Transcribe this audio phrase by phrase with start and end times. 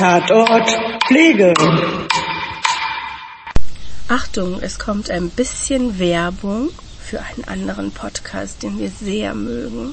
[0.00, 0.66] Tatort
[1.06, 1.52] Pflege.
[4.08, 9.92] Achtung, es kommt ein bisschen Werbung für einen anderen Podcast, den wir sehr mögen.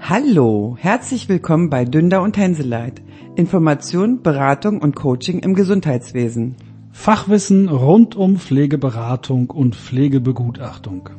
[0.00, 3.02] Hallo, herzlich willkommen bei Dünder und Hänseleit.
[3.36, 6.56] Information, Beratung und Coaching im Gesundheitswesen.
[6.90, 11.10] Fachwissen rund um Pflegeberatung und Pflegebegutachtung.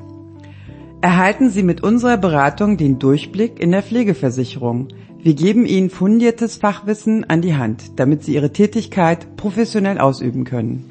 [0.99, 4.89] Erhalten Sie mit unserer Beratung den Durchblick in der Pflegeversicherung.
[5.25, 10.85] Wir geben Ihnen fundiertes Fachwissen an die Hand, damit Sie Ihre Tätigkeit professionell ausüben können.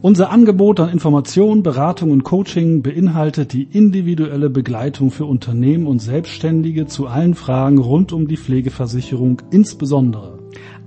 [0.00, 6.86] Unser Angebot an Information, Beratung und Coaching beinhaltet die individuelle Begleitung für Unternehmen und Selbstständige
[6.86, 10.38] zu allen Fragen rund um die Pflegeversicherung, insbesondere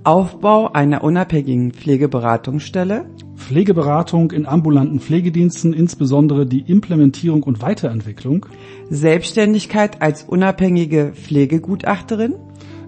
[0.02, 3.04] Aufbau einer unabhängigen Pflegeberatungsstelle,
[3.36, 8.46] Pflegeberatung in ambulanten Pflegediensten, insbesondere die Implementierung und Weiterentwicklung,
[8.88, 12.34] Selbstständigkeit als unabhängige Pflegegutachterin,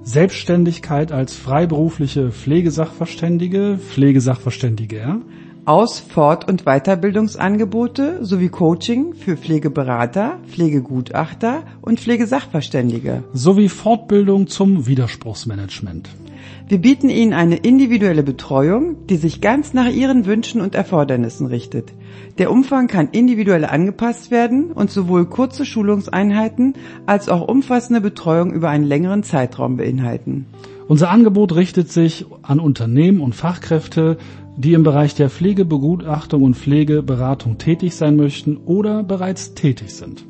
[0.07, 5.21] Selbstständigkeit als freiberufliche Pflegesachverständige, Pflegesachverständiger,
[5.65, 13.25] Aus-, Fort- und Weiterbildungsangebote sowie Coaching für Pflegeberater, Pflegegutachter und Pflegesachverständige.
[13.33, 16.09] sowie Fortbildung zum Widerspruchsmanagement.
[16.69, 21.93] Wir bieten Ihnen eine individuelle Betreuung, die sich ganz nach Ihren Wünschen und Erfordernissen richtet.
[22.39, 26.75] Der Umfang kann individuell angepasst werden und sowohl kurze Schulungseinheiten
[27.07, 30.47] als auch umfassende Betreuung über einen längeren Zeitraum beinhalten.
[30.89, 34.19] Unser Angebot richtet sich an Unternehmen und Fachkräfte,
[34.57, 40.25] die im Bereich der Pflegebegutachtung und Pflegeberatung tätig sein möchten oder bereits tätig sind.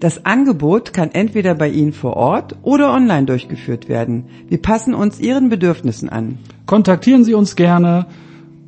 [0.00, 4.26] Das Angebot kann entweder bei Ihnen vor Ort oder online durchgeführt werden.
[4.48, 6.38] Wir passen uns Ihren Bedürfnissen an.
[6.66, 8.06] Kontaktieren Sie uns gerne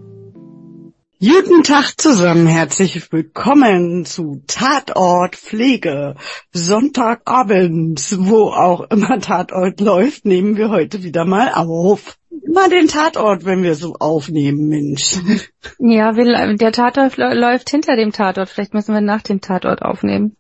[1.21, 6.17] Guten Tag zusammen, herzlich willkommen zu Tatort Pflege.
[6.53, 12.19] Sonntagabends, wo auch immer Tatort läuft, nehmen wir heute wieder mal auf.
[12.45, 15.17] Immer den Tatort, wenn wir so aufnehmen, Mensch.
[15.79, 18.51] Ja, wir, der Tatort lä- läuft hinter dem Tatort.
[18.51, 20.37] Vielleicht müssen wir nach dem Tatort aufnehmen.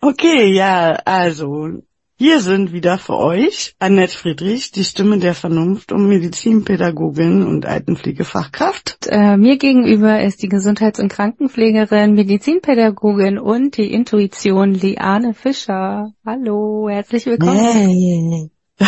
[0.00, 1.82] Okay, ja, also,
[2.20, 9.06] hier sind wieder für euch Annette Friedrich, die Stimme der Vernunft und Medizinpädagogin und Altenpflegefachkraft.
[9.06, 16.12] Und, äh, mir gegenüber ist die Gesundheits- und Krankenpflegerin, Medizinpädagogin und die Intuition Liane Fischer.
[16.26, 18.50] Hallo, herzlich willkommen.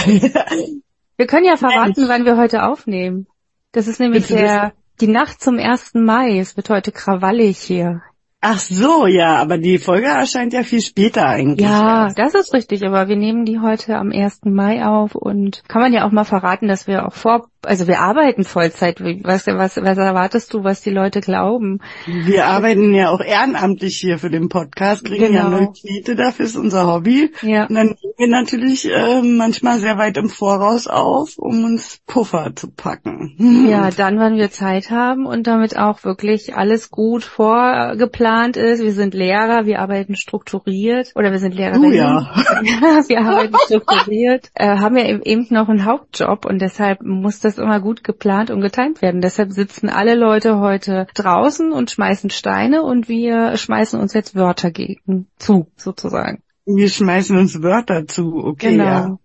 [1.16, 3.26] Wir können ja verraten, wann wir heute aufnehmen.
[3.72, 5.94] Das ist nämlich der, die Nacht zum 1.
[5.94, 6.38] Mai.
[6.38, 8.02] Es wird heute krawallig hier.
[8.44, 11.64] Ach so, ja, aber die Folge erscheint ja viel später eigentlich.
[11.64, 12.18] Ja, erst.
[12.18, 14.40] das ist richtig, aber wir nehmen die heute am 1.
[14.46, 18.00] Mai auf und kann man ja auch mal verraten, dass wir auch vor, also wir
[18.00, 19.00] arbeiten Vollzeit.
[19.00, 21.80] Was, was, was erwartest du, was die Leute glauben?
[22.06, 25.58] Wir arbeiten ja auch ehrenamtlich hier für den Podcast, kriegen ja Genau.
[25.58, 27.32] null Knete, dafür ist unser Hobby.
[27.42, 27.66] Ja.
[27.66, 32.52] Und dann nehmen wir natürlich äh, manchmal sehr weit im Voraus auf, um uns Puffer
[32.54, 33.36] zu packen.
[33.72, 38.82] Ja, dann, wann wir Zeit haben und damit auch wirklich alles gut vorgeplant ist.
[38.82, 41.90] Wir sind Lehrer, wir arbeiten strukturiert oder wir sind Lehrerinnen.
[41.90, 42.30] Oh ja.
[43.08, 47.80] wir arbeiten strukturiert, äh, haben ja eben noch einen Hauptjob und deshalb muss das immer
[47.80, 49.20] gut geplant und getimt werden.
[49.20, 54.70] Deshalb sitzen alle Leute heute draußen und schmeißen Steine und wir schmeißen uns jetzt Wörter
[54.70, 56.42] gegen zu, sozusagen.
[56.64, 58.84] Wir schmeißen uns Wörter zu, okay, Genau.
[58.84, 59.18] ja.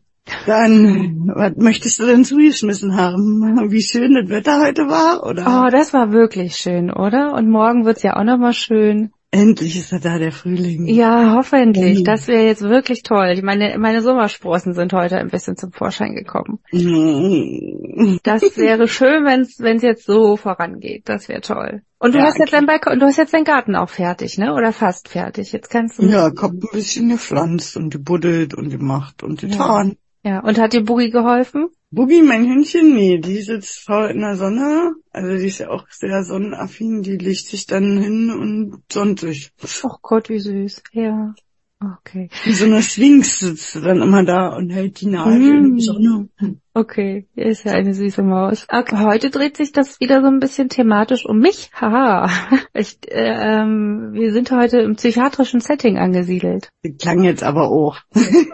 [0.45, 3.71] Dann, was möchtest du denn zugeschmissen haben?
[3.71, 5.63] Wie schön das Wetter heute war, oder?
[5.65, 7.33] Oh, das war wirklich schön, oder?
[7.33, 9.11] Und morgen wird's ja auch nochmal schön.
[9.29, 10.87] Endlich ist er da, der Frühling.
[10.87, 11.99] Ja, hoffentlich.
[11.99, 12.03] Mhm.
[12.05, 13.41] Das wäre jetzt wirklich toll.
[13.43, 16.59] Meine, meine Sommersprossen sind heute ein bisschen zum Vorschein gekommen.
[16.71, 18.17] Mm.
[18.23, 19.41] Das wäre schön, wenn
[19.75, 21.09] es jetzt so vorangeht.
[21.09, 21.81] Das wäre toll.
[21.99, 24.53] Und du Ja, hast jetzt dein Balkon, du hast jetzt deinen Garten auch fertig, ne?
[24.53, 25.51] Oder fast fertig.
[25.51, 26.03] Jetzt kannst du.
[26.03, 29.89] Ja, kommt ein bisschen gepflanzt und gebuddelt und gemacht und getan.
[29.89, 29.95] Ja.
[30.35, 31.69] Und hat dir Boogie geholfen?
[31.89, 34.93] Bubi, mein Hündchen, nee, die sitzt faul in der Sonne.
[35.11, 39.51] Also die ist ja auch sehr sonnenaffin, die legt sich dann hin und sonnt sich.
[39.83, 40.83] Oh Gott, wie süß.
[40.91, 41.33] Ja.
[41.79, 42.29] Okay.
[42.43, 45.75] Wie so eine Sphinx sitzt sie dann immer da und hält die Nase in Mm.
[45.75, 46.27] die Sonne.
[46.73, 48.65] Okay, ist ja eine süße Maus.
[48.71, 51.69] Okay, heute dreht sich das wieder so ein bisschen thematisch um mich.
[51.73, 52.29] Haha.
[52.73, 56.69] Ich, äh, ähm, wir sind heute im psychiatrischen Setting angesiedelt.
[56.99, 57.97] Klang jetzt aber auch.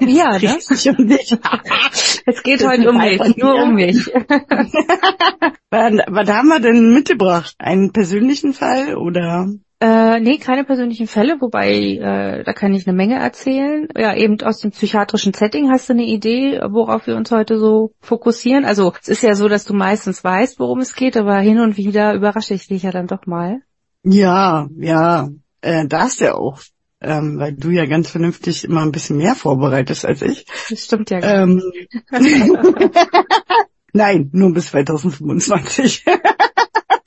[0.01, 0.55] Ja, ne?
[0.55, 1.37] Richtig um dich.
[2.25, 4.05] Es geht Das heute um mich, nur um mich.
[5.69, 7.55] was haben wir denn mitgebracht?
[7.59, 9.47] Einen persönlichen Fall oder?
[9.83, 13.89] Äh, nee, keine persönlichen Fälle, wobei äh, da kann ich eine Menge erzählen.
[13.97, 17.93] Ja, eben aus dem psychiatrischen Setting hast du eine Idee, worauf wir uns heute so
[17.99, 18.63] fokussieren?
[18.63, 21.75] Also es ist ja so, dass du meistens weißt, worum es geht, aber hin und
[21.75, 23.59] wieder überrasche ich dich ja dann doch mal.
[24.03, 25.27] Ja, ja,
[25.59, 26.61] äh, darfst ja auch.
[27.01, 30.45] ähm, weil du ja ganz vernünftig immer ein bisschen mehr vorbereitest als ich.
[30.69, 31.61] Das stimmt ja gar Ähm,
[33.91, 36.05] Nein, nur bis 2025.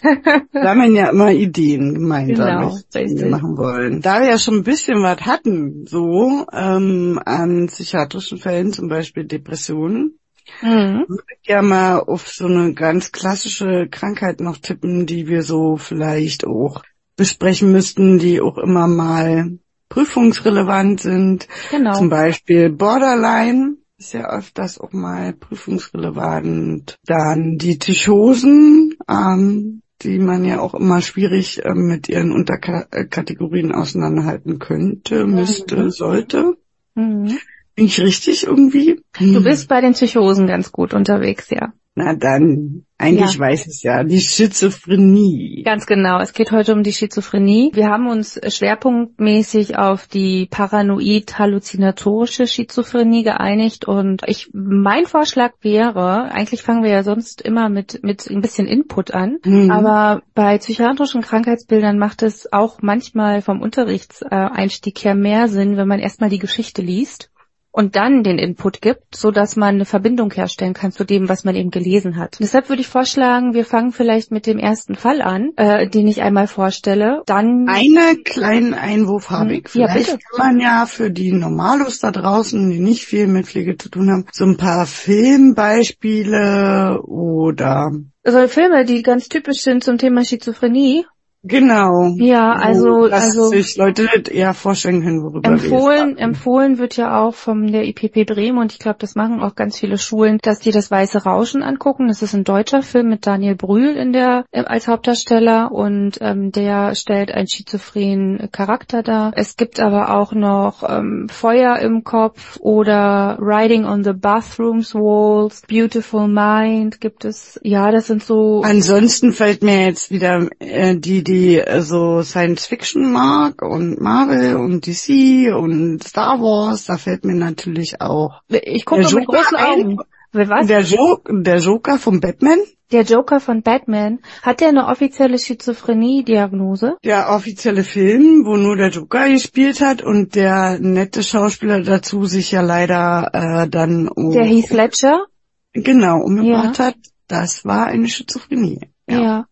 [0.52, 4.00] da haben wir ja immer Ideen gemeinsam, Genau, was wir machen wollen.
[4.00, 9.24] Da wir ja schon ein bisschen was hatten, so ähm, an psychiatrischen Fällen, zum Beispiel
[9.24, 10.18] Depressionen,
[10.62, 11.06] Mhm.
[11.08, 15.76] würde ich ja mal auf so eine ganz klassische Krankheit noch tippen, die wir so
[15.76, 16.82] vielleicht auch
[17.16, 19.58] besprechen müssten, die auch immer mal
[19.88, 21.48] prüfungsrelevant sind.
[21.70, 21.94] Genau.
[21.94, 26.96] Zum Beispiel Borderline ist ja öfters auch mal prüfungsrelevant.
[27.06, 34.58] Dann die Psychosen, ähm, die man ja auch immer schwierig ähm, mit ihren Unterkategorien auseinanderhalten
[34.58, 36.56] könnte, müsste, sollte.
[36.94, 37.38] Mhm.
[37.74, 39.02] Bin ich richtig irgendwie?
[39.18, 41.72] Du bist bei den Psychosen ganz gut unterwegs, ja.
[41.98, 43.38] Na dann, eigentlich Ja.
[43.40, 45.62] weiß ich ja, die Schizophrenie.
[45.64, 46.20] Ganz genau.
[46.20, 47.70] Es geht heute um die Schizophrenie.
[47.72, 56.60] Wir haben uns schwerpunktmäßig auf die paranoid-halluzinatorische Schizophrenie geeinigt und ich, mein Vorschlag wäre, eigentlich
[56.60, 59.70] fangen wir ja sonst immer mit, mit ein bisschen Input an, Mhm.
[59.70, 66.00] aber bei psychiatrischen Krankheitsbildern macht es auch manchmal vom Unterrichtseinstieg her mehr Sinn, wenn man
[66.00, 67.30] erstmal die Geschichte liest
[67.76, 71.44] und dann den Input gibt, so dass man eine Verbindung herstellen kann zu dem, was
[71.44, 72.38] man eben gelesen hat.
[72.40, 76.22] Deshalb würde ich vorschlagen, wir fangen vielleicht mit dem ersten Fall an, äh, den ich
[76.22, 77.20] einmal vorstelle.
[77.26, 79.74] Dann Einen kleinen Einwurf habe ich.
[79.74, 80.24] Ja, Vielleicht bitte.
[80.34, 84.10] kann man ja für die Normalos da draußen, die nicht viel mit Pflege zu tun
[84.10, 87.92] haben, so ein paar Filmbeispiele oder
[88.24, 91.04] also Filme, die ganz typisch sind zum Thema Schizophrenie.
[91.46, 92.14] Genau.
[92.16, 96.78] Ja, also wo, dass also sich Leute eher vorstellen können, worüber wir Empfohlen, jetzt empfohlen
[96.78, 99.98] wird ja auch von der IPP Bremen und ich glaube, das machen auch ganz viele
[99.98, 102.08] Schulen, dass die das Weiße Rauschen angucken.
[102.08, 106.52] Das ist ein deutscher Film mit Daniel Brühl in der äh, als Hauptdarsteller und ähm,
[106.52, 109.32] der stellt einen schizophrenen Charakter dar.
[109.36, 115.62] Es gibt aber auch noch ähm, Feuer im Kopf oder Writing on the Bathrooms Walls,
[115.68, 117.60] Beautiful Mind gibt es.
[117.62, 122.66] Ja, das sind so Ansonsten fällt mir jetzt wieder äh, die, die äh, so Science
[122.66, 128.84] Fiction mag und Marvel und DC und Star Wars, da fällt mir natürlich auch ich
[128.84, 129.56] gucke der mit Joker großen.
[129.56, 129.98] Augen.
[130.32, 130.66] Was?
[130.66, 132.58] der, jo der Joker von Batman.
[132.92, 136.96] Der Joker von Batman, hat der eine offizielle Schizophrenie-Diagnose?
[137.02, 142.52] Der offizielle Film, wo nur der Joker gespielt hat und der nette Schauspieler dazu sich
[142.52, 145.26] ja leider äh, dann um, Der Heath Ledger?
[145.72, 146.96] genau umgebracht hat,
[147.28, 148.80] das war eine Schizophrenie.
[149.08, 149.46] Ja.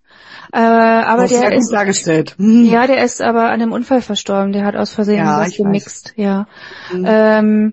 [0.55, 2.37] Äh, aber der ist, dargestellt.
[2.39, 2.65] Hm.
[2.65, 4.53] ja, der ist aber an einem Unfall verstorben.
[4.53, 5.65] Der hat aus Versehen Ja, was ich weiß.
[5.65, 6.13] gemixt.
[6.17, 6.47] Ja.
[6.93, 7.05] Mhm.
[7.09, 7.73] Ähm,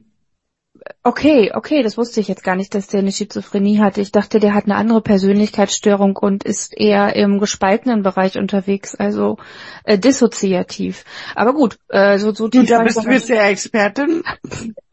[1.03, 4.01] okay, okay, das wusste ich jetzt gar nicht, dass der eine Schizophrenie hatte.
[4.01, 9.37] Ich dachte, der hat eine andere Persönlichkeitsstörung und ist eher im gespaltenen Bereich unterwegs, also
[9.83, 11.05] äh, dissoziativ.
[11.35, 14.23] Aber gut, äh, so, so Gut, da war ich bist du jetzt ja Expertin,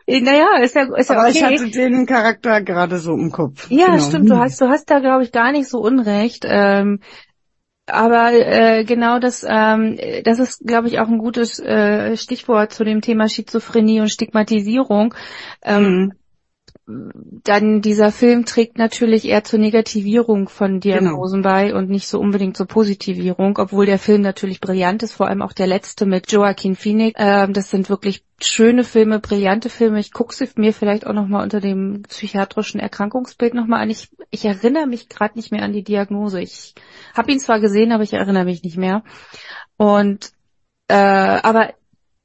[0.07, 0.23] nicht.
[0.23, 1.39] Naja, ist ja, ist ja aber okay.
[1.39, 3.71] ich hatte den Charakter gerade so im Kopf.
[3.71, 3.99] Ja, Genau.
[3.99, 4.31] stimmt.
[4.31, 6.45] Du hast, du hast da, glaube ich, gar nicht so unrecht.
[6.49, 7.01] Ähm,
[7.89, 12.85] aber äh, genau das, ähm, das ist, glaube ich, auch ein gutes äh, Stichwort zu
[12.85, 15.15] dem Thema Schizophrenie und Stigmatisierung.
[15.63, 16.13] Ähm,
[16.89, 22.57] dann dieser Film trägt natürlich eher zur Negativierung von Diagnosen bei und nicht so unbedingt
[22.57, 26.77] zur Positivierung, obwohl der Film natürlich brillant ist, vor allem auch der letzte mit Joaquin
[26.77, 27.21] Phoenix.
[27.23, 30.01] Ähm, das sind wirklich schöne Filme, brillante Filme.
[30.01, 33.91] Ich gucke sie mir vielleicht auch nochmal unter dem psychiatrischen Erkrankungsbild nochmal an.
[33.91, 36.41] Ich, ich erinnere mich gerade nicht mehr an die Diagnose.
[36.41, 36.75] Ich
[37.15, 39.05] habe ihn zwar gesehen, aber ich erinnere mich nicht mehr.
[39.77, 40.33] Und
[40.89, 41.75] äh, aber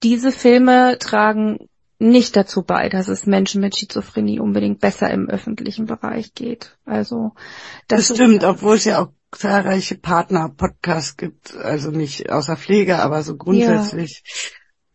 [0.03, 1.67] diese Filme tragen
[2.03, 6.77] nicht dazu bei, dass es Menschen mit Schizophrenie unbedingt besser im öffentlichen Bereich geht.
[6.86, 7.31] Also
[7.88, 13.24] Das, das, stimmt, obwohl es ja auch zahlreiche Partner-Podcasts gibt, also nicht außer Pflege, aber
[13.24, 14.24] so grundsätzlich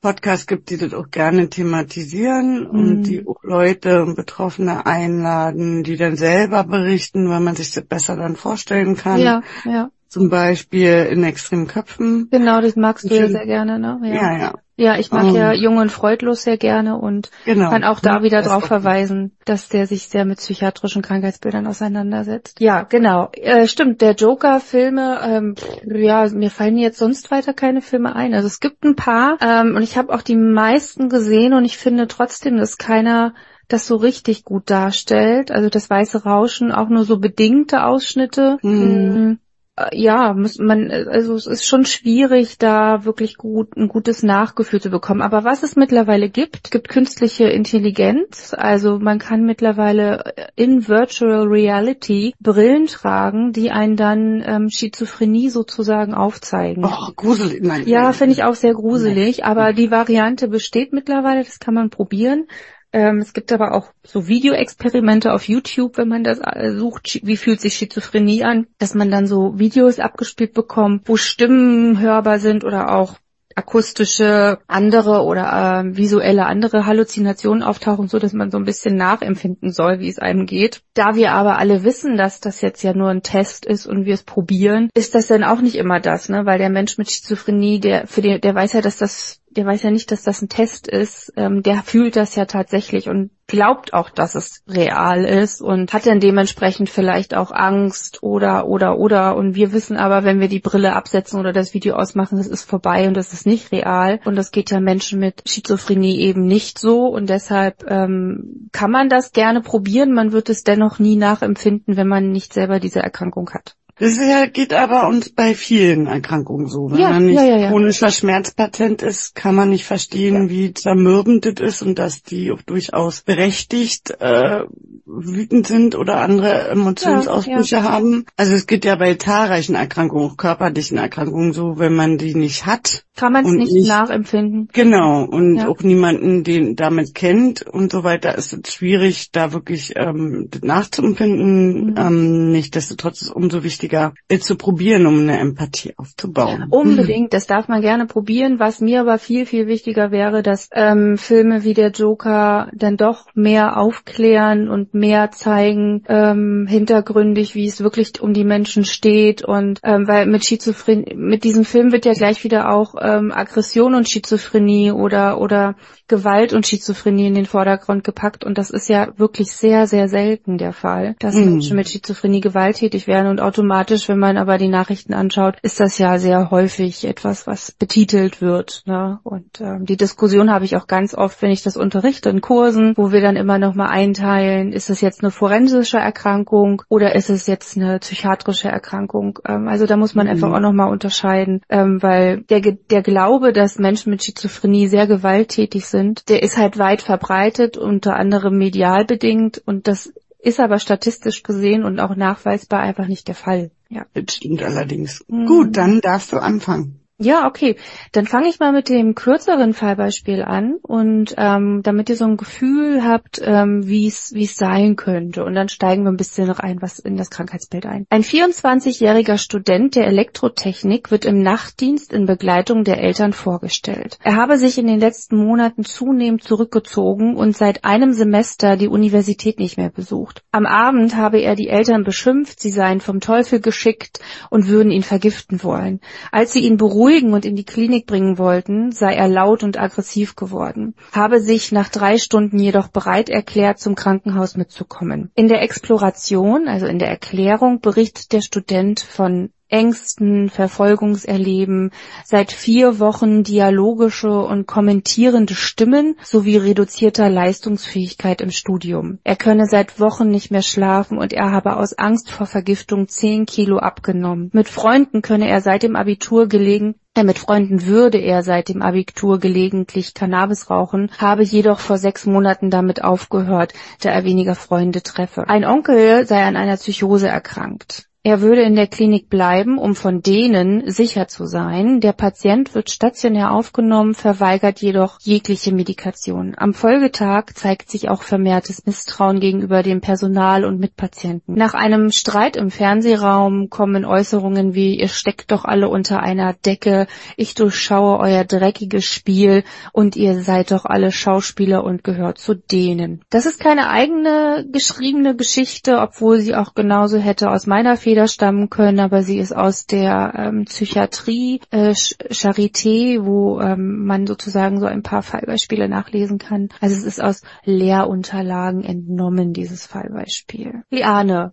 [0.01, 3.03] Podcasts gibt, die das auch gerne thematisieren und Mhm.
[3.03, 8.15] die auch Leute und Betroffene einladen, die dann selber berichten, weil man sich das besser
[8.17, 9.21] dann vorstellen kann.
[9.21, 12.29] ja, ja, Zum Beispiel in extremen Köpfen.
[12.31, 13.99] genau, das magst du ja sehr gerne, ne?
[14.05, 17.69] Ja, ja, Ja, ich mag ja Jung und Freudlos sehr gerne und genau.
[17.71, 22.61] kann auch da Ja, wieder auch- verweisen, dass der sich sehr mit psychiatrischen Krankheitsbildern auseinandersetzt.
[22.61, 23.29] Ja, genau.
[23.33, 25.55] Äh, stimmt, der Joker-Filme, ähm,
[25.85, 28.35] ja, mir fallen jetzt sonst weiter keine Filme ein.
[28.35, 31.77] Also es gibt ein paar ähm, und ich habe auch die meisten gesehen und ich
[31.77, 33.35] finde trotzdem, dass keiner
[33.69, 35.51] das so richtig gut darstellt.
[35.51, 38.59] Also das Weiße Rauschen, auch nur so bedingte Ausschnitte.
[38.63, 39.39] Mhm.
[39.79, 44.81] Äh, ja, muss man, also es ist schon schwierig, da wirklich gut ein gutes Nachgefühl
[44.81, 45.23] zu bekommen.
[45.23, 48.55] Aber was es mittlerweile gibt, gibt künstliche Intelligenz.
[48.57, 56.15] Also man kann mittlerweile in Virtual Reality Brillen tragen, die einen dann ähm, Schizophrenie sozusagen
[56.15, 56.85] aufzeigen.
[56.85, 57.63] Oh, gruselig.
[57.63, 57.87] Nein.
[57.87, 59.45] Ja, finde ich auch sehr gruselig.
[59.45, 62.47] Aber die Variante besteht mittlerweile, das kann man probieren.
[62.93, 67.37] Ähm, es gibt aber auch so Videoexperimente auf YouTube, wenn man das äh, sucht, wie
[67.37, 72.65] fühlt sich Schizophrenie an, dass man dann so Videos abgespielt bekommt, wo Stimmen hörbar sind
[72.65, 73.17] oder auch
[73.59, 79.73] akustische andere oder äh, visuelle andere Halluzinationen auftauchen, so dass man so ein bisschen nachempfinden
[79.73, 80.83] soll, wie es einem geht.
[80.95, 84.15] Da wir aber alle wissen, dass das jetzt ja nur ein Test ist und wir
[84.15, 86.47] es probieren, ist das dann auch nicht immer das, ne?
[86.47, 89.83] Weil der Mensch mit Schizophrenie, der für den, der weiß ja, dass das der weiß
[89.83, 93.95] ja nicht, dass das ein Test ist, ähm, der fühlt das ja tatsächlich und glaubt
[93.95, 99.37] auch, dass es real ist und hat dann dementsprechend vielleicht auch Angst oder oder oder.
[99.37, 102.65] Und wir wissen aber, wenn wir die Brille absetzen oder das Video ausmachen, das ist
[102.65, 104.21] vorbei und das ist nicht real.
[104.27, 107.07] Und das geht ja Menschen mit Schizophrenie eben nicht so.
[107.07, 112.09] Und deshalb ähm, kann man das gerne probieren, man wird es dennoch nie nachempfinden, wenn
[112.09, 113.77] man nicht selber diese Erkrankung hat.
[114.01, 116.91] Das ja, geht aber uns bei vielen Erkrankungen so.
[116.91, 121.55] Wenn Ja, man nicht ja, chronischer Schmerzpatient ist, kann man nicht verstehen, wie zermürbend das
[121.61, 124.61] ist und dass die auch durchaus berechtigt äh,
[125.05, 128.25] wütend sind oder andere Emotionsausbrüche haben.
[128.37, 132.67] Also es geht ja bei zahlreichen Erkrankungen, auch körperlichen Erkrankungen so, wenn man die nicht
[132.67, 133.05] hat.
[133.17, 134.69] Kann man es nicht, nicht- nachempfinden.
[134.73, 139.95] Genau, und auch niemanden, den damit kennt und so weiter, ist es schwierig, da wirklich
[139.97, 141.91] ähm, das nachzuempfinden.
[141.91, 141.95] Mhm.
[141.97, 143.88] Ähm, Nichtsdestotrotz ist es umso wichtiger,
[144.29, 146.67] es zu probieren, um eine Empathie aufzubauen.
[146.71, 148.59] Unbedingt, das darf man gerne probieren.
[148.59, 153.27] Was mir aber viel, viel wichtiger wäre, dass ähm, Filme wie der Joker dann doch
[153.35, 159.45] mehr aufklären und mehr zeigen, ähm, hintergründig, wie es wirklich um die Menschen steht.
[159.45, 163.95] Und ähm, weil mit Schizophrenie, mit diesem Film wird ja gleich wieder auch ähm, Aggression
[163.95, 165.77] und Schizophrenie oder oder
[166.09, 168.45] Gewalt und Schizophrenie in den Vordergrund gepackt.
[168.45, 171.53] Und das ist ja wirklich sehr, sehr selten der Fall, dass Mhm.
[171.53, 173.29] Menschen mit Schizophrenie gewalttätig werden.
[173.29, 173.78] Und automatisch,
[174.09, 178.83] wenn man aber die Nachrichten anschaut, ist das ja sehr häufig etwas, was betitelt wird.
[178.87, 179.19] Ne?
[179.25, 182.95] Und ähm, die Diskussion habe ich auch ganz oft, wenn ich das unterrichte in Kursen,
[182.97, 187.47] wo wir dann immer nochmal einteilen, ist es jetzt eine forensische Erkrankung oder ist es
[187.47, 189.39] jetzt eine psychiatrische Erkrankung?
[189.47, 190.33] Ähm, also da muss man Mhm.
[190.33, 195.87] einfach auch nochmal unterscheiden, ähm, weil der, der Glaube, dass Menschen mit Schizophrenie sehr gewalttätig
[195.87, 201.43] sind, der ist halt weit verbreitet, unter anderem medial bedingt und das ist aber statistisch
[201.43, 203.71] gesehen und auch nachweisbar einfach nicht der Fall.
[203.89, 204.07] Ja.
[204.15, 205.25] Das stimmt allerdings.
[205.29, 205.47] Mhm.
[205.47, 207.01] Gut, dann darfst du anfangen.
[207.21, 207.75] Ja, okay.
[208.13, 212.37] Dann fange ich mal mit dem kürzeren Fallbeispiel an und ähm, damit ihr so ein
[212.37, 215.45] Gefühl habt, ähm, wie es wie es sein könnte.
[215.45, 218.07] Und dann steigen wir ein bisschen rein, was in das Krankheitsbild ein.
[218.09, 224.21] Ein 24-jähriger Student der Elektrotechnik wird im Nachtdienst in Begleitung der Eltern vorgestellt.
[224.23, 229.59] Er habe sich in den letzten Monaten zunehmend zurückgezogen und seit einem Semester die Universität
[229.59, 230.45] nicht mehr besucht.
[230.53, 234.21] Am Abend habe er die Eltern beschimpft, sie seien vom Teufel geschickt
[234.51, 236.01] und würden ihn vergiften wollen.
[236.31, 236.77] Als sie ihn
[237.09, 241.73] beruhigen und in die Klinik bringen wollten, sei er laut und aggressiv geworden, habe sich
[241.73, 245.31] nach drei Stunden jedoch bereit erklärt, zum Krankenhaus mitzukommen.
[245.35, 251.91] In der Exploration, also in der Erklärung, berichtet der Student von Ängsten, Verfolgungserleben,
[252.25, 259.19] seit vier Wochen dialogische und kommentierende Stimmen sowie reduzierter Leistungsfähigkeit im Studium.
[259.25, 263.47] Er könne seit Wochen nicht mehr schlafen und er habe aus Angst vor Vergiftung zehn
[263.47, 264.51] Kilo abgenommen.
[264.53, 268.81] Mit Freunden könne er seit dem Abitur gelegen äh, mit Freunden würde er seit dem
[268.81, 275.03] Abitur gelegentlich Cannabis rauchen, habe jedoch vor sechs Monaten damit aufgehört, da er weniger Freunde
[275.03, 275.49] treffe.
[275.49, 278.08] Ein Onkel sei an einer Psychose erkrankt.
[278.29, 282.01] Er würde in der Klinik bleiben, um von denen sicher zu sein.
[282.01, 286.53] Der Patient wird stationär aufgenommen, verweigert jedoch jegliche Medikation.
[286.55, 291.55] Am Folgetag zeigt sich auch vermehrtes Misstrauen gegenüber dem Personal und Mitpatienten.
[291.55, 297.07] Nach einem Streit im Fernsehraum kommen Äußerungen wie ihr steckt doch alle unter einer Decke,
[297.39, 303.23] ich durchschaue euer dreckiges Spiel und ihr seid doch alle Schauspieler und gehört zu denen.
[303.31, 308.71] Das ist keine eigene geschriebene Geschichte, obwohl sie auch genauso hätte aus meiner Feder stammen
[308.71, 314.81] können, aber sie ist aus der ähm, Psychiatrie, äh, Ch- Charité, wo ähm, man sozusagen
[314.81, 316.71] so ein paar Fallbeispiele nachlesen kann.
[316.81, 320.83] Also es ist aus Lehrunterlagen entnommen, dieses Fallbeispiel.
[320.91, 321.53] Liane,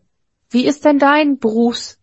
[0.50, 2.00] wie ist denn dein Berufs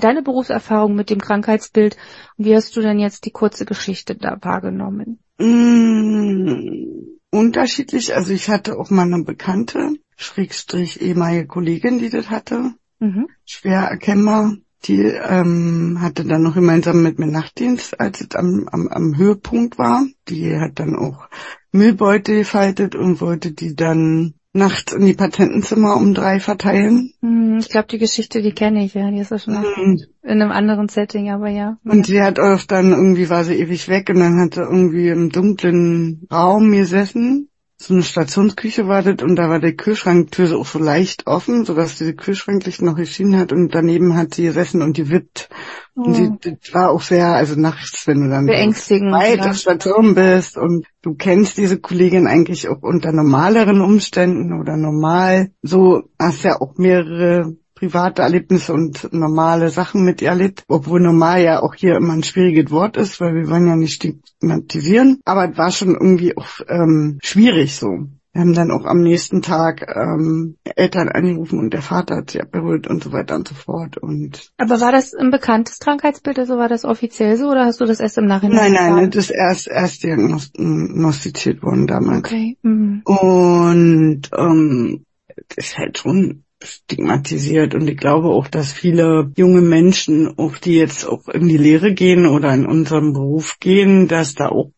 [0.00, 1.96] deine Berufserfahrung mit dem Krankheitsbild
[2.38, 5.18] und wie hast du denn jetzt die kurze Geschichte da wahrgenommen?
[5.38, 8.14] Mm, unterschiedlich.
[8.14, 12.72] Also ich hatte auch mal eine Bekannte, Schrägstrich ehemalige Kollegin, die das hatte.
[13.00, 13.26] Mhm.
[13.44, 14.54] Schwer erkennbar.
[14.84, 19.76] Die ähm, hatte dann noch gemeinsam mit mir Nachtdienst, als es am, am, am Höhepunkt
[19.78, 20.06] war.
[20.28, 21.28] Die hat dann auch
[21.72, 27.12] Müllbeutel gefaltet und wollte die dann nachts in die Patentenzimmer um drei verteilen.
[27.20, 29.10] Hm, Ich glaube, die Geschichte, die kenne ich, ja.
[29.10, 30.00] Die ist ja schon Mhm.
[30.22, 31.76] in einem anderen Setting, aber ja.
[31.84, 35.08] Und sie hat auch dann irgendwie war sie ewig weg und dann hat sie irgendwie
[35.08, 37.49] im dunklen Raum gesessen.
[37.82, 41.96] So eine Stationsküche wartet und da war die Kühlschranktür so auch so leicht offen, sodass
[41.96, 45.48] diese Kühlschranklicht noch geschienen hat und daneben hat sie gesessen und gewippt.
[45.94, 50.58] Und sie, das war auch sehr, also nachts, wenn du dann weit auf Station bist
[50.58, 55.50] und du kennst diese Kollegin eigentlich auch unter normaleren Umständen oder normal.
[55.62, 61.42] So hast ja auch mehrere private Erlebnisse und normale Sachen mit ihr erlebt, obwohl normal
[61.42, 65.20] ja auch hier immer ein schwieriges Wort ist, weil wir wollen ja nicht stigmatisieren.
[65.24, 68.06] Aber es war schon irgendwie auch ähm, schwierig so.
[68.32, 72.40] Wir haben dann auch am nächsten Tag ähm, Eltern angerufen und der Vater hat sie
[72.40, 73.96] abgeholt und so weiter und so fort.
[73.96, 77.86] Und Aber war das ein bekanntes Krankheitsbild, also war das offiziell so oder hast du
[77.86, 79.10] das erst im Nachhinein nein, nein, erfahren?
[79.10, 82.18] das ist erst erst diagnostiziert worden damals.
[82.18, 82.56] Okay.
[82.62, 83.02] Mhm.
[83.04, 85.04] Und ähm,
[85.48, 90.76] das ist halt schon stigmatisiert und ich glaube auch, dass viele junge Menschen, auch die
[90.76, 94.72] jetzt auch in die Lehre gehen oder in unseren Beruf gehen, dass da auch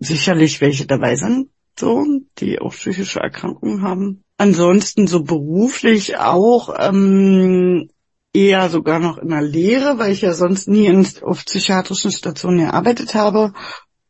[0.00, 2.04] sicherlich welche dabei sind, so,
[2.38, 4.22] die auch psychische Erkrankungen haben.
[4.38, 7.88] Ansonsten so beruflich auch ähm,
[8.32, 12.58] eher sogar noch in der Lehre, weil ich ja sonst nie in, auf psychiatrischen Stationen
[12.58, 13.52] gearbeitet habe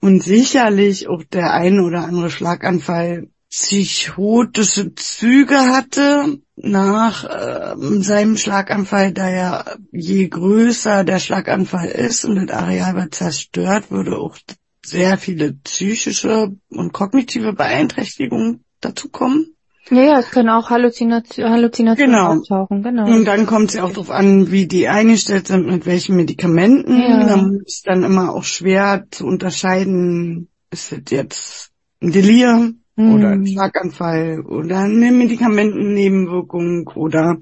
[0.00, 7.28] und sicherlich auch der ein oder andere Schlaganfall psychotische Züge hatte nach
[7.74, 13.90] ähm, seinem Schlaganfall, da ja je größer der Schlaganfall ist und das Areal wird zerstört,
[13.90, 14.36] würde auch
[14.84, 19.56] sehr viele psychische und kognitive Beeinträchtigungen dazukommen.
[19.90, 22.32] Ja, ja, es können auch Halluzination, Halluzinationen Genau.
[22.38, 23.06] auftauchen, genau.
[23.06, 27.00] Und dann kommt es ja auch darauf an, wie die eingestellt sind, mit welchen Medikamenten.
[27.00, 27.24] Ja.
[27.24, 31.70] Dann ist dann immer auch schwer zu unterscheiden, ist es jetzt
[32.02, 32.72] ein Delir.
[32.96, 37.36] Oder ein Schlaganfall oder eine Medikamentennebenwirkung oder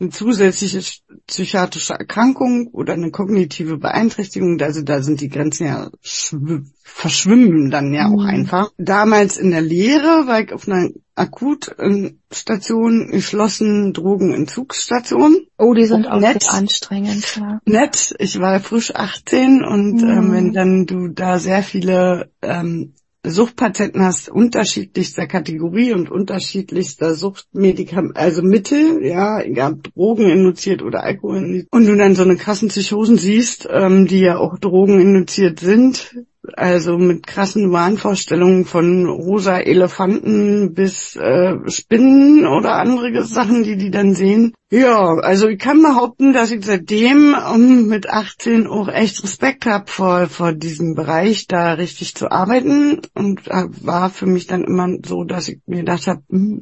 [0.00, 0.80] eine zusätzliche
[1.26, 4.58] psychiatrische Erkrankung oder eine kognitive Beeinträchtigung.
[4.60, 8.28] Also da sind die Grenzen ja schw- verschwimmen dann ja auch Mhm.
[8.28, 8.70] einfach.
[8.78, 15.46] Damals in der Lehre war ich auf einer Akutstation geschlossen Drogenentzugsstation.
[15.58, 16.42] oh, die sind auch nett.
[16.44, 17.60] sehr anstrengend, ja.
[17.66, 20.08] Nett, ich war frisch 18 und Mhm.
[20.08, 22.94] ähm, wenn dann du da sehr viele ähm,
[23.26, 31.36] Suchtpatienten hast, unterschiedlichster Kategorie und unterschiedlichster Suchtmedikamente, also Mittel, ja, egal Drogen induziert oder Alkohol
[31.38, 35.60] induziert, und du dann so eine krassen Psychosen siehst, ähm, die ja auch Drogen induziert
[35.60, 36.14] sind,
[36.54, 43.90] also mit krassen Wahnvorstellungen von rosa Elefanten bis äh, Spinnen oder andere Sachen, die die
[43.90, 44.54] dann sehen.
[44.70, 49.90] Ja, also ich kann behaupten, dass ich seitdem um, mit 18 auch echt Respekt habe
[49.90, 53.02] vor, vor diesem Bereich, da richtig zu arbeiten.
[53.14, 56.60] Und äh, war für mich dann immer so, dass ich mir gedacht habe, hm,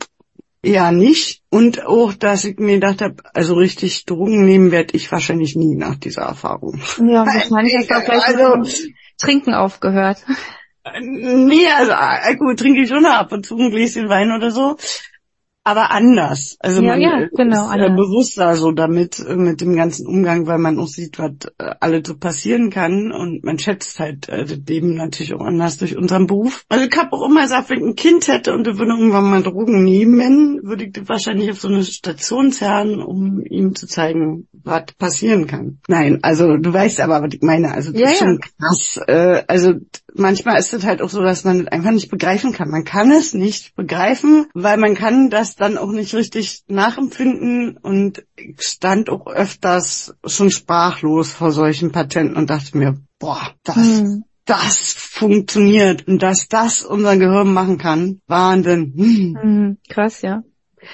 [0.62, 1.43] eher nicht.
[1.51, 5.77] Und auch, dass ich mir gedacht habe, also richtig Drogen nehmen werde ich wahrscheinlich nie
[5.77, 6.81] nach dieser Erfahrung.
[6.99, 8.69] Ja, wahrscheinlich du auch gleich Also-
[9.18, 10.24] Trinken aufgehört.
[11.00, 14.76] Nee, also Alkohol trinke ich schon ab und zu ein Gläschen Wein oder so.
[15.68, 16.57] Aber anders.
[16.61, 17.90] Also Ja, man ja, genau, ist anders.
[17.94, 22.04] bewusster so damit, äh, mit dem ganzen Umgang, weil man auch sieht, was äh, alles
[22.07, 26.26] so passieren kann und man schätzt halt äh, das Leben natürlich auch anders durch unseren
[26.26, 26.64] Beruf.
[26.70, 29.28] Also ich habe auch immer gesagt, wenn ich ein Kind hätte und er würde irgendwann
[29.28, 33.87] mal Drogen nehmen, würde ich das wahrscheinlich auf so eine Station zerren, um ihm zu
[33.87, 35.81] zeigen, was passieren kann.
[35.87, 37.72] Nein, also du weißt aber, was ich meine.
[37.74, 39.00] Also das Ja, ist schon krass.
[39.07, 39.74] Äh, also
[40.18, 42.70] manchmal ist es halt auch so, dass man es einfach nicht begreifen kann.
[42.70, 48.24] Man kann es nicht begreifen, weil man kann das dann auch nicht richtig nachempfinden und
[48.37, 54.24] ich stand auch öfters schon sprachlos vor solchen Patenten und dachte mir, boah, das, Hm.
[54.44, 58.92] das funktioniert und dass das unser Gehirn machen kann, Wahnsinn.
[58.96, 59.38] Hm.
[59.40, 60.42] Hm, krass, ja.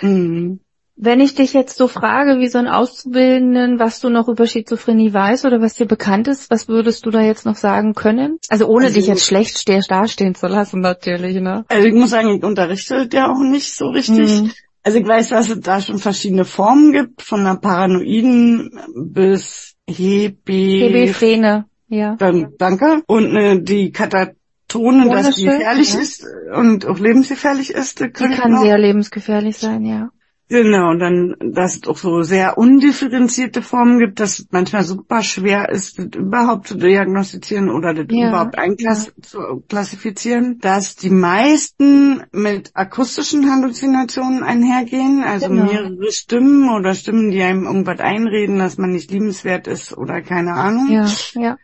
[0.00, 0.60] Hm.
[0.96, 5.12] Wenn ich dich jetzt so frage, wie so ein Auszubildenden, was du noch über Schizophrenie
[5.12, 8.38] weißt oder was dir bekannt ist, was würdest du da jetzt noch sagen können?
[8.48, 11.64] Also ohne Also- dich jetzt schlecht ste- dastehen zu lassen, natürlich, ne?
[11.68, 14.30] Also ich muss sagen, ich unterrichte ja auch nicht so richtig.
[14.30, 14.52] Hm.
[14.84, 20.52] Also ich weiß, dass es da schon verschiedene Formen gibt, von einer Paranoiden bis Hebe,
[20.52, 22.16] Hebephrene, ja.
[22.16, 26.00] dann, danke, und äh, die Katatone, dass die gefährlich ja.
[26.00, 28.00] ist und auch lebensgefährlich ist.
[28.00, 28.62] Die kann noch.
[28.62, 30.10] sehr lebensgefährlich sein, ja.
[30.48, 35.22] Genau, und dann, dass es auch so sehr undifferenzierte Formen gibt, dass es manchmal super
[35.22, 42.72] schwer ist, das überhaupt zu diagnostizieren oder das Ja, überhaupt einklassifizieren, dass die meisten mit
[42.74, 45.64] akustischen Halluzinationen einhergehen, also Genau.
[45.64, 50.52] mehrere Stimmen oder Stimmen, die einem irgendwas einreden, dass man nicht liebenswert ist oder keine
[50.52, 51.56] Ahnung, Ja, ja.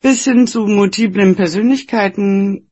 [0.00, 2.65] bis hin zu multiplen Persönlichkeiten,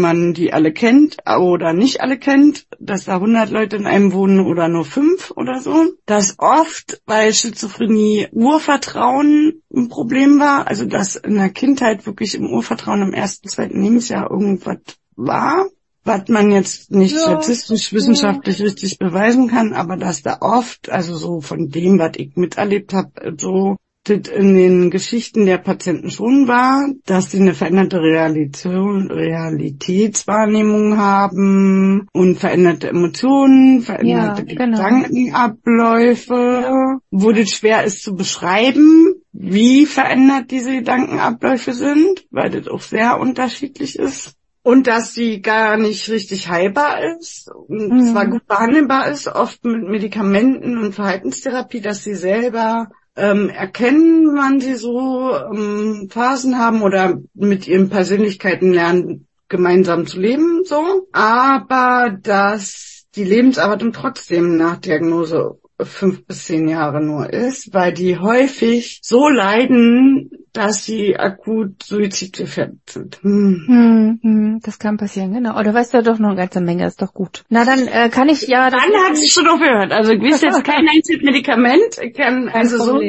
[0.00, 4.40] man die alle kennt oder nicht alle kennt, dass da 100 Leute in einem wohnen
[4.40, 5.92] oder nur fünf oder so.
[6.06, 12.50] Dass oft bei Schizophrenie Urvertrauen ein Problem war, also dass in der Kindheit wirklich im
[12.50, 14.78] Urvertrauen im ersten, zweiten Lebensjahr irgendwas
[15.16, 15.66] war,
[16.04, 21.16] was man jetzt nicht Ja, statistisch, wissenschaftlich richtig beweisen kann, aber dass da oft, also
[21.16, 26.46] so von dem, was ich miterlebt habe, so das in den Geschichten der Patienten schon
[26.46, 34.76] war, dass sie eine veränderte Realität, Realitätswahrnehmung haben und veränderte Emotionen, veränderte Ja, genau.
[34.76, 42.82] Gedankenabläufe, wo das schwer ist zu beschreiben, wie verändert diese Gedankenabläufe sind, weil das auch
[42.82, 44.34] sehr unterschiedlich ist.
[44.62, 48.12] Und dass sie gar nicht richtig heilbar ist und Mhm.
[48.12, 54.60] zwar gut behandelbar ist, oft mit Medikamenten und Verhaltenstherapie, dass sie selber ähm, erkennen, wann
[54.60, 61.06] sie so ähm, Phasen haben oder mit ihren Persönlichkeiten lernen, gemeinsam zu leben, so.
[61.12, 68.18] Aber dass die Lebenserwartung trotzdem nach Diagnose fünf bis zehn Jahre nur ist, weil die
[68.18, 73.18] häufig so leiden, dass sie akut suizidgefährdet sind.
[73.22, 73.64] Hm.
[73.66, 75.60] Hm, hm, das kann passieren, genau.
[75.62, 77.44] Du weißt ja doch noch eine ganze Menge, ist doch gut.
[77.50, 78.70] Na, dann äh, kann ich ja...
[78.70, 79.92] Dann hat sie schon aufgehört.
[79.92, 81.98] Also ich weiß jetzt kein einziges Medikament.
[82.00, 83.00] Ich kann also so.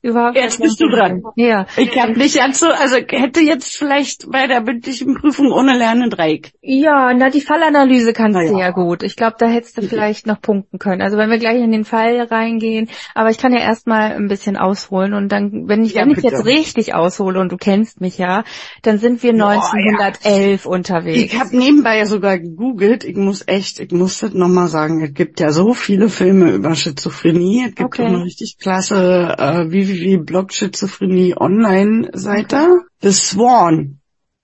[0.00, 1.22] Überhaupt Jetzt bist du dran.
[1.34, 1.66] Ja.
[1.76, 6.52] Ich habe nicht so, also hätte jetzt vielleicht bei der mündlichen Prüfung ohne Lernen Dreieck.
[6.62, 8.58] Ja, na, die Fallanalyse kannst du ja.
[8.58, 9.02] ja gut.
[9.02, 11.02] Ich glaube, da hättest du vielleicht noch punkten können.
[11.02, 14.56] Also wenn wir gleich in den Fall reingehen, aber ich kann ja erstmal ein bisschen
[14.56, 18.18] ausholen und dann, wenn ich, Ja, wenn ich jetzt richtig aushole und du kennst mich
[18.18, 18.44] ja,
[18.82, 21.32] dann sind wir Boah, 1911 unterwegs.
[21.32, 23.02] Ich habe nebenbei ja sogar gegoogelt.
[23.02, 26.76] Ich muss echt, ich muss das nochmal sagen, es gibt ja so viele Filme über
[26.76, 27.64] Schizophrenie.
[27.68, 28.04] Es gibt Okay.
[28.04, 29.70] eine richtig klasse äh,
[30.52, 32.82] Schizophrenie Online-Seite.
[33.02, 33.94] The Swan.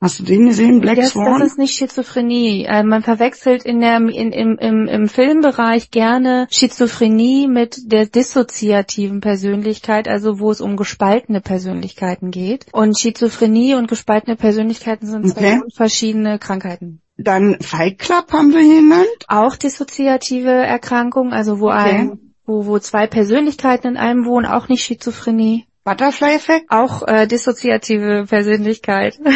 [0.00, 0.80] Hast du den gesehen?
[0.80, 1.40] Black Das, Swan?
[1.40, 2.64] das ist nicht Schizophrenie.
[2.68, 9.20] Äh, man verwechselt in der, in, im, im, im Filmbereich gerne Schizophrenie mit der dissoziativen
[9.20, 12.66] Persönlichkeit, also wo es um gespaltene Persönlichkeiten geht.
[12.72, 15.60] Und Schizophrenie und gespaltene Persönlichkeiten sind zwei Okay.
[15.74, 17.00] verschiedene Krankheiten.
[17.16, 19.06] Dann Fight Club haben wir hier genannt.
[19.28, 21.78] Auch dissoziative Erkrankung, also wo Okay.
[22.10, 25.66] ein, wo, wo zwei Persönlichkeiten in einem wohnen, auch nicht Schizophrenie.
[25.84, 26.66] Butterfly Effect.
[26.70, 29.18] Auch äh, dissoziative Persönlichkeit.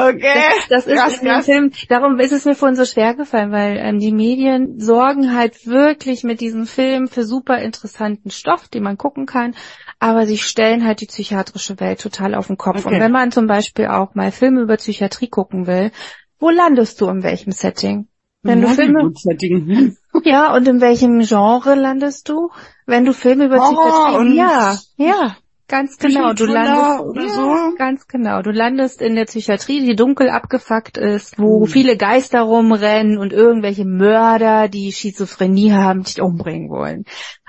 [0.00, 0.32] Okay.
[0.68, 1.44] Das, das ist Krass, in dem krass.
[1.46, 5.66] Film, darum ist es mir vorhin so schwer gefallen, weil ähm, die Medien sorgen halt
[5.66, 9.56] wirklich mit diesem Film für super interessanten Stoff, den man gucken kann,
[9.98, 12.86] aber sie stellen halt die psychiatrische Welt total auf den Kopf.
[12.86, 12.94] Okay.
[12.94, 15.90] Und wenn man zum Beispiel auch mal Filme über Psychiatrie gucken will,
[16.38, 18.06] wo landest du in welchem Setting?
[18.42, 19.12] Wenn du Filme,
[20.24, 22.50] ja, und in welchem Genre landest du?
[22.86, 27.74] Wenn du Filme über Horror Psychiatrie, und ja, ja, ganz genau, du landest, ja, so.
[27.76, 31.66] ganz genau, du landest in der Psychiatrie, die dunkel abgefuckt ist, wo Hm.
[31.66, 37.04] viele Geister rumrennen und irgendwelche Mörder, die Schizophrenie haben, dich umbringen wollen.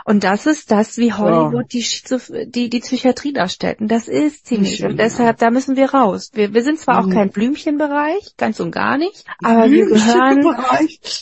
[0.10, 3.80] Und das ist das, wie Hollywood die, Schizoph die, die Psychiatrie darstellt.
[3.80, 4.84] Und das ist ziemlich.
[4.84, 6.32] Und deshalb, da müssen wir raus.
[6.34, 7.14] Wir, wir sind zwar auch Mhm.
[7.14, 10.44] kein Blümchenbereich, ganz und gar nicht, aber wir gehören,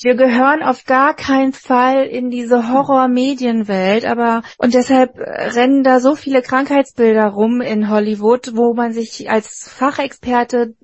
[0.04, 6.16] wir gehören auf gar keinen Fall in diese Horror-Medienwelt, aber und deshalb rennen da so
[6.16, 10.76] viele Krankheitsbilder rum in Hollywood, wo man sich als Fachexperte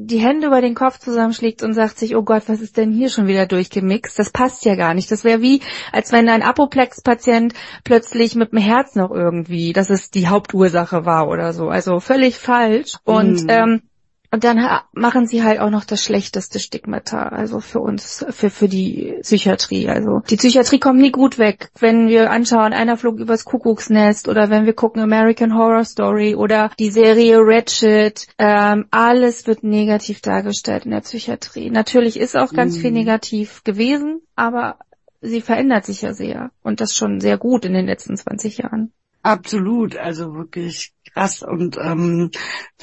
[0.00, 3.10] die Hände über den Kopf zusammenschlägt und sagt sich, oh Gott, was ist denn hier
[3.10, 4.16] schon wieder durchgemixt?
[4.16, 5.10] Das passt ja gar nicht.
[5.10, 10.10] Das wäre wie, als wenn ein Apoplex-Patient plötzlich mit dem Herz noch irgendwie, dass es
[10.10, 11.68] die Hauptursache war oder so.
[11.68, 12.92] Also völlig falsch.
[13.02, 13.48] Und Mhm.
[13.48, 13.82] ähm,
[14.30, 14.58] und dann
[14.92, 19.88] machen sie halt auch noch das schlechteste Stigmata, also für uns, für, für die Psychiatrie.
[19.88, 21.70] Also die Psychiatrie kommt nie gut weg.
[21.78, 26.70] Wenn wir anschauen, einer flog übers Kuckucksnest oder wenn wir gucken American Horror Story oder
[26.78, 31.70] die Serie Ratchet, ähm, alles wird negativ dargestellt in der Psychiatrie.
[31.70, 32.98] Natürlich ist auch ganz viel Mhm.
[32.98, 34.78] negativ gewesen, aber
[35.22, 36.50] sie verändert sich ja sehr.
[36.62, 38.92] Und das schon sehr gut in den letzten 20 Jahren.
[39.28, 41.42] Absolut, also wirklich krass.
[41.42, 42.30] Und ähm,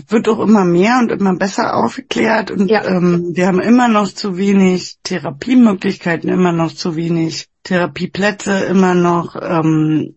[0.08, 2.52] wird auch immer mehr und immer besser aufgeklärt.
[2.52, 2.86] Und Ja.
[2.86, 9.36] ähm, wir haben immer noch zu wenig Therapiemöglichkeiten, immer noch zu wenig Therapieplätze, immer noch
[9.42, 10.16] ähm,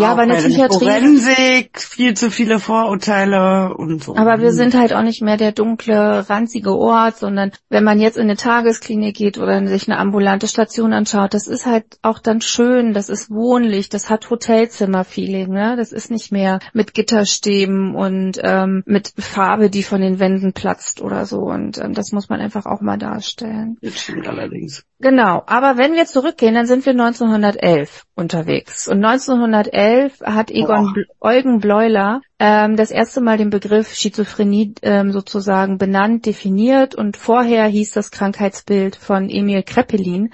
[0.00, 0.86] Ja, aber eine Psychiatrie.
[0.86, 4.16] Forensik, viel zu viele Vorurteile und so.
[4.16, 8.16] Aber wir sind halt auch nicht mehr der dunkle, ranzige Ort, sondern wenn man jetzt
[8.16, 12.40] in eine Tagesklinik geht oder sich eine ambulante Station anschaut, das ist halt auch dann
[12.40, 15.76] schön, das ist wohnlich, das hat Hotelzimmer-Feeling, ne?
[15.76, 21.00] Das ist nicht mehr mit Gitterstäben und ähm, mit Farbe, die von den Wänden platzt
[21.00, 21.38] oder so.
[21.38, 23.78] Und ähm, das muss man einfach auch mal darstellen.
[23.80, 24.84] Das stimmt allerdings.
[24.98, 28.88] Genau, aber wenn wir zurückgehen, dann sind wir 1911 unterwegs.
[28.88, 29.85] Und 1911
[30.24, 36.26] hat Egon Bl Eugen Bleuler ähm, das erste Mal den Begriff Schizophrenie ähm, sozusagen benannt,
[36.26, 36.94] definiert.
[36.94, 40.30] Und vorher hieß das Krankheitsbild von Emil Kreppelin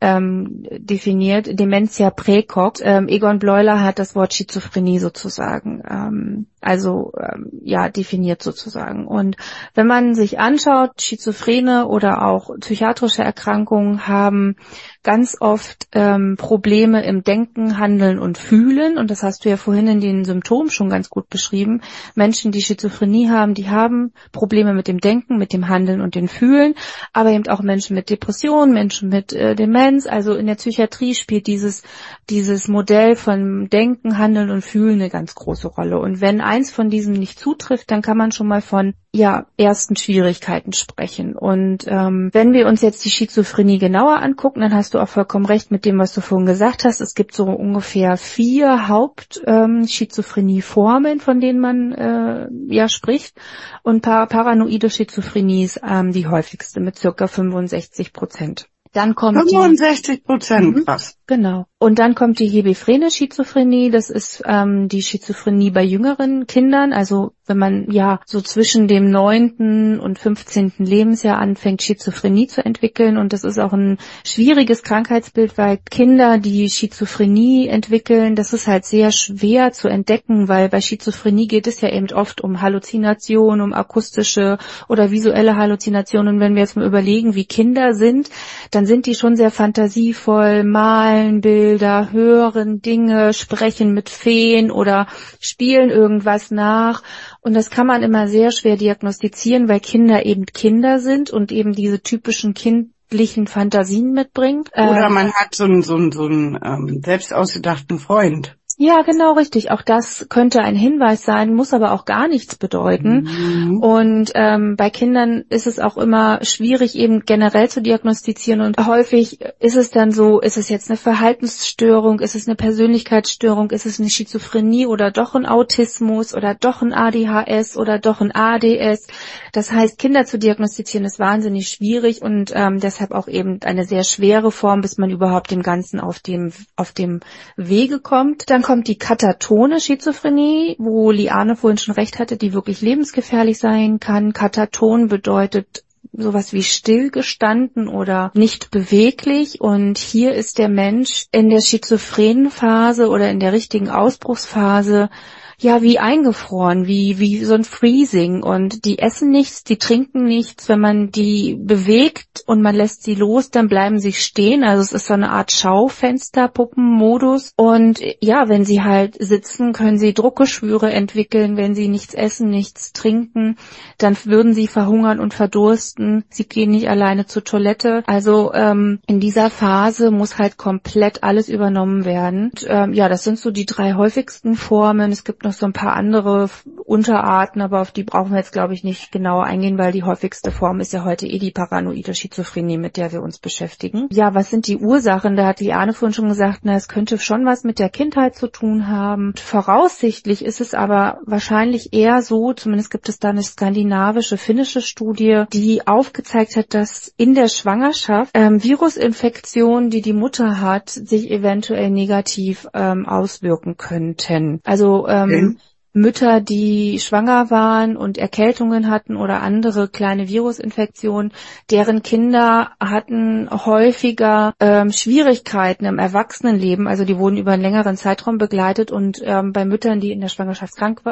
[0.00, 2.80] ähm, definiert, Dementia praecox.
[2.84, 9.06] Ähm, Egon Bleuler hat das Wort Schizophrenie sozusagen, ähm, also ähm, ja, definiert sozusagen.
[9.06, 9.36] Und
[9.74, 14.56] wenn man sich anschaut, Schizophrene oder auch psychiatrische Erkrankungen haben
[15.02, 18.96] ganz oft ähm, Probleme im Denken, Handeln und Fühlen.
[18.96, 21.82] Und das hast du ja vorhin in den Symptomen schon ganz gut beschrieben.
[22.14, 26.28] Menschen, die Schizophrenie haben, die haben Probleme mit dem Denken, mit dem Handeln und dem
[26.28, 26.74] Fühlen.
[27.12, 30.06] Aber eben auch Menschen mit Depressionen, Menschen mit äh, Demenz.
[30.06, 31.82] Also in der Psychiatrie spielt dieses,
[32.30, 35.98] dieses Modell von Denken, Handeln und Fühlen eine ganz große Rolle.
[35.98, 39.96] Und wenn eins von diesen nicht zutrifft, dann kann man schon mal von ja, ersten
[39.96, 41.34] Schwierigkeiten sprechen.
[41.34, 45.46] Und ähm, wenn wir uns jetzt die Schizophrenie genauer angucken, dann hast du auch vollkommen
[45.46, 47.00] recht mit dem, was du vorhin gesagt hast.
[47.00, 53.36] Es gibt so ungefähr vier Haupt-Schizophrenie-Formen, ähm, von denen man äh, ja spricht.
[53.82, 58.68] Und par paranoide Schizophrenie ist ähm, die häufigste mit circa 65 Prozent.
[58.94, 60.84] Dann kommt 65 Prozent, mhm.
[60.84, 61.18] krass.
[61.26, 61.66] Genau.
[61.78, 63.90] Und dann kommt die hebephrene Schizophrenie.
[63.90, 66.92] Das ist ähm, die Schizophrenie bei jüngeren Kindern.
[66.92, 73.18] Also wenn man ja so zwischen dem neunten und fünfzehnten Lebensjahr anfängt, Schizophrenie zu entwickeln.
[73.18, 78.84] Und das ist auch ein schwieriges Krankheitsbild, weil Kinder, die Schizophrenie entwickeln, das ist halt
[78.86, 83.72] sehr schwer zu entdecken, weil bei Schizophrenie geht es ja eben oft um Halluzinationen, um
[83.74, 84.58] akustische
[84.88, 86.34] oder visuelle Halluzinationen.
[86.34, 88.30] Und wenn wir jetzt mal überlegen, wie Kinder sind,
[88.70, 95.06] dann sind die schon sehr fantasievoll, malen, malen Bilder, hören Dinge, sprechen mit Feen oder
[95.40, 97.02] spielen irgendwas nach.
[97.40, 101.72] Und das kann man immer sehr schwer diagnostizieren, weil Kinder eben Kinder sind und eben
[101.72, 104.70] diese typischen kindlichen Fantasien mitbringt.
[104.74, 108.56] Oder ähm, man hat so einen, so einen, so einen ähm, selbst ausgedachten Freund.
[108.76, 109.70] Ja, genau richtig.
[109.70, 113.28] Auch das könnte ein Hinweis sein, muss aber auch gar nichts bedeuten.
[113.30, 113.78] Mhm.
[113.78, 118.60] Und ähm, bei Kindern ist es auch immer schwierig, eben generell zu diagnostizieren.
[118.60, 123.70] Und häufig ist es dann so, ist es jetzt eine Verhaltensstörung, ist es eine Persönlichkeitsstörung,
[123.70, 128.34] ist es eine Schizophrenie oder doch ein Autismus oder doch ein ADHS oder doch ein
[128.34, 129.06] ADS.
[129.52, 134.02] Das heißt, Kinder zu diagnostizieren ist wahnsinnig schwierig und ähm, deshalb auch eben eine sehr
[134.02, 137.20] schwere Form, bis man überhaupt dem Ganzen auf dem, auf dem
[137.56, 138.50] Wege kommt.
[138.50, 144.00] Dann kommt die katatone Schizophrenie, wo Liane vorhin schon recht hatte, die wirklich lebensgefährlich sein
[144.00, 144.32] kann.
[144.32, 149.60] Kataton bedeutet sowas wie stillgestanden oder nicht beweglich.
[149.60, 155.10] Und hier ist der Mensch in der schizophrenen Phase oder in der richtigen Ausbruchsphase
[155.58, 158.42] ja wie eingefroren, wie, wie so ein Freezing.
[158.42, 160.68] Und die essen nichts, die trinken nichts.
[160.68, 164.64] Wenn man die bewegt und man lässt sie los, dann bleiben sie stehen.
[164.64, 167.52] Also es ist so eine Art Schaufensterpuppenmodus.
[167.56, 171.56] Und ja, wenn sie halt sitzen, können sie Druckgeschwüre entwickeln.
[171.56, 173.56] Wenn sie nichts essen, nichts trinken,
[173.98, 176.24] dann würden sie verhungern und verdursten.
[176.30, 178.02] Sie gehen nicht alleine zur Toilette.
[178.06, 182.50] Also ähm, in dieser Phase muss halt komplett alles übernommen werden.
[182.50, 185.12] Und, ähm, ja, das sind so die drei häufigsten Formen.
[185.12, 186.48] Es gibt noch so ein paar andere
[186.84, 190.50] Unterarten, aber auf die brauchen wir jetzt, glaube ich, nicht genauer eingehen, weil die häufigste
[190.50, 194.08] Form ist ja heute eh die paranoide Schizophrenie, mit der wir uns beschäftigen.
[194.10, 195.36] Ja, was sind die Ursachen?
[195.36, 198.34] Da hat die Arne vorhin schon gesagt, na, es könnte schon was mit der Kindheit
[198.34, 199.34] zu tun haben.
[199.36, 205.44] Voraussichtlich ist es aber wahrscheinlich eher so, zumindest gibt es da eine skandinavische, finnische Studie,
[205.52, 211.90] die aufgezeigt hat, dass in der Schwangerschaft ähm, Virusinfektionen, die die Mutter hat, sich eventuell
[211.90, 214.60] negativ ähm, auswirken könnten.
[214.64, 215.73] Also ähm, Okay.
[215.94, 221.32] Mütter, die schwanger waren und Erkältungen hatten oder andere kleine Virusinfektionen,
[221.70, 228.38] deren Kinder hatten häufiger ähm, Schwierigkeiten im Erwachsenenleben, also die wurden über einen längeren Zeitraum
[228.38, 231.02] begleitet und ähm, bei Müttern, die in der Schwangerschaft krank,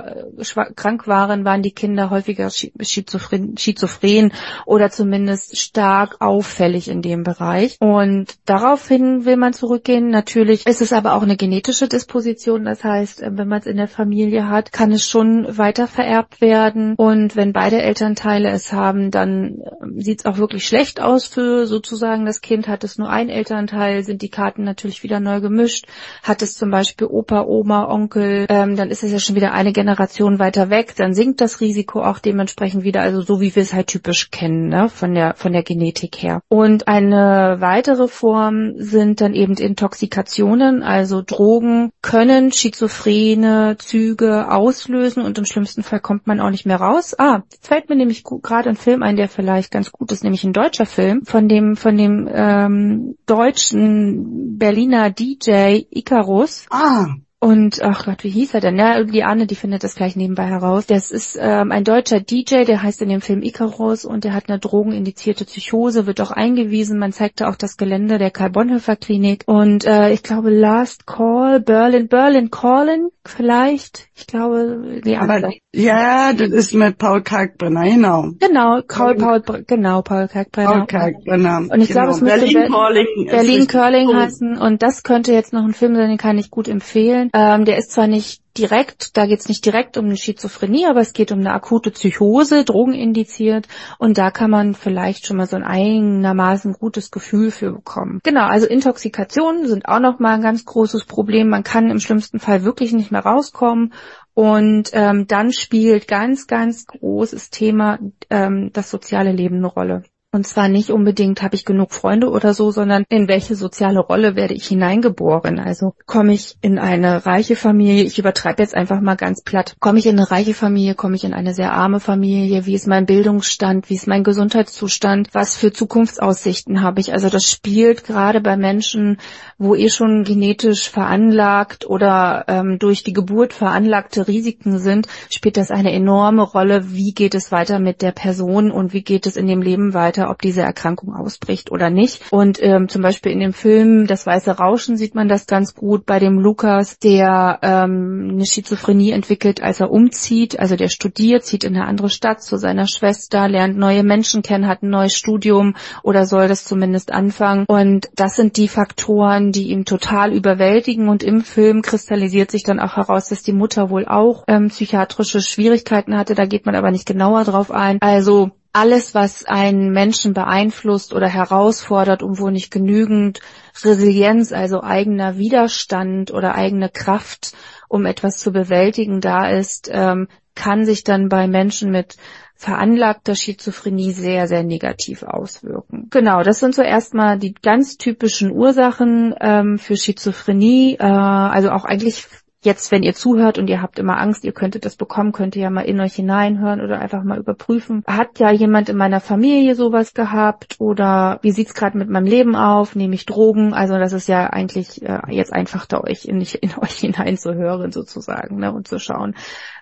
[0.74, 4.32] krank waren, waren die Kinder häufiger schizophren, schizophren
[4.66, 7.76] oder zumindest stark auffällig in dem Bereich.
[7.78, 10.10] Und daraufhin will man zurückgehen.
[10.10, 13.76] Natürlich ist es aber auch eine genetische Disposition, das heißt, äh, wenn man es in
[13.76, 16.94] der Familie hat, kann es schon weiter vererbt werden.
[16.96, 21.66] Und wenn beide Elternteile es haben, dann ähm, sieht es auch wirklich schlecht aus für
[21.66, 22.68] sozusagen das Kind.
[22.68, 25.86] Hat es nur ein Elternteil, sind die Karten natürlich wieder neu gemischt.
[26.22, 29.72] Hat es zum Beispiel Opa, Oma, Onkel, ähm, dann ist es ja schon wieder eine
[29.72, 30.94] Generation weiter weg.
[30.96, 34.68] Dann sinkt das Risiko auch dementsprechend wieder, also so wie wir es halt typisch kennen,
[34.68, 36.40] ne, von der von der Genetik her.
[36.48, 45.38] Und eine weitere Form sind dann eben Intoxikationen, also Drogen können schizophrene Züge auslösen und
[45.38, 47.18] im schlimmsten Fall kommt man auch nicht mehr raus.
[47.18, 50.44] Ah, jetzt fällt mir nämlich gerade ein Film ein, der vielleicht ganz gut ist, nämlich
[50.44, 56.66] ein deutscher Film von dem von dem ähm, deutschen Berliner DJ Icarus.
[56.70, 57.08] Ah.
[57.42, 58.78] Und ach Gott, wie hieß er denn?
[58.78, 60.86] Ja, die Anne, die findet das gleich nebenbei heraus.
[60.86, 64.48] Das ist ähm, ein deutscher DJ, der heißt in dem Film Icarus und der hat
[64.48, 67.00] eine drogenindizierte Psychose, wird auch eingewiesen.
[67.00, 69.42] Man zeigte auch das Gelände der Karl Bonhoeffer Klinik.
[69.46, 74.06] Und äh, ich glaube Last Call, Berlin, Berlin Calling vielleicht.
[74.14, 78.30] Ich glaube, die Aber, ja, das ist mit Paul Kalkbrenner, genau.
[78.38, 80.70] Genau, Paul, Paul, genau, Paul Kalkbrenner.
[80.70, 81.58] Paul Kalkbrenner.
[81.72, 82.02] Und ich genau.
[82.02, 84.58] glaube, es müsste Berlin Calling, Berlin Curling heißen.
[84.58, 87.30] Und das könnte jetzt noch ein Film sein, den kann ich gut empfehlen.
[87.32, 91.00] Ähm, der ist zwar nicht direkt, da geht es nicht direkt um eine Schizophrenie, aber
[91.00, 93.66] es geht um eine akute Psychose, drogenindiziert
[93.98, 98.20] und da kann man vielleicht schon mal so ein einigermaßen gutes Gefühl für bekommen.
[98.22, 101.48] Genau, also Intoxikationen sind auch nochmal ein ganz großes Problem.
[101.48, 103.94] Man kann im schlimmsten Fall wirklich nicht mehr rauskommen
[104.34, 110.04] und ähm, dann spielt ganz, ganz großes Thema ähm, das soziale Leben eine Rolle.
[110.34, 114.34] Und zwar nicht unbedingt, habe ich genug Freunde oder so, sondern in welche soziale Rolle
[114.34, 115.58] werde ich hineingeboren?
[115.58, 119.98] Also komme ich in eine reiche Familie, ich übertreibe jetzt einfach mal ganz platt, komme
[119.98, 123.04] ich in eine reiche Familie, komme ich in eine sehr arme Familie, wie ist mein
[123.04, 127.12] Bildungsstand, wie ist mein Gesundheitszustand, was für Zukunftsaussichten habe ich?
[127.12, 129.18] Also das spielt gerade bei Menschen,
[129.58, 135.70] wo eh schon genetisch veranlagt oder ähm, durch die Geburt veranlagte Risiken sind, spielt das
[135.70, 139.46] eine enorme Rolle, wie geht es weiter mit der Person und wie geht es in
[139.46, 142.22] dem Leben weiter weiter, ob diese Erkrankung ausbricht oder nicht.
[142.30, 146.06] Und ähm, zum Beispiel in dem Film Das Weiße Rauschen sieht man das ganz gut
[146.06, 150.58] bei dem Lukas, der ähm, eine Schizophrenie entwickelt, als er umzieht.
[150.58, 154.66] Also der studiert, zieht in eine andere Stadt zu seiner Schwester, lernt neue Menschen kennen,
[154.66, 157.64] hat ein neues Studium oder soll das zumindest anfangen.
[157.66, 161.08] Und das sind die Faktoren, die ihn total überwältigen.
[161.08, 165.40] Und im Film kristallisiert sich dann auch heraus, dass die Mutter wohl auch ähm, psychiatrische
[165.40, 166.34] Schwierigkeiten hatte.
[166.34, 167.98] Da geht man aber nicht genauer drauf ein.
[168.00, 173.40] Also alles, was einen Menschen beeinflusst oder herausfordert und wo nicht genügend
[173.84, 177.52] Resilienz, also eigener Widerstand oder eigene Kraft,
[177.88, 182.16] um etwas zu bewältigen, da ist, ähm, kann sich dann bei Menschen mit
[182.54, 186.08] veranlagter Schizophrenie sehr, sehr negativ auswirken.
[186.10, 191.84] Genau, das sind so erstmal die ganz typischen Ursachen ähm, für Schizophrenie, äh, also auch
[191.84, 192.28] eigentlich
[192.62, 195.62] jetzt, wenn ihr zuhört und ihr habt immer Angst, ihr könntet das bekommen, könnt ihr
[195.62, 198.04] ja mal in euch hineinhören oder einfach mal überprüfen.
[198.06, 202.54] Hat ja jemand in meiner Familie sowas gehabt oder wie sieht's gerade mit meinem Leben
[202.56, 202.94] auf?
[202.94, 203.74] Nehme ich Drogen?
[203.74, 208.56] Also das ist ja eigentlich äh, jetzt einfach da euch in, in euch hineinzuhören sozusagen
[208.56, 209.34] ne, und zu schauen,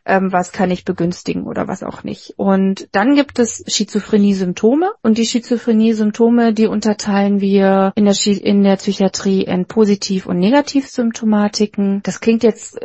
[0.05, 2.35] ähm, was kann ich begünstigen oder was auch nicht.
[2.37, 8.77] Und dann gibt es Schizophrenie-Symptome und die Schizophrenie-Symptome, die unterteilen wir in der, in der
[8.77, 12.03] Psychiatrie in Positiv- und Negativsymptomatiken.
[12.03, 12.79] Das klingt jetzt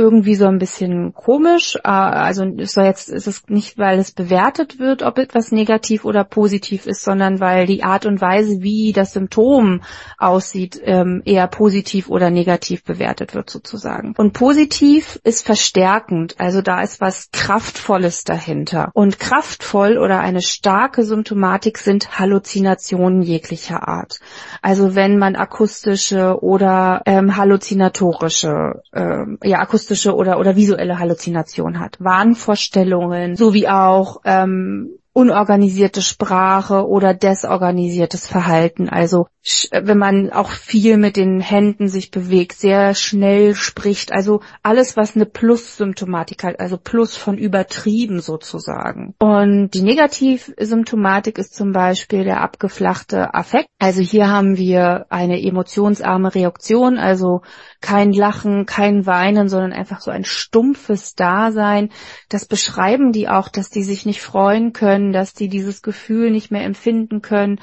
[0.00, 1.76] irgendwie so ein bisschen komisch.
[1.76, 6.04] Äh, also es soll jetzt ist es nicht, weil es bewertet wird, ob etwas negativ
[6.04, 9.82] oder positiv ist, sondern weil die Art und Weise, wie das Symptom
[10.16, 14.14] aussieht, ähm, eher positiv oder negativ bewertet wird sozusagen.
[14.16, 18.90] Und positiv ist verstärkend, also da ist was Kraftvolles dahinter.
[18.94, 24.20] Und kraftvoll oder eine starke Symptomatik sind Halluzinationen jeglicher Art.
[24.62, 31.80] Also wenn man akustische oder ähm, halluzinatorische, ähm, ja akustische akustische oder, oder visuelle Halluzination
[31.80, 31.96] hat.
[31.98, 38.88] Wahnvorstellungen sowie auch ähm, unorganisierte Sprache oder desorganisiertes Verhalten.
[38.88, 39.26] Also
[39.70, 44.12] wenn man auch viel mit den Händen sich bewegt, sehr schnell spricht.
[44.12, 49.14] Also alles, was eine Plus-Symptomatik hat, also Plus von übertrieben sozusagen.
[49.18, 53.68] Und die Negativsymptomatik ist zum Beispiel der abgeflachte Affekt.
[53.78, 57.40] Also hier haben wir eine emotionsarme Reaktion, also
[57.80, 61.88] kein Lachen, kein Weinen, sondern einfach so ein stumpfes Dasein.
[62.28, 66.50] Das beschreiben die auch, dass die sich nicht freuen können, dass die dieses Gefühl nicht
[66.50, 67.58] mehr empfinden können,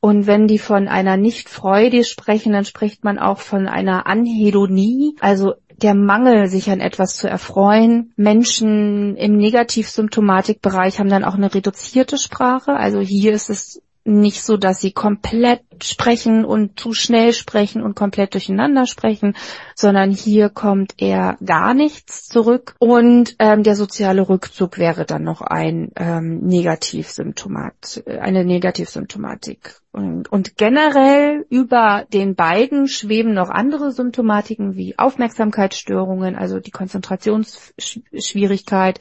[0.00, 5.54] und wenn die von einer Nicht-Freude sprechen, dann spricht man auch von einer Anhedonie, also
[5.82, 8.12] der Mangel, sich an etwas zu erfreuen.
[8.16, 12.72] Menschen im Negativsymptomatikbereich haben dann auch eine reduzierte Sprache.
[12.72, 17.94] Also hier ist es nicht so, dass sie komplett sprechen und zu schnell sprechen und
[17.94, 19.36] komplett durcheinander sprechen,
[19.74, 25.42] sondern hier kommt eher gar nichts zurück und ähm, der soziale Rückzug wäre dann noch
[25.42, 29.76] ein ähm, Negativsymptomat, äh, eine Negativsymptomatik.
[29.90, 39.00] Und, und generell über den beiden schweben noch andere Symptomatiken wie Aufmerksamkeitsstörungen, also die Konzentrationsschwierigkeit,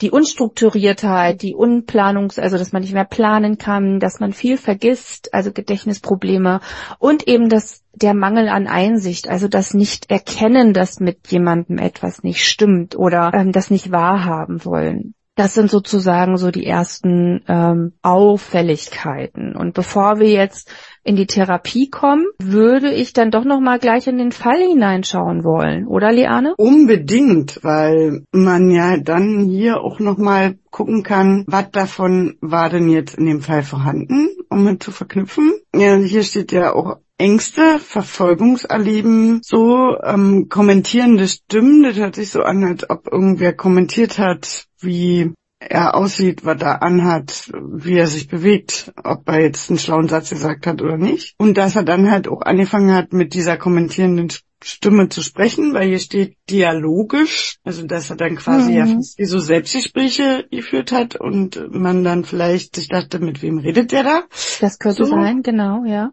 [0.00, 5.34] die Unstrukturiertheit, die Unplanungs, also dass man nicht mehr planen kann, dass man viel vergisst,
[5.34, 6.60] also Gedächtnisprobleme
[6.98, 12.22] und eben das der Mangel an Einsicht, also das nicht erkennen, dass mit jemandem etwas
[12.22, 15.14] nicht stimmt oder ähm, das nicht wahrhaben wollen.
[15.34, 19.54] Das sind sozusagen so die ersten ähm, Auffälligkeiten.
[19.54, 20.70] Und bevor wir jetzt
[21.08, 25.42] in die Therapie kommen, würde ich dann doch noch mal gleich in den Fall hineinschauen
[25.42, 26.52] wollen, oder Liane?
[26.58, 32.90] Unbedingt, weil man ja dann hier auch noch mal gucken kann, was davon war denn
[32.90, 35.54] jetzt in dem Fall vorhanden, um mit zu verknüpfen.
[35.74, 42.42] Ja, hier steht ja auch Ängste, Verfolgungserleben, so ähm, kommentierende Stimmen, das hört sich so
[42.42, 45.32] an, als ob irgendwer kommentiert hat, wie
[45.68, 50.30] er aussieht, was er anhat, wie er sich bewegt, ob er jetzt einen schlauen Satz
[50.30, 51.34] gesagt hat oder nicht.
[51.38, 54.28] Und dass er dann halt auch angefangen hat, mit dieser kommentierenden
[54.62, 58.76] Stimme zu sprechen, weil hier steht dialogisch, also dass er dann quasi mhm.
[58.76, 63.92] ja wie so Selbstgespräche geführt hat und man dann vielleicht sich dachte, mit wem redet
[63.92, 64.22] der da?
[64.60, 65.10] Das könnte so.
[65.10, 66.10] sein, genau, ja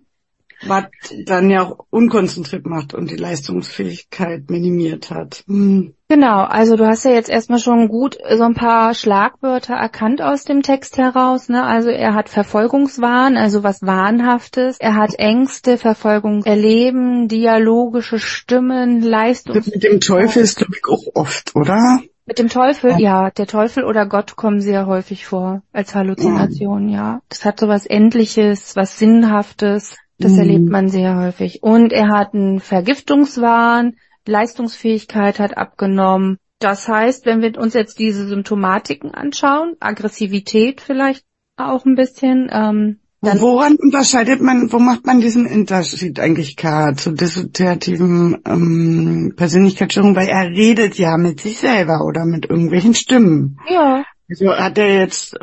[0.65, 0.85] was
[1.25, 5.43] dann ja auch unkonzentriert macht und die Leistungsfähigkeit minimiert hat.
[5.47, 5.93] Hm.
[6.07, 10.43] Genau, also du hast ja jetzt erstmal schon gut so ein paar Schlagwörter erkannt aus
[10.43, 11.49] dem Text heraus.
[11.49, 11.63] Ne?
[11.63, 14.77] Also er hat Verfolgungswahn, also was Wahnhaftes.
[14.79, 19.55] Er hat Ängste, Verfolgung erleben, dialogische Stimmen, Leistung.
[19.55, 22.01] mit dem Teufel ist, glaube ich, auch oft, oder?
[22.27, 22.97] Mit dem Teufel, ja.
[22.97, 23.31] ja.
[23.31, 26.97] der Teufel oder Gott kommen sehr häufig vor als Halluzination, ja.
[26.97, 27.21] ja.
[27.29, 29.95] Das hat so was Endliches, was Sinnhaftes.
[30.17, 30.39] Das mhm.
[30.39, 31.61] erlebt man sehr häufig.
[31.61, 33.95] Und er hat einen Vergiftungswahn,
[34.25, 36.37] Leistungsfähigkeit hat abgenommen.
[36.59, 41.23] Das heißt, wenn wir uns jetzt diese Symptomatiken anschauen, Aggressivität vielleicht
[41.57, 46.95] auch ein bisschen, ähm, dann Woran unterscheidet man, wo macht man diesen Unterschied eigentlich klar
[46.95, 50.15] zu dissoziativen ähm, Persönlichkeitsstörungen?
[50.15, 53.57] Weil er redet ja mit sich selber oder mit irgendwelchen Stimmen.
[53.67, 54.03] Ja.
[54.29, 55.35] Also hat er jetzt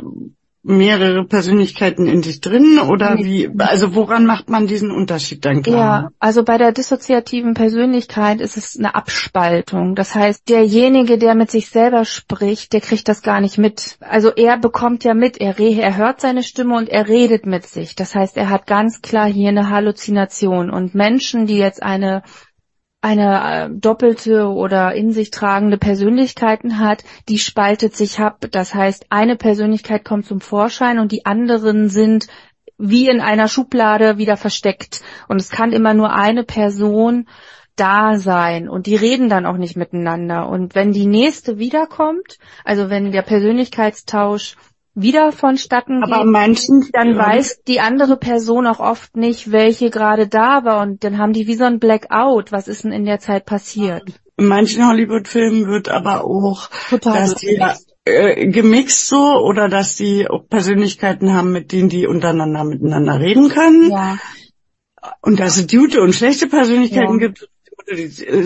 [0.64, 6.02] mehrere Persönlichkeiten in sich drin oder wie, also woran macht man diesen Unterschied dann klar?
[6.02, 9.96] Ja, also bei der dissoziativen Persönlichkeit ist es eine Abspaltung.
[9.96, 13.98] Das heißt, derjenige, der mit sich selber spricht, der kriegt das gar nicht mit.
[14.00, 17.96] Also er bekommt ja mit, er, er hört seine Stimme und er redet mit sich.
[17.96, 22.22] Das heißt, er hat ganz klar hier eine Halluzination und Menschen, die jetzt eine
[23.02, 28.46] eine äh, doppelte oder in sich tragende Persönlichkeiten hat, die spaltet sich ab.
[28.52, 32.28] Das heißt, eine Persönlichkeit kommt zum Vorschein und die anderen sind
[32.78, 35.02] wie in einer Schublade wieder versteckt.
[35.28, 37.26] Und es kann immer nur eine Person
[37.76, 40.48] da sein und die reden dann auch nicht miteinander.
[40.48, 44.56] Und wenn die nächste wiederkommt, also wenn der Persönlichkeitstausch
[44.94, 50.28] wieder vonstatten Aber geht, manchen, dann weiß die andere Person auch oft nicht, welche gerade
[50.28, 52.52] da war und dann haben die wie so ein Blackout.
[52.52, 54.02] Was ist denn in der Zeit passiert?
[54.36, 57.60] In manchen Hollywood-Filmen wird aber auch, Total dass die
[58.04, 63.48] äh, gemixt so oder dass die auch Persönlichkeiten haben, mit denen die untereinander miteinander reden
[63.48, 63.90] können.
[63.90, 64.18] Ja.
[65.20, 67.28] Und dass es gute und schlechte Persönlichkeiten ja.
[67.28, 67.48] gibt,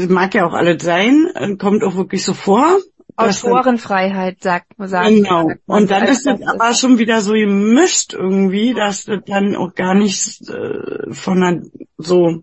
[0.08, 2.78] mag ja auch alles sein, kommt auch wirklich so vor.
[3.16, 5.48] Autorenfreiheit sagt, sagt Genau.
[5.48, 9.74] Sagt und dann ist es aber schon wieder so gemischt irgendwie, dass das dann auch
[9.74, 11.62] gar nicht äh, von einer,
[11.96, 12.42] so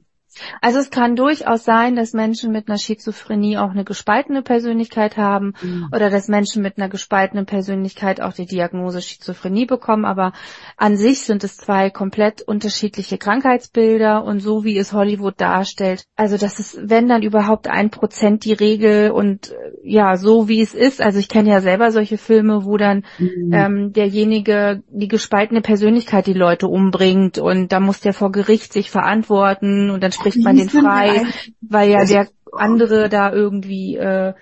[0.62, 5.54] also es kann durchaus sein, dass Menschen mit einer Schizophrenie auch eine gespaltene Persönlichkeit haben
[5.62, 5.90] mhm.
[5.94, 10.34] oder dass Menschen mit einer gespaltenen Persönlichkeit auch die Diagnose Schizophrenie bekommen, aber
[10.78, 16.38] an sich sind es zwei komplett unterschiedliche Krankheitsbilder und so wie es Hollywood darstellt, also
[16.38, 20.74] das ist, wenn dann überhaupt ein Prozent die Regel und äh, ja, so wie es
[20.74, 23.52] ist, also ich kenne ja selber solche Filme, wo dann mhm.
[23.54, 28.90] ähm, derjenige die gespaltene Persönlichkeit die Leute umbringt und da muss der vor Gericht sich
[28.90, 31.26] verantworten und dann spricht man den frei,
[31.61, 34.34] weil ja der andere da irgendwie äh,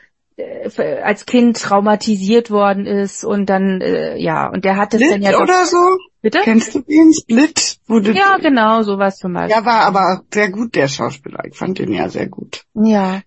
[1.04, 5.38] als Kind traumatisiert worden ist und dann äh, ja und der hat es dann ja
[5.40, 5.78] oder so?
[6.22, 6.40] Bitte?
[6.44, 7.14] Kennst du den?
[7.14, 9.56] Split wurde ja genau sowas zum Beispiel.
[9.56, 11.44] Ja war aber sehr gut der Schauspieler.
[11.46, 12.64] Ich fand den ja sehr gut.
[12.76, 13.22] Ja.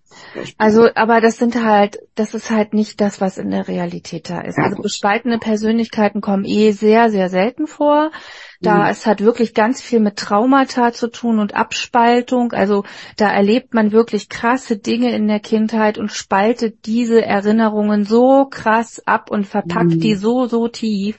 [0.57, 4.41] Also aber das sind halt das ist halt nicht das was in der Realität da
[4.41, 4.57] ist.
[4.57, 8.11] Ja, also gespaltene Persönlichkeiten kommen eh sehr sehr selten vor
[8.61, 8.89] Da Mhm.
[8.89, 12.51] es hat wirklich ganz viel mit Traumata zu tun und Abspaltung.
[12.53, 12.83] Also
[13.17, 19.01] da erlebt man wirklich krasse Dinge in der Kindheit und spaltet diese Erinnerungen so krass
[19.05, 19.99] ab und verpackt Mhm.
[19.99, 21.17] die so, so tief,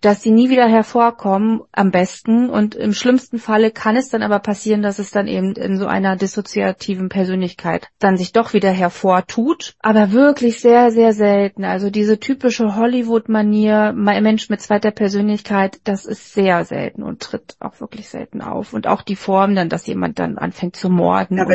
[0.00, 2.50] dass sie nie wieder hervorkommen, am besten.
[2.50, 5.86] Und im schlimmsten Falle kann es dann aber passieren, dass es dann eben in so
[5.86, 9.74] einer dissoziativen Persönlichkeit dann sich doch wieder hervortut.
[9.80, 11.64] Aber wirklich sehr, sehr selten.
[11.64, 17.80] Also diese typische Hollywood-Manier, Mensch mit zweiter Persönlichkeit, das ist sehr selten und tritt auch
[17.80, 18.72] wirklich selten auf.
[18.74, 21.46] Und auch die Form dann, dass jemand dann anfängt zu morden Ja,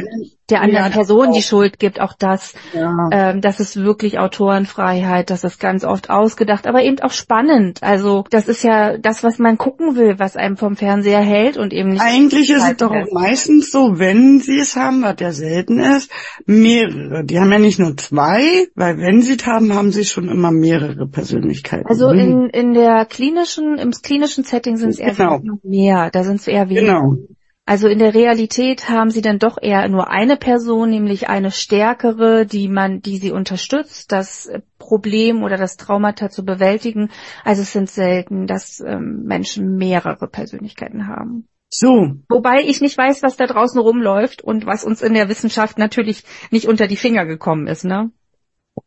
[0.50, 1.42] der anderen ja, Person die.
[1.42, 3.10] Schuld gibt, auch das Ja.
[3.12, 7.82] ähm, das ist wirklich Autorenfreiheit, das ist ganz oft ausgedacht, aber eben auch spannend.
[7.84, 11.72] Also das ist ja das, was man gucken will, was einem vom Fernseher hält und
[11.74, 12.02] eben nicht.
[12.02, 16.12] Eigentlich ist es doch auch meistens so, wenn sie es haben, was ja selten ist,
[16.46, 17.24] mehrere.
[17.24, 20.52] Die haben ja nicht nur zwei, weil wenn sie es haben, haben sie schon immer
[20.52, 21.88] mehrere Persönlichkeiten.
[21.88, 22.20] Also Mhm.
[22.20, 25.60] in, in der klinischen, im klinischen Setting sind es eher Genau.
[25.64, 27.02] mehr, da sind es eher weniger.
[27.02, 27.18] Genau.
[27.66, 32.46] Also in der Realität haben sie dann doch eher nur eine Person, nämlich eine stärkere,
[32.46, 37.12] die man, die sie unterstützt, das Problem oder das Traumata zu bewältigen.
[37.46, 41.48] Also es sind selten, dass ähm, Menschen mehrere Persönlichkeiten haben.
[41.70, 45.78] So, Wobei ich nicht weiß, was da draußen rumläuft und was uns in der Wissenschaft
[45.78, 48.12] natürlich nicht unter die Finger gekommen ist, ne?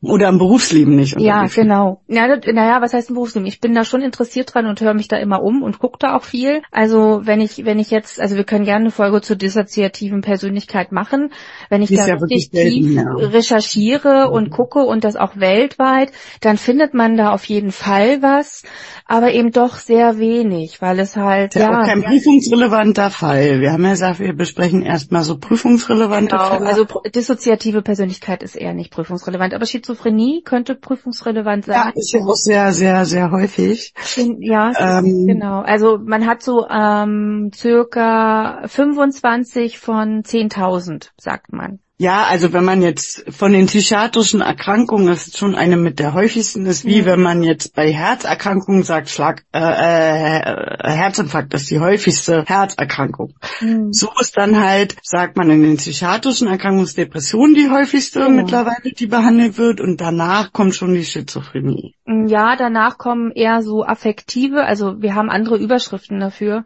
[0.01, 1.18] Oder im Berufsleben nicht.
[1.20, 2.03] Ja, genau.
[2.09, 3.47] Ja, das- naja, was heißt ein Berufsleben?
[3.47, 6.16] Ich bin da schon interessiert dran und höre mich da immer um und gucke da
[6.16, 6.62] auch viel.
[6.70, 10.93] Also wenn ich, wenn ich jetzt, also wir können gerne eine Folge zur dissoziativen Persönlichkeit
[10.93, 11.32] machen.
[11.68, 13.12] Wenn ich da ja richtig tief selten, ja.
[13.28, 18.62] recherchiere und gucke und das auch weltweit, dann findet man da auf jeden Fall was,
[19.07, 23.61] aber eben doch sehr wenig, weil es halt, ja, ja, auch kein prüfungsrelevanter Fall.
[23.61, 26.66] Wir haben ja gesagt, wir besprechen erstmal so prüfungsrelevante Genau, Fälle.
[26.66, 31.93] also dissoziative Persönlichkeit ist eher nicht prüfungsrelevant, aber Schizophrenie könnte prüfungsrelevant ja, sein.
[31.97, 33.93] ist ja auch sehr, sehr, sehr häufig.
[34.39, 35.62] Ja, Ähm, genau.
[35.62, 41.81] Also man hat so ähm, circa 25 von 10.000, sagt man.
[41.97, 46.12] Ja, also wenn man jetzt von den psychiatrischen Erkrankungen, das ist schon eine mit der
[46.12, 47.07] häufigsten, ist wie Mhm.
[47.07, 53.34] wenn man jetzt bei Herzerkrankungen sagt, Schlag, äh, äh, Herzinfarkt ist die häufigste Herzerkrankung.
[53.90, 58.42] So ist dann halt, sagt man in den psychiatrischen Erkrankungen, ist Depression die häufigste Genau.
[58.42, 61.95] mittlerweile, die behandelt wird und danach kommt schon die Schizophrenie.
[62.26, 66.64] Ja, danach kommen eher so affektive, also wir haben andere Überschriften dafür.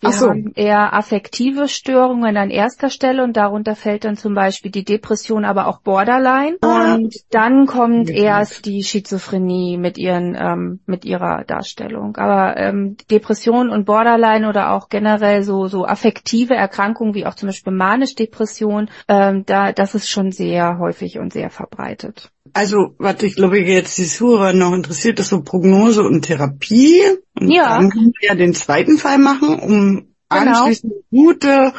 [0.00, 0.28] Wir so.
[0.28, 5.44] haben eher affektive Störungen an erster Stelle und darunter fällt dann zum Beispiel die Depression,
[5.44, 6.58] aber auch Borderline.
[6.60, 6.94] Ah.
[6.94, 8.38] Und dann kommt Ja.
[8.38, 12.16] erst die Schizophrenie mit ihren ähm, mit ihrer Darstellung.
[12.16, 17.48] Aber ähm, Depression und Borderline oder auch generell so so affektive Erkrankungen wie auch zum
[17.48, 22.30] Beispiel manisch-Depression, ähm, da das ist schon sehr häufig und sehr verbreitet.
[22.56, 27.02] Also, was ich glaube jetzt die Zuhörer noch interessiert, ist so Prognose und Therapie.
[27.38, 27.76] Und Ja.
[27.76, 30.60] dann können wir ja den zweiten Fall machen, um Genau.
[30.60, 31.72] anschließend eine gute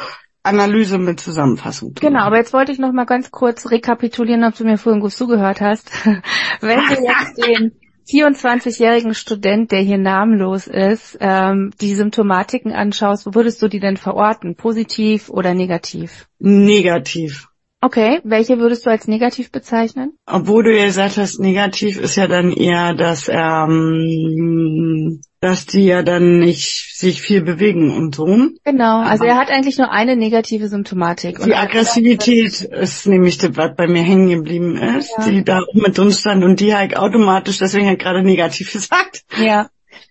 [0.44, 2.26] Analyse mit Zusammenfassung zu Genau, machen.
[2.28, 5.60] aber jetzt wollte ich noch mal ganz kurz rekapitulieren, ob du mir vorhin gut zugehört
[5.60, 5.90] hast.
[6.60, 7.72] Wenn du jetzt den
[8.08, 13.96] 24-jährigen Student, der hier namenlos ist, ähm, die Symptomatiken anschaust, wo würdest du die denn
[13.96, 14.54] verorten?
[14.54, 16.26] Positiv oder negativ?
[16.38, 17.47] Negativ.
[17.80, 20.14] Okay, welche würdest du als negativ bezeichnen?
[20.26, 26.02] Obwohl du ja gesagt hast, negativ ist ja dann eher, dass ähm, dass die ja
[26.02, 28.26] dann nicht sich viel bewegen und so.
[28.64, 31.38] Genau, also er hat eigentlich nur eine negative Symptomatik.
[31.44, 35.24] Die Aggressivität ist nämlich das, was bei mir hängen geblieben ist, Ja.
[35.30, 39.22] die da oben mit drin stand und die halt automatisch, deswegen hat gerade negativ gesagt.
[39.40, 39.68] Ja.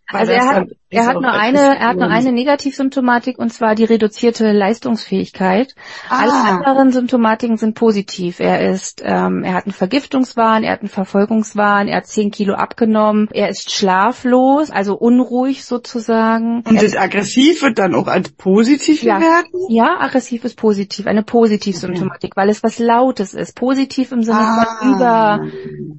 [0.09, 3.75] Weil Also er hat, er hat nur eine, er hat nur eine Negativsymptomatik und zwar
[3.75, 5.75] die reduzierte Leistungsfähigkeit.
[6.09, 6.19] Ah.
[6.21, 8.39] Alle anderen Symptomatiken sind positiv.
[8.39, 12.53] Er ist, ähm, er hat einen Vergiftungswahn, er hat einen Verfolgungswahn, er hat 10 Kilo
[12.53, 16.61] abgenommen, er ist schlaflos, also unruhig sozusagen.
[16.65, 19.17] Und das aggressiv wird dann auch als positiv Ja.
[19.17, 19.51] bewertet?
[19.69, 23.55] Ja, aggressiv ist positiv, eine Positivsymptomatik, weil es was Lautes ist.
[23.57, 24.37] Positiv im Sinne
[24.79, 25.41] von über,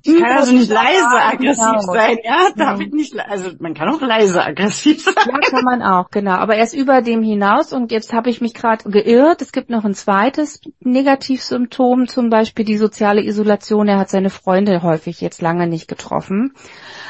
[0.03, 1.93] Ich kann also nicht leise aggressiv Genau.
[1.93, 2.49] sein, ja?
[2.57, 2.85] Darf Mhm.
[2.87, 5.15] ich nicht, also man kann auch leise aggressiv sein.
[5.29, 6.33] Ja, kann man auch, genau.
[6.33, 9.43] Aber er ist über dem hinaus und jetzt habe ich mich gerade geirrt.
[9.43, 13.89] Es gibt noch ein zweites Negativsymptom, zum Beispiel die soziale Isolation.
[13.89, 16.55] Er hat seine Freunde häufig jetzt lange nicht getroffen.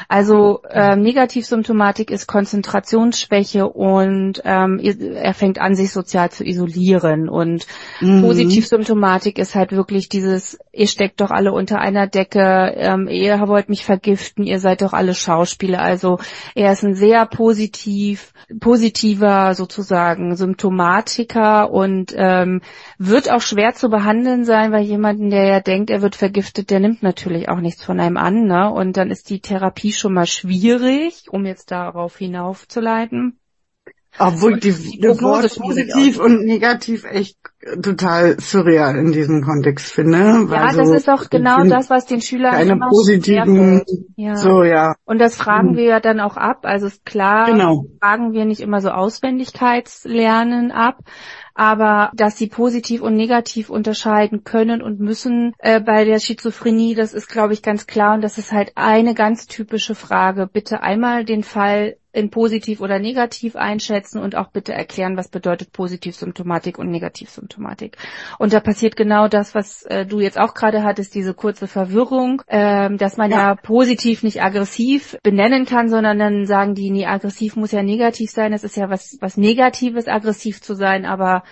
[0.07, 7.29] Also ähm, Negativsymptomatik ist Konzentrationsschwäche und ähm, er fängt an, sich sozial zu isolieren.
[7.29, 7.67] Und
[8.01, 8.21] Mhm.
[8.21, 13.69] Positivsymptomatik ist halt wirklich dieses, ihr steckt doch alle unter einer Decke, ähm, ihr wollt
[13.69, 15.81] mich vergiften, ihr seid doch alle Schauspieler.
[15.81, 16.19] Also
[16.55, 22.61] er ist ein sehr positiv, positiver sozusagen Symptomatiker und ähm,
[23.01, 26.81] wird auch schwer zu behandeln sein, weil jemanden, der ja denkt, er wird vergiftet, der
[26.81, 28.71] nimmt natürlich auch nichts von einem an, ne?
[28.71, 33.39] Und dann ist die Therapie schon mal schwierig, um jetzt darauf hinaufzuleiten.
[34.17, 37.37] Obwohl die, die Prognose positiv und negativ echt
[37.81, 40.47] total surreal in diesem Kontext finde.
[40.49, 43.83] Ja, das ist doch genau das, was den Schülern keine positiven,
[44.15, 44.35] ja.
[44.35, 44.95] so ja.
[45.05, 45.77] Und das fragen mhm.
[45.77, 46.59] wir ja dann auch ab.
[46.63, 47.85] Also ist klar, genau.
[48.01, 50.97] fragen wir nicht immer so Auswendigkeitslernen ab,
[51.59, 57.13] aber dass sie positiv und negativ unterscheiden können und müssen äh, bei der Schizophrenie, das
[57.13, 60.47] ist, glaube ich, ganz klar und das ist halt eine ganz typische Frage.
[60.47, 65.71] Bitte einmal den Fall in positiv oder negativ einschätzen und auch bitte erklären, was bedeutet
[65.71, 67.97] Positivsymptomatik und Negativsymptomatik.
[68.37, 72.43] Und da passiert genau das, was äh, du jetzt auch gerade hattest, diese kurze Verwirrung,
[72.47, 73.49] äh, dass man ja.
[73.49, 73.55] ja.
[73.55, 78.53] positiv nicht aggressiv benennen kann, sondern dann sagen die, nee, aggressiv muss ja negativ sein,
[78.53, 81.43] es ist ja was, was Negatives, aggressiv zu sein, aber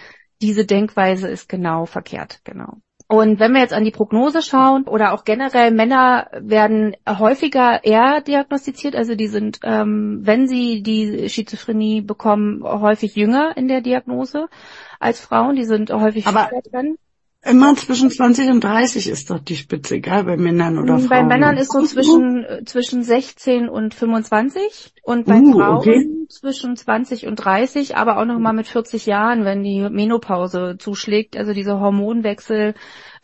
[0.41, 2.77] diese Denkweise ist genau verkehrt, genau.
[3.09, 8.19] Und wenn wir jetzt an die Prognose schauen oder auch generell Männer werden häufiger eher
[8.19, 14.49] diagnostiziert, also die sind, ähm, wenn sie die Schizophrenie bekommen, häufig jünger in der Diagnose
[14.99, 15.55] als Frauen.
[15.55, 16.97] Die sind häufig Aber drin.
[17.45, 21.07] Immer zwischen 20 und 30 ist doch die Spitze, egal bei Männern oder Frauen.
[21.07, 26.26] Bei Männern ist so zwischen, zwischen 16 und 25 und bei uh, Frauen okay.
[26.29, 31.53] Zwischen 20 und 30, aber auch nochmal mit 40 Jahren, wenn die Menopause zuschlägt, also
[31.53, 32.73] dieser Hormonwechsel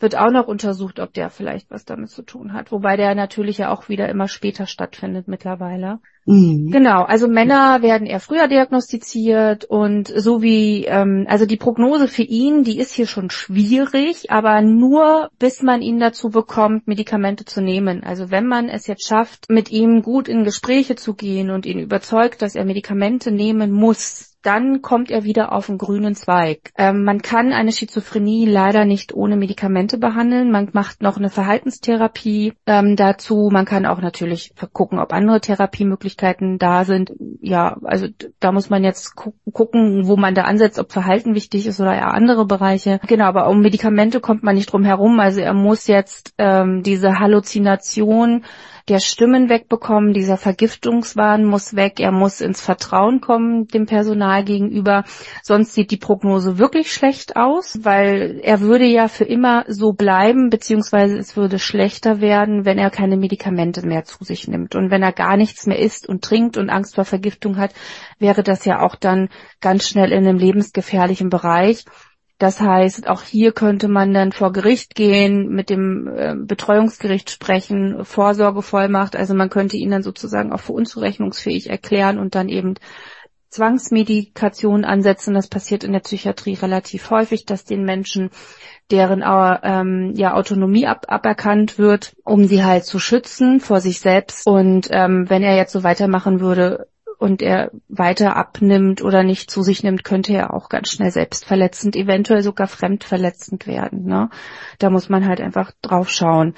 [0.00, 2.72] wird auch noch untersucht, ob der vielleicht was damit zu tun hat.
[2.72, 6.00] Wobei der natürlich ja auch wieder immer später stattfindet mittlerweile.
[6.26, 6.70] Mhm.
[6.70, 12.22] Genau, also Männer werden eher früher diagnostiziert und so wie, ähm, also die Prognose für
[12.22, 17.60] ihn, die ist hier schon schwierig, aber nur bis man ihn dazu bekommt, Medikamente zu
[17.60, 18.02] nehmen.
[18.04, 21.78] Also wenn man es jetzt schafft, mit ihm gut in Gespräche zu gehen und ihn
[21.78, 22.93] überzeugt, dass er Medikamente
[23.30, 26.70] nehmen muss, dann kommt er wieder auf den grünen Zweig.
[26.76, 30.50] Ähm, man kann eine Schizophrenie leider nicht ohne Medikamente behandeln.
[30.50, 33.48] Man macht noch eine Verhaltenstherapie ähm, dazu.
[33.50, 37.12] Man kann auch natürlich gucken, ob andere Therapiemöglichkeiten da sind.
[37.40, 38.06] Ja, also
[38.38, 41.94] da muss man jetzt gu gucken, wo man da ansetzt, ob Verhalten wichtig ist oder
[41.94, 43.00] eher andere Bereiche.
[43.06, 45.20] Genau, aber um Medikamente kommt man nicht drum herum.
[45.20, 48.44] Also er muss jetzt ähm, diese Halluzination
[48.88, 55.04] der Stimmen wegbekommen, dieser Vergiftungswahn muss weg, er muss ins Vertrauen kommen dem Personal gegenüber,
[55.42, 60.50] sonst sieht die Prognose wirklich schlecht aus, weil er würde ja für immer so bleiben,
[60.50, 64.74] beziehungsweise es würde schlechter werden, wenn er keine Medikamente mehr zu sich nimmt.
[64.74, 67.72] Und wenn er gar nichts mehr isst und trinkt und Angst vor Vergiftung hat,
[68.18, 69.30] wäre das ja auch dann
[69.60, 71.84] ganz schnell in einem lebensgefährlichen Bereich.
[72.38, 78.04] Das heißt, auch hier könnte man dann vor Gericht gehen, mit dem äh, Betreuungsgericht sprechen,
[78.04, 79.14] Vorsorgevollmacht.
[79.14, 82.74] Also man könnte ihn dann sozusagen auch für unzurechnungsfähig erklären und dann eben
[83.50, 85.34] Zwangsmedikation ansetzen.
[85.34, 88.30] Das passiert in der Psychiatrie relativ häufig, dass den Menschen
[88.90, 89.22] deren
[89.62, 94.44] ähm, ja, Autonomie ab, aberkannt wird, um sie halt zu schützen vor sich selbst.
[94.46, 96.88] Und ähm, wenn er jetzt so weitermachen würde,
[97.18, 101.96] und er weiter abnimmt oder nicht zu sich nimmt, könnte er auch ganz schnell selbstverletzend,
[101.96, 104.04] eventuell sogar fremdverletzend werden.
[104.04, 104.30] Ne?
[104.78, 106.54] Da muss man halt einfach drauf schauen.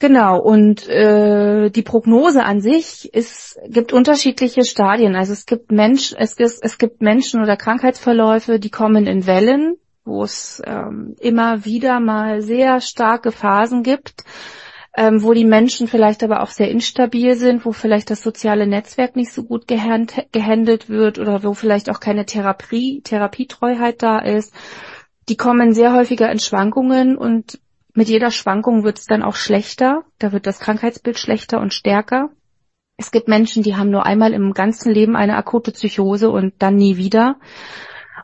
[0.00, 5.14] Genau, und äh, die Prognose an sich ist, gibt unterschiedliche Stadien.
[5.14, 10.24] Also es gibt Mensch, es, es gibt Menschen oder Krankheitsverläufe, die kommen in Wellen, wo
[10.24, 14.24] es ähm, immer wieder mal sehr starke Phasen gibt
[14.96, 19.16] ähm, wo die Menschen vielleicht aber auch sehr instabil sind, wo vielleicht das soziale Netzwerk
[19.16, 24.54] nicht so gut gehand gehandelt wird oder wo vielleicht auch keine Therapie, Therapietreuheit da ist.
[25.28, 27.58] Die kommen sehr häufiger in Schwankungen und
[27.94, 30.04] mit jeder Schwankung wird es dann auch schlechter.
[30.18, 32.30] Da wird das Krankheitsbild schlechter und stärker.
[32.96, 36.76] Es gibt Menschen, die haben nur einmal im ganzen Leben eine akute Psychose und dann
[36.76, 37.36] nie wieder.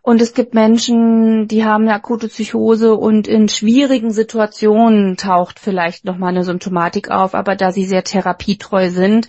[0.03, 6.05] Und es gibt Menschen, die haben eine akute Psychose und in schwierigen Situationen taucht vielleicht
[6.05, 9.28] nochmal eine Symptomatik auf, aber da sie sehr therapietreu sind,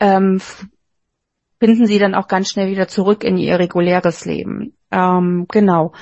[0.00, 0.40] ähm,
[1.58, 4.76] finden sie dann auch ganz schnell wieder zurück in ihr reguläres Leben.
[4.90, 5.92] Ähm, genau.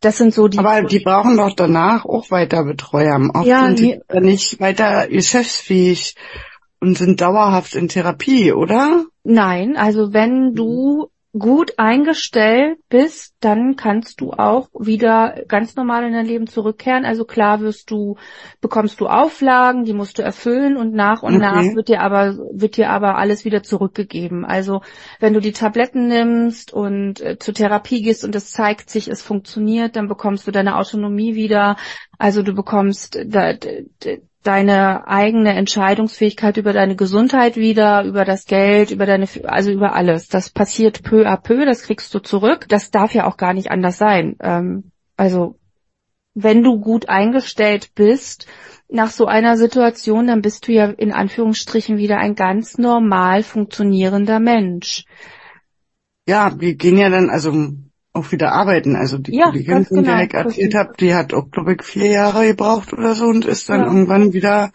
[0.00, 0.58] Das sind so die.
[0.58, 3.20] Aber die brauchen doch danach auch weiter Betreuer.
[3.34, 4.20] Oft ja, sind die nee.
[4.20, 6.16] nicht weiter geschäftsfähig
[6.80, 9.04] und sind dauerhaft in Therapie, oder?
[9.22, 16.12] Nein, also wenn du gut eingestellt bist, dann kannst du auch wieder ganz normal in
[16.12, 17.06] dein Leben zurückkehren.
[17.06, 18.16] Also klar wirst du,
[18.60, 21.42] bekommst du Auflagen, die musst du erfüllen und nach und okay.
[21.42, 24.44] nach wird dir aber, wird dir aber alles wieder zurückgegeben.
[24.44, 24.82] Also
[25.20, 29.22] wenn du die Tabletten nimmst und äh, zur Therapie gehst und es zeigt sich, es
[29.22, 31.76] funktioniert, dann bekommst du deine Autonomie wieder.
[32.18, 33.54] Also du bekommst da,
[34.42, 40.28] deine eigene Entscheidungsfähigkeit über deine Gesundheit wieder, über das Geld, über deine, also über alles.
[40.28, 42.66] Das passiert peu à peu, das kriegst du zurück.
[42.68, 44.36] Das darf ja auch gar nicht anders sein.
[44.40, 45.58] Ähm, also,
[46.34, 48.46] wenn du gut eingestellt bist,
[48.88, 54.38] nach so einer Situation, dann bist du ja in Anführungsstrichen wieder ein ganz normal funktionierender
[54.38, 55.04] Mensch.
[56.26, 57.52] ja, die gehen ja dann also
[58.12, 58.96] auch wieder arbeiten.
[58.96, 61.82] Also die Ja, Kollegin, von der genau, ich erzählt habe, die hat auch, glaube ich,
[61.82, 63.86] vier Jahre gebraucht oder so und ist dann Ja.
[63.86, 64.70] irgendwann wieder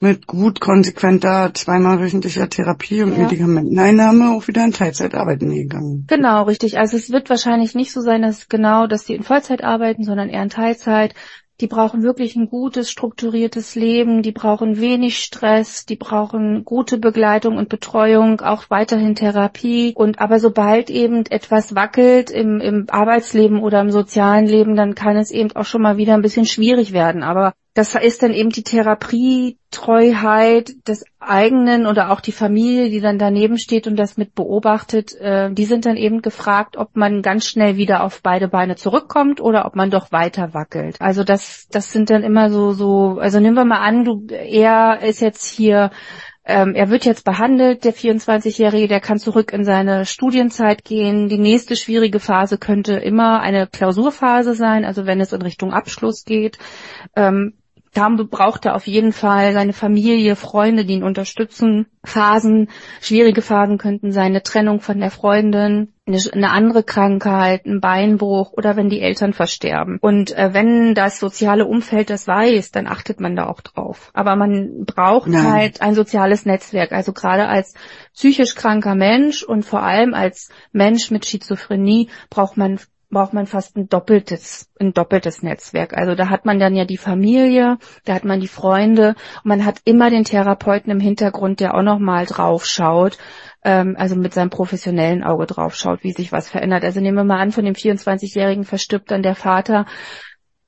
[0.00, 3.24] mit gut konsequenter zweimal wöchentlicher Therapie und Ja.
[3.24, 6.04] Medikamenteneinnahme auch wieder in Teilzeit arbeiten gegangen.
[6.06, 6.78] Genau, richtig.
[6.78, 10.28] Also es wird wahrscheinlich nicht so sein, dass genau, dass die in Vollzeit arbeiten, sondern
[10.28, 11.14] eher in Teilzeit.
[11.60, 17.56] Die brauchen wirklich ein gutes, strukturiertes Leben, die brauchen wenig Stress, die brauchen gute Begleitung
[17.56, 19.92] und Betreuung, auch weiterhin Therapie.
[19.96, 25.16] Und aber sobald eben etwas wackelt im, im Arbeitsleben oder im sozialen Leben, dann kann
[25.16, 27.24] es eben auch schon mal wieder ein bisschen schwierig werden.
[27.24, 33.20] Aber das ist dann eben die Therapietreuheit des eigenen oder auch die Familie, die dann
[33.20, 37.46] daneben steht und das mit beobachtet, äh, die sind dann eben gefragt, ob man ganz
[37.46, 41.00] schnell wieder auf beide Beine zurückkommt oder ob man doch weiter wackelt.
[41.00, 45.02] Also das, das sind dann immer so, so, also nehmen wir mal an, du, er
[45.02, 45.92] ist jetzt hier
[46.48, 51.28] ähm, er wird jetzt behandelt, der 24-Jährige, der kann zurück in seine Studienzeit gehen.
[51.28, 56.24] Die nächste schwierige Phase könnte immer eine Klausurphase sein, also wenn es in Richtung Abschluss
[56.24, 56.58] geht.
[57.14, 57.57] Ähm,
[57.94, 61.86] da braucht er auf jeden Fall seine Familie, Freunde, die ihn unterstützen.
[62.04, 62.68] Phasen,
[63.00, 68.52] schwierige Phasen könnten sein, eine Trennung von der Freundin, eine, eine andere Krankheit, ein Beinbruch
[68.52, 69.98] oder wenn die Eltern versterben.
[70.00, 74.10] Und äh, wenn das soziale Umfeld das weiß, dann achtet man da auch drauf.
[74.14, 75.42] Aber man braucht Ja.
[75.42, 76.92] halt ein soziales Netzwerk.
[76.92, 77.74] Also gerade als
[78.14, 82.78] psychisch kranker Mensch und vor allem als Mensch mit Schizophrenie braucht man
[83.10, 85.96] braucht man fast ein doppeltes, ein doppeltes Netzwerk.
[85.96, 89.64] Also da hat man dann ja die Familie, da hat man die Freunde und man
[89.64, 93.16] hat immer den Therapeuten im Hintergrund, der auch nochmal drauf schaut,
[93.64, 96.84] ähm, also mit seinem professionellen Auge drauf schaut, wie sich was verändert.
[96.84, 99.86] Also nehmen wir mal an, von dem 24-Jährigen verstirbt dann der Vater.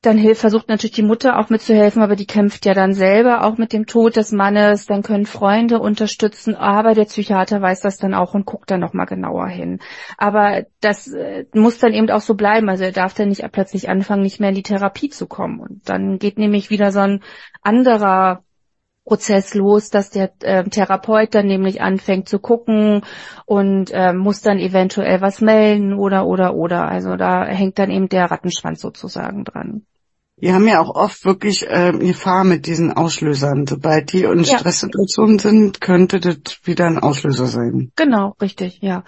[0.03, 3.59] Dann hilft, versucht natürlich die Mutter auch mitzuhelfen, aber die kämpft ja dann selber auch
[3.59, 4.87] mit dem Tod des Mannes.
[4.87, 9.05] Dann können Freunde unterstützen, aber der Psychiater weiß das dann auch und guckt dann nochmal
[9.05, 9.79] genauer hin.
[10.17, 12.71] Aber das äh, muss dann eben auch so bleiben.
[12.71, 15.61] Also er darf dann nicht plötzlich anfangen, nicht mehr in die Therapie zu kommen.
[15.61, 17.23] Und dann geht nämlich wieder so ein
[17.61, 18.43] anderer
[19.05, 23.03] Prozess los, dass der äh, Therapeut dann nämlich anfängt zu gucken
[23.45, 26.89] und äh, muss dann eventuell was melden oder oder oder.
[26.89, 29.85] Also da hängt dann eben der Rattenschwanz sozusagen dran.
[30.41, 33.67] Die haben ja auch oft wirklich äh, Gefahr mit diesen Auslösern.
[33.67, 34.59] Sobald die in Ja.
[34.59, 37.93] Stresssituationen sind, könnte das wieder ein Auslöser sein.
[37.97, 39.05] Genau, richtig, ja.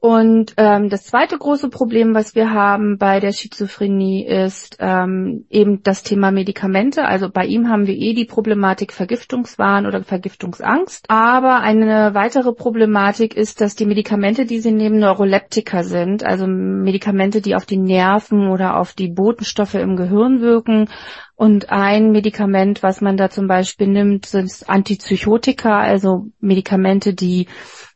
[0.00, 5.82] Und ähm, das zweite große Problem, was wir haben bei der Schizophrenie, ist ähm, eben
[5.82, 7.04] das Thema Medikamente.
[7.04, 11.06] Also bei ihm haben wir eh die Problematik Vergiftungswahn oder Vergiftungsangst.
[11.08, 17.40] Aber eine weitere Problematik ist, dass die Medikamente, die sie nehmen, Neuroleptika sind, also Medikamente,
[17.40, 20.88] die auf die Nerven oder auf die Botenstoffe im Gehirn wirken.
[21.34, 27.48] Und ein Medikament, was man da zum Beispiel nimmt, sind Antipsychotika, also Medikamente, die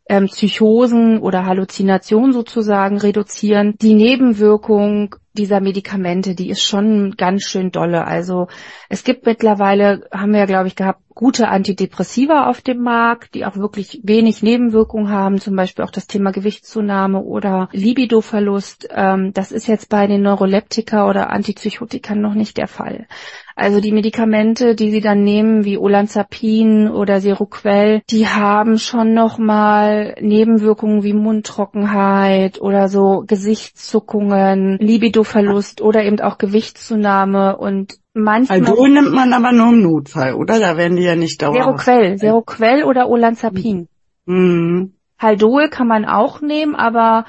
[0.08, 3.74] ähm, Psychosen oder Halluzinationen sozusagen reduzieren.
[3.80, 8.06] Die Nebenwirkung dieser Medikamente, die ist schon ganz schön dolle.
[8.06, 8.48] Also
[8.88, 13.44] es gibt mittlerweile, haben wir ja glaube ich gehabt, gute Antidepressiva auf dem Markt, die
[13.44, 18.88] auch wirklich wenig Nebenwirkungen haben, zum Beispiel auch das Thema Gewichtszunahme oder Libidoverlust.
[18.90, 23.06] Ähm, das ist jetzt bei den Neuroleptika oder Antipsychotikern noch nicht der Fall.
[23.54, 30.16] Also die Medikamente, die sie dann nehmen, wie Olanzapin oder Seroquel, die haben schon nochmal
[30.20, 34.78] Nebenwirkungen wie Mundtrockenheit oder so Gesichtszuckungen,
[35.22, 40.58] Libidoverlust oder eben auch Gewichtszunahme und manchmal Aldol nimmt man aber nur im Notfall, oder?
[40.58, 41.84] Da werden die ja nicht dauerhaft.
[41.84, 43.88] Seroquel, Seroquel oder Olanzapin.
[44.26, 44.94] Mhm.
[45.18, 47.24] Haldol kann man auch nehmen, aber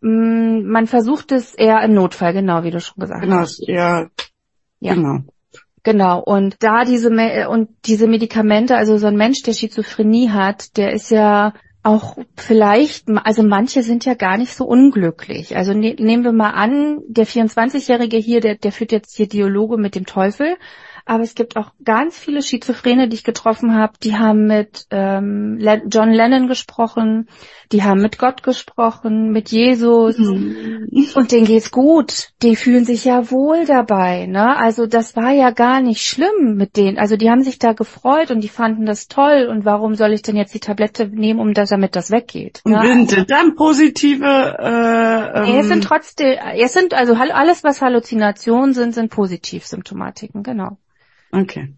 [0.00, 3.66] mh, man versucht es eher im Notfall, genau wie du schon gesagt Genau, hast.
[3.68, 4.10] eher,
[4.80, 4.94] Ja.
[4.94, 5.18] genau.
[5.82, 10.76] Genau, und da diese Me und diese Medikamente, also so ein Mensch, der Schizophrenie hat,
[10.76, 11.52] der ist ja
[11.86, 15.56] auch vielleicht, also manche sind ja gar nicht so unglücklich.
[15.56, 19.76] Also ne, nehmen wir mal an, der 24-Jährige hier, der, der führt jetzt hier Dialoge
[19.76, 20.56] mit dem Teufel,
[21.04, 25.60] aber es gibt auch ganz viele Schizophrene, die ich getroffen habe, die haben mit ähm,
[25.88, 27.28] John Lennon gesprochen,
[27.72, 32.30] die haben mit Gott gesprochen, mit Jesus und denen geht's gut.
[32.42, 34.56] Die fühlen sich ja wohl dabei, ne?
[34.56, 36.98] Also das war ja gar nicht schlimm mit denen.
[36.98, 39.48] Also die haben sich da gefreut und die fanden das toll.
[39.50, 42.60] Und warum soll ich denn jetzt die Tablette nehmen, um das, damit das weggeht?
[42.64, 43.06] Und ne?
[43.08, 48.74] sind dann positive, äh, Nee, es ähm, sind trotzdem, es sind also alles, was Halluzinationen
[48.74, 50.78] sind, sind Positivsymptomatiken, genau.
[51.32, 51.74] okay.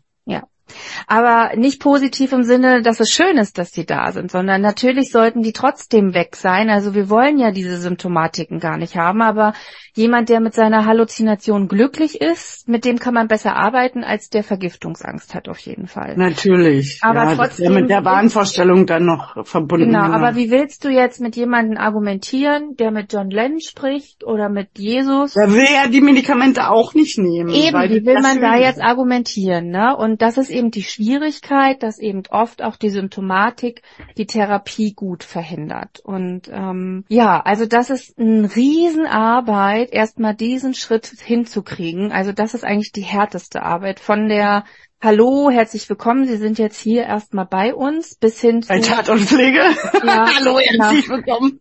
[1.07, 5.11] Aber nicht positiv im Sinne, dass es schön ist, dass sie da sind, sondern natürlich
[5.11, 6.71] sollten die trotzdem weg sein.
[6.71, 9.53] Also wir wollen ja diese Symptomatiken gar nicht haben, aber
[9.95, 14.45] jemand, der mit seiner Halluzination glücklich ist, mit dem kann man besser arbeiten, als der
[14.45, 16.15] Vergiftungsangst hat auf jeden Fall.
[16.17, 17.01] Natürlich.
[17.03, 19.87] Aber ja, trotzdem- Ja mit der Wahnvorstellung dann noch verbunden.
[19.87, 24.49] Genau, aber wie willst du jetzt mit jemandem argumentieren, der mit John Lennon spricht oder
[24.49, 25.35] mit Jesus?
[25.35, 27.51] Da will ja die Medikamente auch nicht nehmen.
[27.51, 29.97] Eben, wie die will man da jetzt argumentieren, ne?
[29.97, 33.83] Und das ist eben die Schwierigkeit, dass eben oft auch die Symptomatik
[34.17, 36.01] die Therapie gut verhindert.
[36.01, 42.13] Und ähm, ja, also das ist eine Riesenarbeit, erstmal diesen Schritt hinzukriegen.
[42.13, 44.01] Also das ist eigentlich die härteste Arbeit.
[44.01, 44.65] Von der
[45.01, 49.09] Hallo, herzlich willkommen, Sie sind jetzt hier erstmal bei uns, bis hin zu Bei Tat
[49.09, 49.61] und Pflege.
[50.05, 50.85] Ja, Hallo, genau.
[50.87, 51.61] herzlich willkommen.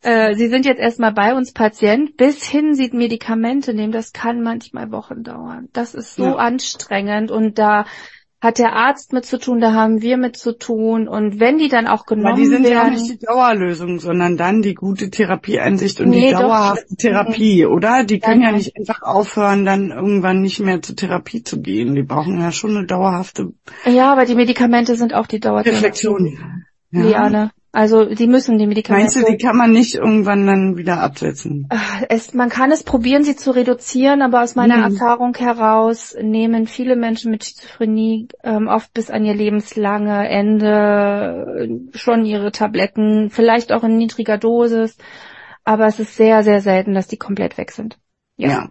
[0.00, 4.40] äh, Sie sind jetzt erstmal bei uns Patient, bis hin Sie Medikamente nehmen, das kann
[4.42, 5.68] manchmal Wochen dauern.
[5.74, 6.36] Das ist so Ja.
[6.36, 7.84] anstrengend und da
[8.40, 11.68] hat der Arzt mit zu tun, da haben wir mit zu tun und wenn die
[11.68, 14.74] dann auch genommen Aber die sind ja auch werden, nicht die Dauerlösung, sondern dann die
[14.74, 16.42] gute Therapieeinsicht und Nee, die doch.
[16.42, 18.04] dauerhafte Therapie, oder?
[18.04, 18.56] Die können ja ja.
[18.56, 21.96] nicht einfach aufhören, dann irgendwann nicht mehr zur Therapie zu gehen.
[21.96, 23.52] Die brauchen ja schon eine dauerhafte
[23.84, 25.76] ja, aber die Medikamente sind auch die Dauertherapie.
[25.76, 26.38] Reflexion.
[26.90, 27.02] Ja.
[27.02, 27.50] Liane.
[27.70, 29.04] Also die müssen die Medikamente.
[29.04, 31.68] Meinst du, die kann man nicht irgendwann dann wieder absetzen?
[32.08, 34.94] Es, man kann es probieren, sie zu reduzieren, aber aus meiner Mhm.
[34.94, 41.98] Erfahrung heraus nehmen viele Menschen mit Schizophrenie ähm, oft bis an ihr lebenslange Ende äh,
[41.98, 44.96] schon ihre Tabletten, vielleicht auch in niedriger Dosis,
[45.64, 47.98] aber es ist sehr, sehr selten, dass die komplett weg sind.
[48.36, 48.70] Ja.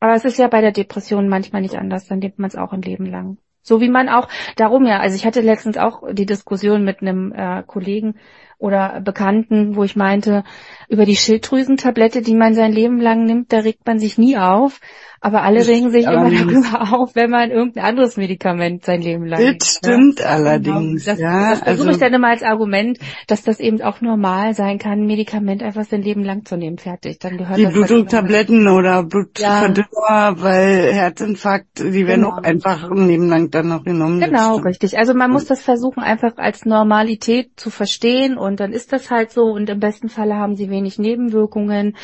[0.00, 2.72] Aber es ist ja bei der Depression manchmal nicht anders, dann nimmt man es auch
[2.72, 3.38] ein Leben lang.
[3.64, 7.32] So wie man auch, darum ja, also ich hatte letztens auch die Diskussion mit einem
[7.32, 8.16] äh, Kollegen
[8.58, 10.44] oder Bekannten, wo ich meinte,
[10.88, 14.80] über die Schilddrüsentablette, die man sein Leben lang nimmt, da regt man sich nie auf,
[15.20, 19.40] aber alle regen sich immer darüber auf, wenn man irgendein anderes Medikament sein Leben lang
[19.40, 19.62] nimmt.
[19.62, 19.92] Das ne?
[19.92, 21.04] stimmt allerdings.
[21.04, 24.54] Das, ja, das versuche also ich dann immer als Argument, dass das eben auch normal
[24.54, 27.18] sein kann, ein Medikament einfach sein Leben lang zu nehmen, fertig.
[27.20, 27.66] Dann gehört die.
[27.66, 32.36] Blutdrucktabletten oder Blutverdünner, weil Herzinfarkt, die werden Genau.
[32.36, 34.20] auch einfach ein Leben lang dann noch genommen.
[34.20, 34.98] Genau, richtig.
[34.98, 39.30] Also man muss das versuchen, einfach als Normalität zu verstehen und dann ist das halt
[39.30, 41.96] so und im besten Falle haben sie wenig Nebenwirkungen,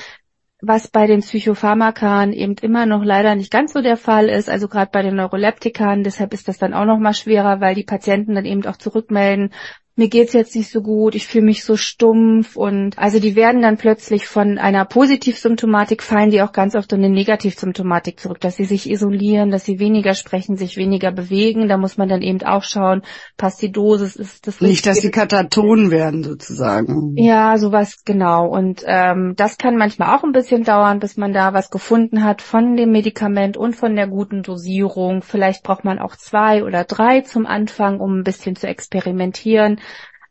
[0.62, 4.68] was bei den Psychopharmakan eben immer noch leider nicht ganz so der Fall ist, also
[4.68, 8.34] gerade bei den Neuroleptikern, deshalb ist das dann auch noch mal schwerer, weil die Patienten
[8.34, 9.52] dann eben auch zurückmelden,
[10.00, 13.60] mir geht's jetzt nicht so gut, ich fühle mich so stumpf und also die werden
[13.60, 18.56] dann plötzlich von einer Positivsymptomatik fallen die auch ganz oft in eine Negativsymptomatik zurück, dass
[18.56, 21.68] sie sich isolieren, dass sie weniger sprechen, sich weniger bewegen.
[21.68, 23.02] Da muss man dann eben auch schauen,
[23.36, 27.14] passt die Dosis, ist das Nicht, dass sie Kataton werden sozusagen.
[27.18, 28.48] Ja, sowas genau.
[28.48, 32.40] Und ähm, das kann manchmal auch ein bisschen dauern, bis man da was gefunden hat
[32.40, 35.20] von dem Medikament und von der guten Dosierung.
[35.20, 39.78] Vielleicht braucht man auch zwei oder drei zum Anfang, um ein bisschen zu experimentieren.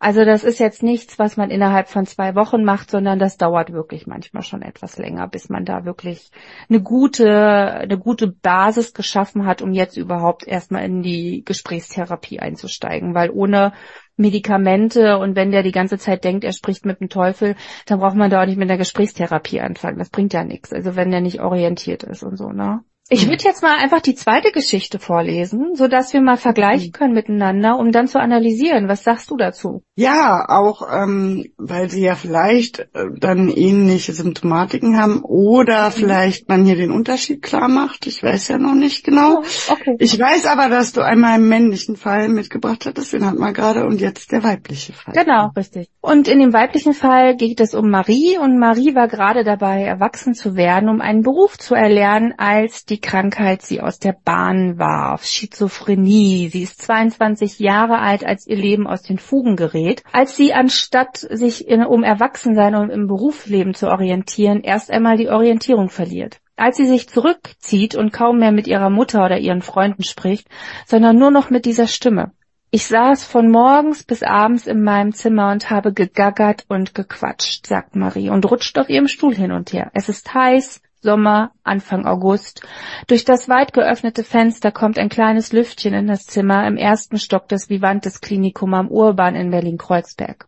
[0.01, 3.73] Also das ist jetzt nichts, was man innerhalb von zwei Wochen macht, sondern das dauert
[3.73, 6.31] wirklich manchmal schon etwas länger, bis man da wirklich
[6.69, 13.13] eine gute, eine gute Basis geschaffen hat, um jetzt überhaupt erstmal in die Gesprächstherapie einzusteigen,
[13.13, 13.73] weil ohne
[14.15, 18.15] Medikamente und wenn der die ganze Zeit denkt, er spricht mit dem Teufel, dann braucht
[18.15, 19.99] man da auch nicht mit der Gesprächstherapie anfangen.
[19.99, 20.71] Das bringt ja nichts.
[20.71, 22.85] Also wenn der nicht orientiert ist und so, ne?
[23.12, 27.14] Ich würde jetzt mal einfach die zweite Geschichte vorlesen, so dass wir mal vergleichen können
[27.14, 28.88] miteinander, um dann zu analysieren.
[28.88, 29.84] Was sagst du dazu?
[29.95, 36.66] Ja, auch ähm, weil sie ja vielleicht äh, dann ähnliche Symptomatiken haben oder vielleicht man
[36.66, 38.05] hier den Unterschied klar macht.
[38.05, 39.43] Ich weiß ja noch nicht genau.
[39.70, 39.95] Okay.
[39.97, 43.86] Ich weiß aber, dass du einmal einen männlichen Fall mitgebracht hattest, den hat man gerade,
[43.86, 45.16] und jetzt der weibliche Fall.
[45.16, 45.89] Genau, richtig.
[45.99, 50.36] Und in dem weiblichen Fall geht es um Marie und Marie war gerade dabei, erwachsen
[50.36, 55.25] zu werden, um einen Beruf zu erlernen, als die Krankheit sie aus der Bahn warf.
[55.25, 56.49] Schizophrenie.
[56.49, 60.03] Sie ist 22 Jahre alt, als ihr Leben aus den Fugen gerät.
[60.11, 65.29] Als sie anstatt sich in, um Erwachsensein und im Berufsleben zu orientieren, erst einmal die
[65.29, 66.39] Orientierung verliert.
[66.55, 70.47] Als sie sich zurückzieht und kaum mehr mit ihrer Mutter oder ihren Freunden spricht,
[70.85, 72.31] sondern nur noch mit dieser Stimme.
[72.71, 77.95] Ich saß von morgens bis abends in meinem Zimmer und habe gegaggert und gequatscht, sagt
[77.95, 79.89] Marie und rutscht auf ihrem Stuhl hin und her.
[79.95, 82.61] Es ist heiß, Sommer, Anfang August.
[83.07, 87.47] Durch das weit geöffnete Fenster kommt ein kleines Lüftchen in das Zimmer im ersten Stock
[87.47, 90.47] des Vivantes Klinikum am Urban in Berlin-Kreuzberg.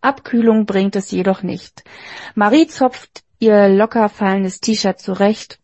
[0.00, 1.84] Abkühlung bringt es jedoch nicht.
[2.34, 5.58] Marie zopft ihr locker fallendes T-Shirt zurecht.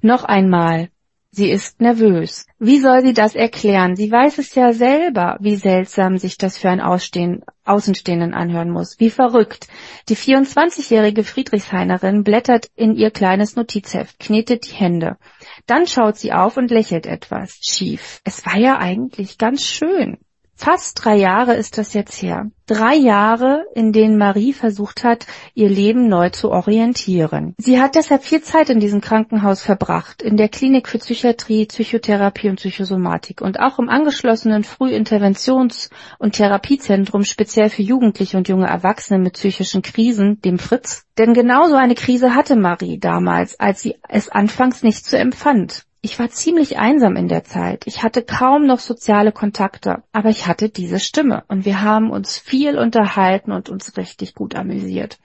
[0.00, 0.88] Noch einmal.
[1.34, 2.44] Sie ist nervös.
[2.58, 3.96] Wie soll sie das erklären?
[3.96, 9.00] Sie weiß es ja selber, wie seltsam sich das für ein Ausstehen Außenstehenden anhören muss.
[9.00, 9.66] Wie verrückt.
[10.10, 15.16] Die 24-jährige Friedrichshainerin blättert in ihr kleines Notizheft, knetet die Hände.
[15.64, 18.20] Dann schaut sie auf und lächelt etwas schief.
[18.24, 20.18] Es war ja eigentlich ganz schön.
[20.64, 22.48] Fast drei Jahre ist das jetzt her.
[22.66, 27.56] Drei Jahre, in denen Marie versucht hat, ihr Leben neu zu orientieren.
[27.58, 32.48] Sie hat deshalb viel Zeit in diesem Krankenhaus verbracht, in der Klinik für Psychiatrie, Psychotherapie
[32.48, 35.90] und Psychosomatik und auch im angeschlossenen Frühinterventions-
[36.20, 41.06] und Therapiezentrum speziell für Jugendliche und junge Erwachsene mit psychischen Krisen, dem Fritz.
[41.18, 45.86] Denn genauso eine Krise hatte Marie damals, als sie es anfangs nicht so empfand.
[46.04, 47.86] Ich war ziemlich einsam in der Zeit.
[47.86, 52.38] Ich hatte kaum noch soziale Kontakte, aber ich hatte diese Stimme und wir haben uns
[52.38, 55.20] viel unterhalten und uns richtig gut amüsiert.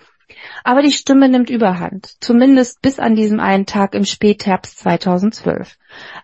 [0.63, 5.78] Aber die Stimme nimmt überhand, zumindest bis an diesem einen Tag im Spätherbst 2012,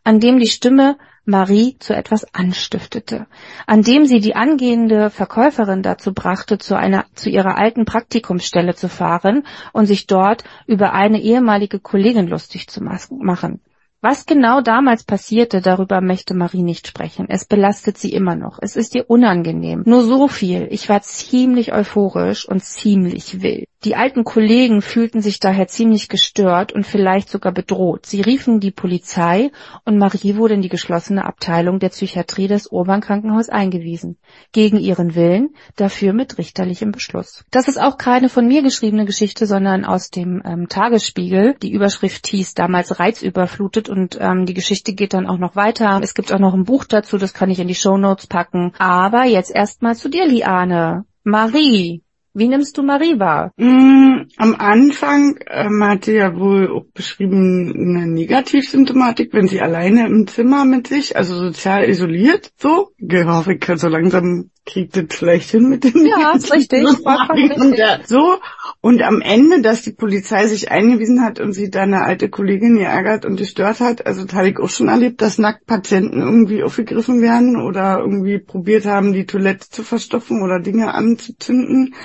[0.04, 3.26] an dem die Stimme Marie zu etwas anstiftete,
[3.66, 8.88] an dem sie die angehende Verkäuferin dazu brachte, zu einer, zu ihrer alten Praktikumsstelle zu
[8.88, 13.62] fahren und sich dort über eine ehemalige Kollegin lustig zu machen.
[14.06, 17.28] Was genau damals passierte, darüber möchte Marie nicht sprechen.
[17.30, 18.60] Es belastet sie immer noch.
[18.62, 19.84] Es ist ihr unangenehm.
[19.86, 20.68] Nur so viel.
[20.72, 23.70] Ich war ziemlich euphorisch und ziemlich wild.
[23.86, 28.06] Die alten Kollegen fühlten sich daher ziemlich gestört und vielleicht sogar bedroht.
[28.06, 29.51] Sie riefen die Polizei
[29.84, 34.18] und Marie wurde in die geschlossene Abteilung der Psychiatrie des Urbankrankenhaus eingewiesen.
[34.54, 37.43] Gegen ihren Willen, dafür mit richterlichem Beschluss.
[37.51, 41.56] Das ist auch keine von mir geschriebene Geschichte, sondern aus dem ähm, Tagesspiegel.
[41.62, 46.00] Die Überschrift hieß damals reizüberflutet und ähm, die Geschichte geht dann auch noch weiter.
[46.04, 48.74] Es gibt auch noch ein Buch dazu, das kann ich in die Show Notes packen.
[48.80, 51.06] Aber jetzt erstmal zu dir, Liane.
[51.24, 52.02] Marie,
[52.34, 53.52] wie nimmst du Marie wahr?
[53.58, 60.08] Mm, am Anfang ähm, hat sie ja wohl auch beschrieben eine Negativsymptomatik, wenn sie alleine
[60.08, 62.89] im Zimmer mit sich, also sozial isoliert, so.
[62.98, 66.86] Ich hoffe, ich kann so langsam kriegt das vielleicht hin mit dem Ja, ist richtig.
[66.86, 67.78] richtig.
[67.78, 68.38] Ja, so.
[68.82, 72.78] Und am Ende, dass die Polizei sich eingewiesen hat und sie da eine alte Kollegin
[72.78, 77.22] geärgert und gestört hat, also das habe ich auch schon erlebt, dass Nacktpatienten irgendwie aufgegriffen
[77.22, 81.95] werden oder irgendwie probiert haben, die Toilette zu verstopfen oder Dinge anzuzünden,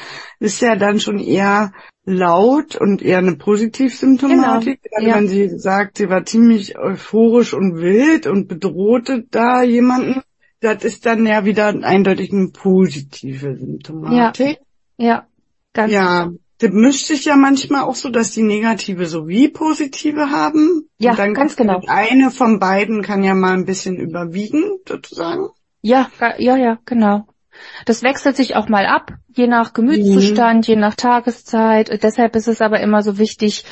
[0.40, 1.72] ist ja dann schon eher
[2.04, 4.80] laut und eher eine Positivsymptomatik.
[4.82, 5.14] Genau, Gerade ja.
[5.16, 10.22] wenn sie sagt, sie war ziemlich euphorisch und wild und bedrohte da jemanden,
[10.60, 14.58] das ist dann ja wieder eindeutig eine positive Symptomatik.
[14.96, 15.26] Ja,
[15.72, 20.88] ganz Ja, das mischt sich ja manchmal auch so, dass die negative sowie positive haben.
[20.98, 21.80] Ja, Und dann ganz genau.
[21.86, 25.48] Eine von beiden kann ja mal ein bisschen überwiegen, sozusagen.
[25.82, 27.26] Ja, ja, ja, genau.
[27.86, 32.02] Das wechselt sich auch mal ab, je nach Gemütszustand, je nach Tageszeit.
[32.02, 33.64] Deshalb ist es aber immer so wichtig,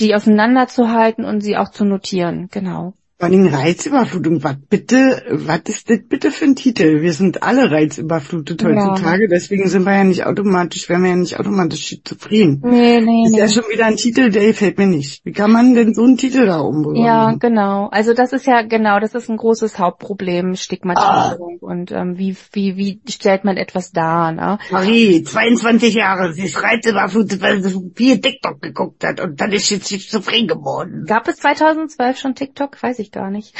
[0.00, 2.48] die auseinanderzuhalten und sie auch zu notieren.
[2.50, 2.94] Genau.
[3.18, 7.00] Vor allem Reizüberflutung, was bitte, was ist das bitte für ein Titel?
[7.00, 8.68] Wir sind alle reizüberflutet Ja.
[8.68, 12.60] heutzutage, deswegen sind wir ja nicht automatisch, wären wir ja nicht automatisch schizophren.
[12.62, 15.24] Nee, nee, Ist ja schon wieder ein Titel, der gefällt mir nicht.
[15.24, 17.02] Wie kann man denn so einen Titel da umbekommen?
[17.06, 17.88] Ja, genau.
[17.90, 21.66] Also das ist ja genau, das ist ein großes Hauptproblem, Stigmatisierung Ah.
[21.66, 24.58] und ähm, wie wie wie stellt man etwas dar, ne?
[24.70, 29.68] Marie, 22 Jahre, sie ist reizüberflutet, weil sie viel TikTok geguckt hat und dann ist
[29.68, 31.06] sie schizophren geworden.
[31.06, 32.82] Gab es 2012 schon TikTok?
[32.82, 33.54] Weiß ich gar nicht.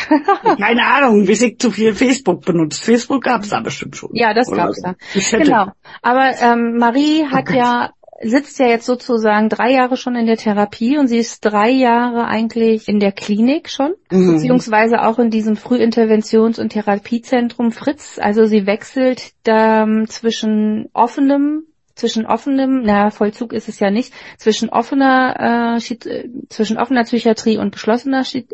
[0.59, 2.85] Keine Ahnung, bis ich zu viel Facebook benutzt.
[2.85, 4.11] Facebook gab's da bestimmt schon.
[4.13, 4.95] ja, das gab's da.
[5.15, 5.67] Ich Genau.
[6.03, 7.59] Aber ähm, Marie hat Okay.
[7.59, 7.91] ja
[8.23, 12.25] sitzt ja jetzt sozusagen drei Jahre schon in der Therapie und sie ist drei Jahre
[12.27, 14.33] eigentlich in der Klinik schon, Mhm.
[14.33, 18.19] beziehungsweise auch in diesem Frühinterventions- und Therapiezentrum Fritz.
[18.19, 21.67] Also sie wechselt ähm, zwischen offenem
[21.97, 27.59] zwischen offenem, na Vollzug ist es ja nicht, zwischen offener äh, äh, zwischen offener Psychiatrie
[27.59, 28.45] und geschlossener äh,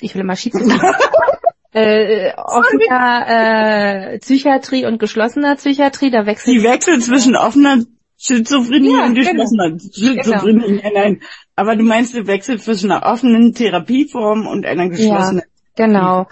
[0.00, 0.78] ich will immer Schizophrenie.
[1.72, 7.84] äh, offener äh, Psychiatrie und geschlossener Psychiatrie, da wechselt Die wechselt zwischen offener
[8.18, 9.30] Schizophrenie Ja, und genau.
[9.30, 10.80] geschlossener Schizophrenie.
[10.82, 11.20] Nein, nein.
[11.54, 15.44] Aber du meinst, du wechselt zwischen einer offenen Therapieform und einer geschlossenen.
[15.76, 16.26] Genau.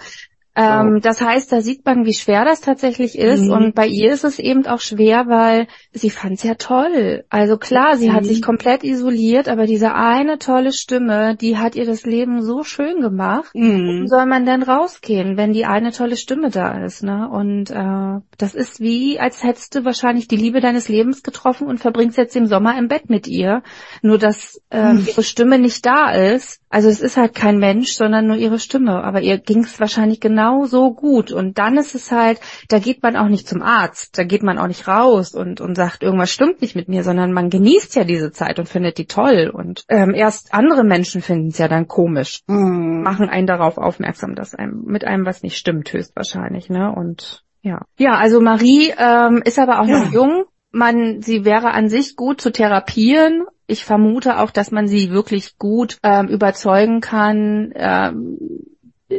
[0.59, 3.43] Ähm, das heißt, da sieht man, wie schwer das tatsächlich ist.
[3.43, 3.51] Mhm.
[3.51, 7.23] Und bei ihr ist es eben auch schwer, weil sie fand es ja toll.
[7.29, 8.27] Also klar, sie hat Mhm.
[8.27, 13.01] sich komplett isoliert, aber diese eine tolle Stimme, die hat ihr das Leben so schön
[13.01, 13.51] gemacht.
[13.53, 14.07] Wie Mhm.
[14.07, 17.29] soll man denn rausgehen, wenn die eine tolle Stimme da ist, ne?
[17.29, 21.79] Und äh, das ist wie, als hättest du wahrscheinlich die Liebe deines Lebens getroffen und
[21.79, 23.61] verbringst jetzt den Sommer im Bett mit ihr.
[24.01, 26.61] Nur dass ähm, ihre Stimme nicht da ist.
[26.69, 29.03] Also es ist halt kein Mensch, sondern nur ihre Stimme.
[29.03, 31.31] Aber ihr ging es wahrscheinlich genau so gut.
[31.31, 34.57] Und dann ist es halt, da geht man auch nicht zum Arzt, da geht man
[34.57, 38.03] auch nicht raus und, und sagt, irgendwas stimmt nicht mit mir, sondern man genießt ja
[38.03, 39.49] diese Zeit und findet die toll.
[39.53, 43.01] Und ähm, erst andere Menschen finden es ja dann komisch Mhm.
[43.03, 46.91] machen einen darauf aufmerksam, dass einem mit einem was nicht stimmt, höchstwahrscheinlich, ne?
[46.93, 47.81] Und ja.
[47.97, 49.99] Ja, also Marie ähm, ist aber auch Ja.
[49.99, 50.45] noch jung.
[50.71, 53.45] man, sie wäre an sich gut zu therapieren.
[53.67, 58.37] Ich vermute auch, dass man sie wirklich gut ähm, überzeugen kann, ähm,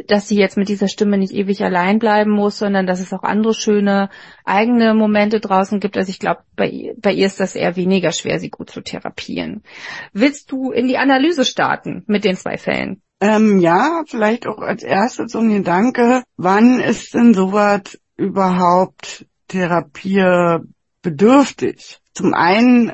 [0.07, 3.23] dass sie jetzt mit dieser Stimme nicht ewig allein bleiben muss, sondern dass es auch
[3.23, 4.09] andere schöne
[4.45, 5.97] eigene Momente draußen gibt.
[5.97, 9.63] Also ich glaube, bei, bei ihr ist das eher weniger schwer, sie gut zu therapieren.
[10.13, 13.01] Willst du in die Analyse starten mit den zwei Fällen?
[13.21, 21.99] Ähm, ja, vielleicht auch als erstes so ein Gedanke, wann ist denn sowas überhaupt therapiebedürftig?
[22.13, 22.93] Zum einen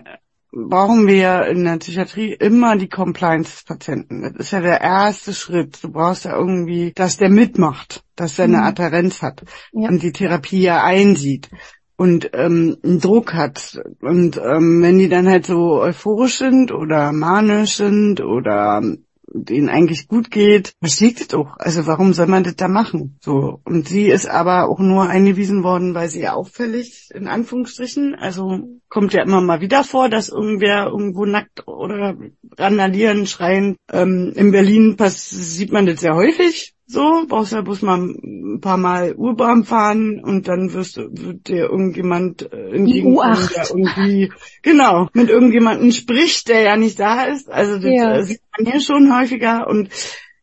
[0.56, 4.22] brauchen wir in der Psychiatrie immer die Compliance des Patienten.
[4.22, 5.84] Das ist ja der erste Schritt.
[5.84, 8.64] Du brauchst ja irgendwie, dass der mitmacht, dass er eine mhm.
[8.64, 9.43] Adherenz hat
[9.74, 9.89] ja.
[9.89, 11.49] und die Therapie ja einsieht
[11.97, 13.80] und ähm, einen Druck hat.
[14.01, 18.82] Und ähm, wenn die dann halt so euphorisch sind oder manisch sind oder
[19.28, 21.57] denen eigentlich gut geht, versteht doch.
[21.57, 23.17] Also warum soll man das da machen?
[23.21, 23.61] So.
[23.63, 28.59] Und sie ist aber auch nur eingewiesen worden, weil sie ja auffällig, in Anführungsstrichen, also
[28.89, 32.15] kommt ja immer mal wieder vor, dass irgendwer irgendwo nackt oder
[32.57, 33.78] randalieren, schreien.
[33.91, 36.74] Ähm, in Berlin pass sieht man das sehr häufig.
[36.88, 41.47] So, brauchst ja bloß mal ein paar Mal Urbahn fahren und dann wirst du, wird
[41.47, 44.31] dir irgendjemand äh, entgegenkommen, der irgendwie,
[44.61, 47.49] genau, mit irgendjemandem spricht, der ja nicht da ist.
[47.49, 48.17] Also das ja.
[48.17, 49.89] Äh, sieht man hier schon häufiger und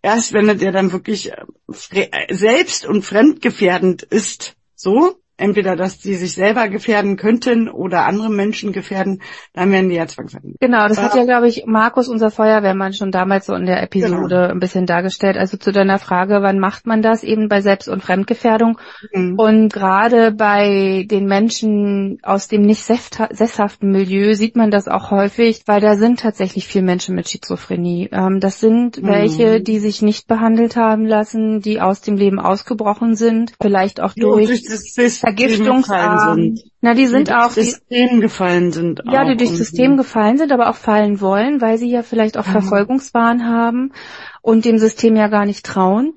[0.03, 6.35] erst wenn der dann wirklich äh, selbst und fremdgefährdend ist, so, entweder, dass sie sich
[6.35, 9.21] selber gefährden könnten oder andere Menschen gefährden,
[9.53, 10.61] dann werden die ja zwangsverhandelt.
[10.61, 13.83] Genau, das äh, hat ja, glaube ich, Markus, unser Feuerwehrmann, schon damals so in der
[13.83, 14.49] Episode genau.
[14.49, 15.37] ein bisschen dargestellt.
[15.37, 18.79] Also zu deiner Frage, wann macht man das eben bei Selbst- und Fremdgefährdung?
[19.13, 19.39] Mhm.
[19.39, 25.63] Und gerade bei den Menschen aus dem nicht sesshaften Milieu sieht man das auch häufig,
[25.67, 28.09] weil da sind tatsächlich viele Menschen mit Schizophrenie.
[28.13, 29.09] Ähm, das sind mhm.
[29.09, 34.15] welche, die sich nicht behandelt haben lassen, die aus dem Leben ausgebrochen sind, vielleicht auch
[34.15, 36.59] durch, durch Vergiftungsarm.
[36.81, 39.03] Na, die sind die auch durchs System gefallen sind.
[39.05, 42.47] Ja, die durchs System gefallen sind, aber auch fallen wollen, weil sie ja vielleicht auch
[42.47, 42.53] ja.
[42.53, 43.93] Verfolgungswahn haben
[44.41, 46.15] und dem System ja gar nicht trauen.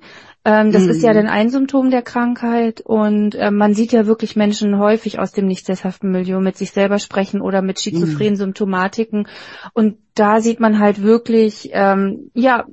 [0.48, 0.90] Ähm, das mhm.
[0.92, 1.18] ist ja mhm.
[1.18, 5.48] dann ein Symptom der Krankheit und äh, man sieht ja wirklich Menschen häufig aus dem
[5.48, 8.38] nicht sesshaften Milieu mit sich selber sprechen oder mit schizophrenen mhm.
[8.38, 9.28] Symptomatiken
[9.74, 12.66] und da sieht man halt wirklich, ähm, ja,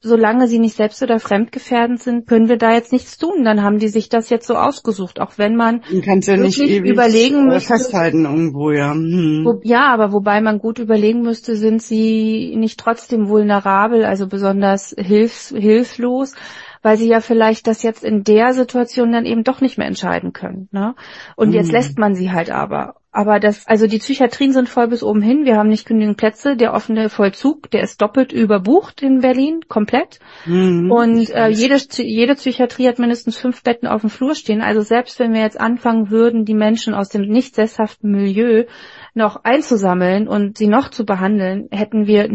[0.00, 3.44] solange sie nicht selbst oder fremdgefährdend sind, können wir da jetzt nichts tun.
[3.44, 7.74] Dann haben die sich das jetzt so ausgesucht, auch wenn man ja nicht überlegen müsste.
[7.74, 8.92] Festhalten irgendwo, ja.
[8.92, 9.42] Hm.
[9.44, 14.94] Wo, ja, aber wobei man gut überlegen müsste, sind sie nicht trotzdem vulnerabel, also besonders
[14.96, 16.34] hilfs, hilflos,
[16.82, 20.32] weil sie ja vielleicht das jetzt in der Situation dann eben doch nicht mehr entscheiden
[20.32, 20.68] können.
[20.72, 20.94] Ne?
[21.36, 21.54] Und hm.
[21.54, 22.94] jetzt lässt man sie halt aber.
[23.10, 25.44] Aber das, also die Psychiatrien sind voll bis oben hin.
[25.44, 26.56] Wir haben nicht genügend Plätze.
[26.56, 30.20] Der offene Vollzug, der ist doppelt überbucht in Berlin, komplett.
[30.44, 30.90] Mhm.
[30.92, 34.60] Und äh, jede, jede Psychiatrie hat mindestens fünf Betten auf dem Flur stehen.
[34.60, 38.66] Also selbst wenn wir jetzt anfangen würden, die Menschen aus dem nicht sesshaften Milieu
[39.14, 42.28] noch einzusammeln und sie noch zu behandeln, hätten wir,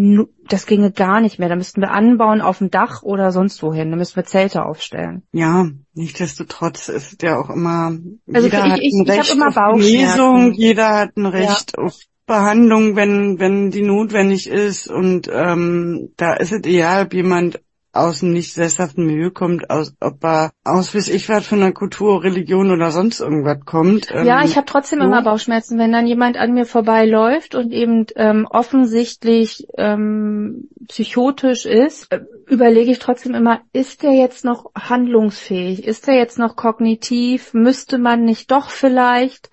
[0.49, 1.49] das ginge gar nicht mehr.
[1.49, 3.91] Da müssten wir anbauen auf dem Dach oder sonst wohin.
[3.91, 5.23] Da müssten wir Zelte aufstellen.
[5.31, 7.97] Ja, nichtsdestotrotz ist ja auch immer,
[8.33, 11.25] also jeder ich, hat ich, ein ich, Recht ich immer auf Lesung, jeder hat ein
[11.25, 11.83] Recht ja.
[11.83, 17.59] auf Behandlung, wenn, wenn die notwendig ist und ähm, da ist es egal, ob jemand
[17.93, 21.71] aus dem nicht sesshaften Milieu kommt, aus, ob er aus weiß ich was von einer
[21.71, 24.09] Kultur, Religion oder sonst irgendwas kommt.
[24.11, 25.05] Ähm, ja, ich habe trotzdem so.
[25.05, 32.11] immer Bauchschmerzen, wenn dann jemand an mir vorbeiläuft und eben ähm, offensichtlich ähm, psychotisch ist,
[32.11, 35.85] äh, überlege ich trotzdem immer, ist der jetzt noch handlungsfähig?
[35.85, 37.53] Ist der jetzt noch kognitiv?
[37.53, 39.51] Müsste man nicht doch vielleicht?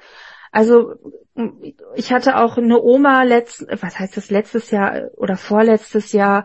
[0.50, 0.94] Also
[1.94, 6.44] ich hatte auch eine Oma letzt, was heißt das letztes Jahr oder vorletztes Jahr,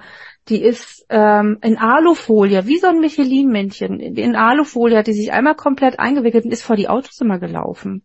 [0.50, 4.00] die ist ähm, in Alufolie, wie so ein Michelin-Männchen.
[4.00, 8.04] In Alufolie hat die sich einmal komplett eingewickelt und ist vor die Autos immer gelaufen.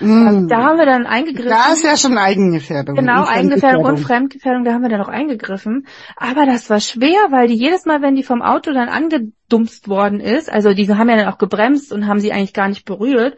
[0.00, 0.26] Mm.
[0.26, 1.50] Also da haben wir dann eingegriffen.
[1.50, 2.96] Da ist ja schon Eigengefährdung.
[2.96, 5.86] Genau, Eigengefährdung und Fremdgefährdung, da haben wir dann auch eingegriffen.
[6.16, 10.20] Aber das war schwer, weil die jedes Mal, wenn die vom Auto dann angedumst worden
[10.20, 13.36] ist, also die haben ja dann auch gebremst und haben sie eigentlich gar nicht berührt,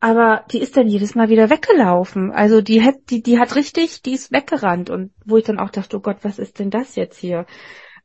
[0.00, 2.32] aber die ist dann jedes Mal wieder weggelaufen.
[2.32, 5.70] Also die hat, die, die hat richtig, die ist weggerannt und wo ich dann auch
[5.70, 7.46] dachte, oh Gott, was ist denn das jetzt hier?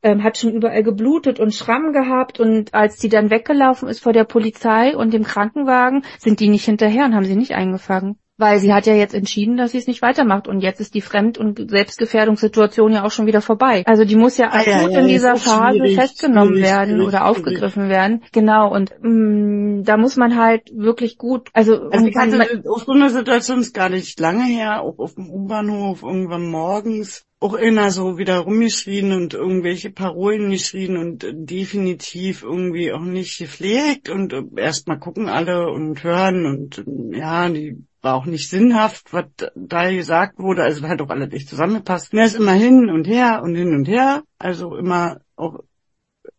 [0.01, 4.13] Ähm, hat schon überall geblutet und Schramm gehabt und als die dann weggelaufen ist vor
[4.13, 8.17] der Polizei und dem Krankenwagen, sind die nicht hinterher und haben sie nicht eingefangen.
[8.37, 10.47] Weil sie hat ja jetzt entschieden, dass sie es nicht weitermacht.
[10.47, 13.83] Und jetzt ist die Fremd- und Selbstgefährdungssituation ja auch schon wieder vorbei.
[13.85, 17.87] Also die muss ja akut ah, ja, ja, in dieser Phase festgenommen werden oder aufgegriffen
[17.87, 18.23] werden.
[18.31, 18.73] Genau.
[18.73, 22.91] Und mh, mm, da muss man halt wirklich gut, also, also ich hatte auf so
[22.91, 27.91] eine Situation ist gar nicht lange her, auch auf dem U-Bahnhof irgendwann morgens auch immer
[27.91, 34.99] so wieder rumgeschrien und irgendwelche Parolen geschrien und definitiv irgendwie auch nicht gepflegt und erstmal
[34.99, 39.25] gucken alle und hören und ja, die war auch nicht sinnhaft, was
[39.55, 42.13] da gesagt wurde, also hat auch alles nicht zusammengepasst.
[42.13, 45.59] Er ist immer hin und her und hin und her, also immer auch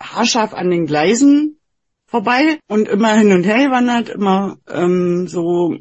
[0.01, 1.61] haarscharf an den Gleisen
[2.07, 5.77] vorbei und immer hin und her gewandert, immer ähm, so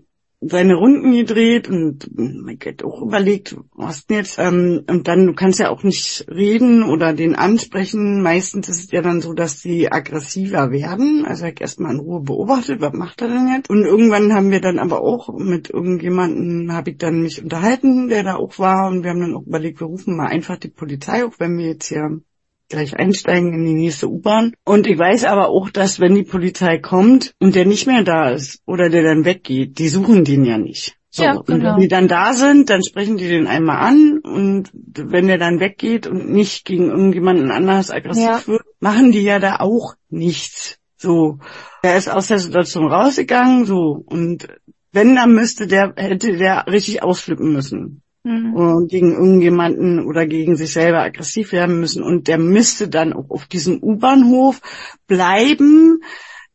[0.47, 4.37] seine Runden gedreht und mein Gott auch überlegt, was denn jetzt?
[4.37, 8.21] Ähm, und dann, du kannst ja auch nicht reden oder den ansprechen.
[8.21, 11.25] Meistens ist es ja dann so, dass die aggressiver werden.
[11.25, 13.69] Also ich erstmal in Ruhe beobachtet, was macht er denn jetzt?
[13.69, 18.23] Und irgendwann haben wir dann aber auch mit irgendjemanden, habe ich dann mich unterhalten, der
[18.23, 21.25] da auch war und wir haben dann auch überlegt, wir rufen mal einfach die Polizei
[21.25, 22.21] auf, wenn wir jetzt hier
[22.69, 24.53] gleich einsteigen in die nächste U-Bahn.
[24.65, 28.29] Und ich weiß aber auch, dass wenn die Polizei kommt und der nicht mehr da
[28.29, 30.97] ist oder der dann weggeht, die suchen den ja nicht.
[31.09, 31.77] So, Ja, Und wenn genau.
[31.79, 36.07] die dann da sind, dann sprechen die den einmal an und wenn der dann weggeht
[36.07, 38.47] und nicht gegen irgendjemanden anders aggressiv Ja.
[38.47, 40.77] wird, machen die ja da auch nichts.
[40.97, 41.39] So,
[41.81, 44.47] er ist aus der Situation rausgegangen, so und
[44.91, 48.55] wenn, dann müsste der, hätte der richtig ausflippen müssen Mhm.
[48.55, 52.01] und gegen irgendjemanden oder gegen sich selber aggressiv werden müssen.
[52.01, 54.61] Und der müsste dann auch auf diesem U-Bahnhof
[55.07, 55.99] bleiben,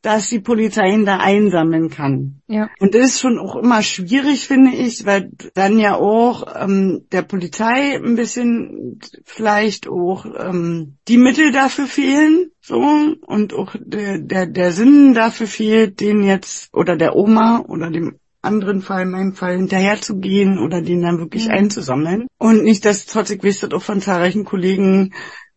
[0.03, 2.41] dass die Polizei ihn da einsammeln kann.
[2.49, 2.71] Ja.
[2.81, 7.23] Und das ist schon auch immer schwierig, finde ich, weil dann ja auch ähm, der
[7.23, 14.47] Polizei ein bisschen vielleicht auch ähm, die Mittel dafür fehlen, so und auch der, der,
[14.47, 19.35] der Sinn dafür fehlt, den jetzt oder der Oma oder dem anderen Fall, in meinem
[19.35, 21.53] Fall, hinterher zu gehen oder den dann wirklich Mhm.
[21.53, 22.27] einzusammeln.
[22.39, 25.13] Und nicht, dass weiß das auch von zahlreichen Kollegen,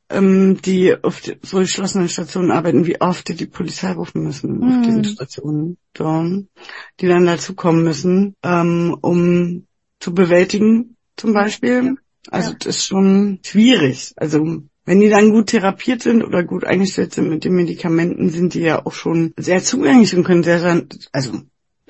[0.09, 4.63] ähm, die auf die, so geschlossenen Stationen arbeiten, wie oft die die Polizei rufen müssen
[4.63, 4.81] auf Mhm.
[4.83, 6.25] diesen Stationen, so,
[6.99, 9.65] die dann dazukommen müssen, ähm, um
[9.99, 11.95] zu bewältigen, zum Beispiel.
[12.29, 12.57] Also Ja.
[12.59, 14.13] das ist schon schwierig.
[14.17, 18.53] Also wenn die dann gut therapiert sind oder gut eingestellt sind mit den Medikamenten, sind
[18.53, 21.41] die ja auch schon sehr zugänglich und können sehr, sehr also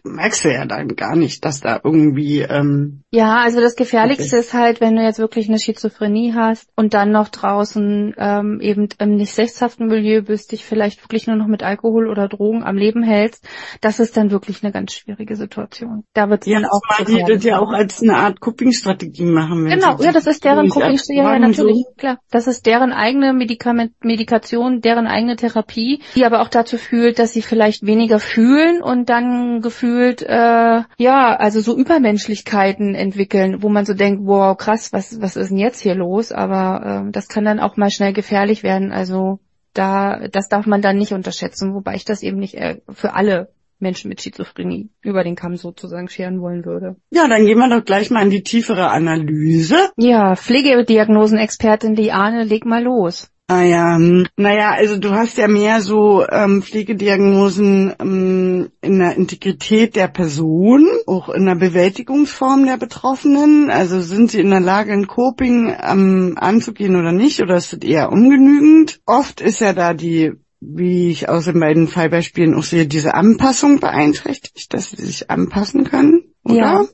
[0.04, 4.54] merkst du ja dann gar nicht, dass da irgendwie ähm, Ja, also das Gefährlichste ist
[4.54, 9.16] halt, wenn du jetzt wirklich eine Schizophrenie hast und dann noch draußen ähm, eben im
[9.16, 13.04] nicht sechshaften Milieu bist, dich vielleicht wirklich nur noch mit Alkohol oder Drogen am Leben
[13.04, 13.48] hältst,
[13.82, 16.04] das ist dann wirklich eine ganz schwierige Situation.
[16.14, 19.26] Da wird es ja, dann auch zumal die das ja auch als eine Art Coping-Strategie
[19.26, 19.66] machen.
[19.66, 21.94] Genau, ja, das ist deren sich Coping, ja, ja, natürlich, so.
[21.98, 22.20] klar.
[22.30, 27.32] Das ist deren eigene Medikament, Medikation, deren eigene Therapie, die aber auch dazu führt, dass
[27.32, 29.62] sie vielleicht weniger fühlen und dann
[29.94, 35.36] gefühlt, äh, ja, also so Übermenschlichkeiten entwickeln, wo man so denkt, wow, krass, was, was
[35.36, 36.32] ist denn jetzt hier los?
[36.32, 38.92] Aber äh, das kann dann auch mal schnell gefährlich werden.
[38.92, 39.40] Also
[39.74, 43.50] da, das darf man dann nicht unterschätzen, wobei ich das eben nicht äh, für alle
[43.80, 46.96] Menschen mit Schizophrenie über den Kamm sozusagen scheren wollen würde.
[47.12, 49.76] Ja, dann gehen wir doch gleich mal in die tiefere Analyse.
[49.98, 53.30] Ja, Pflegediagnosenexpertin Liane, leg mal los.
[53.48, 54.26] Ah ja, hm.
[54.38, 60.88] naja, also du hast ja mehr so ähm, Pflegediagnosen ähm, in der Integrität der Person,
[61.08, 63.70] auch in der Bewältigungsform der Betroffenen.
[63.70, 67.82] Also sind sie in der Lage, ein Coping ähm, anzugehen oder nicht, oder ist das
[67.82, 69.02] eher ungenügend?
[69.06, 73.82] Oft ist ja da die, wie ich aus den beiden Fallbeispielen auch sehe, diese Anpassung
[73.82, 76.56] beeinträchtigt, dass sie sich anpassen können, oder?
[76.56, 76.86] Ja.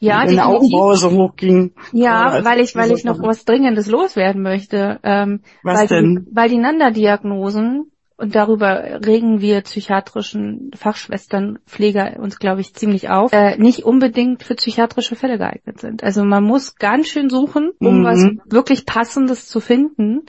[0.00, 0.44] Ja, definitiv.
[0.46, 1.74] Augenbraue so hochging.
[1.92, 4.98] Ja, Oder weil ich, weil ich noch was Dringendes loswerden möchte.
[5.02, 6.26] Ähm, Was weil denn?
[6.26, 13.08] Die, weil die Nanda-Diagnosen, und darüber regen wir psychiatrischen Fachschwestern, Pfleger uns, glaube ich, ziemlich
[13.08, 16.04] auf, äh, nicht unbedingt für psychiatrische Fälle geeignet sind.
[16.04, 18.04] Also man muss ganz schön suchen, um Mhm.
[18.04, 20.26] was wirklich Passendes zu finden.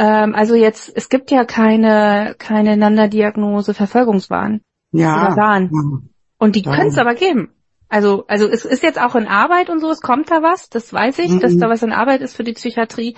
[0.00, 5.28] Ähm, also jetzt, es gibt ja keine, keine Nanda-Diagnose Verfolgungswahn Ja.
[5.28, 5.70] oder Wahn.
[5.72, 6.08] Ja.
[6.38, 6.74] Und die Ja.
[6.74, 7.50] können es aber geben.
[7.90, 10.92] Also, also es ist jetzt auch in Arbeit und so, es kommt da was, das
[10.92, 11.58] weiß ich, dass Mhm.
[11.58, 13.16] da was in Arbeit ist für die Psychiatrie.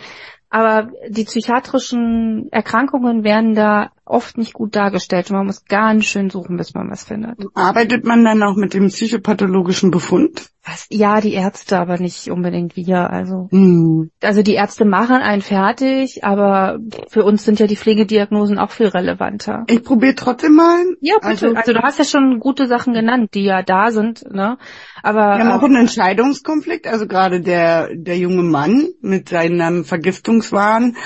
[0.54, 6.28] Aber die psychiatrischen Erkrankungen werden da oft nicht gut dargestellt und man muss ganz schön
[6.28, 7.38] suchen, bis man was findet.
[7.54, 10.50] Arbeitet man dann auch mit dem psychopathologischen Befund?
[10.64, 13.10] Was, ja, die Ärzte, aber nicht unbedingt wir.
[13.10, 14.10] Also, Hm.
[14.22, 18.86] also die Ärzte machen einen fertig, aber für uns sind ja die Pflegediagnosen auch viel
[18.88, 19.64] relevanter.
[19.68, 20.76] Ich probiere trotzdem mal.
[21.00, 21.28] Ja, bitte.
[21.28, 24.58] Also- Also, du hast ja schon gute Sachen genannt, die ja da sind, ne?
[25.02, 29.84] Aber Wir haben auch einen Entscheidungskonflikt, also gerade der, der junge Mann mit seinem
[30.42, 30.96] Vergiftungswahn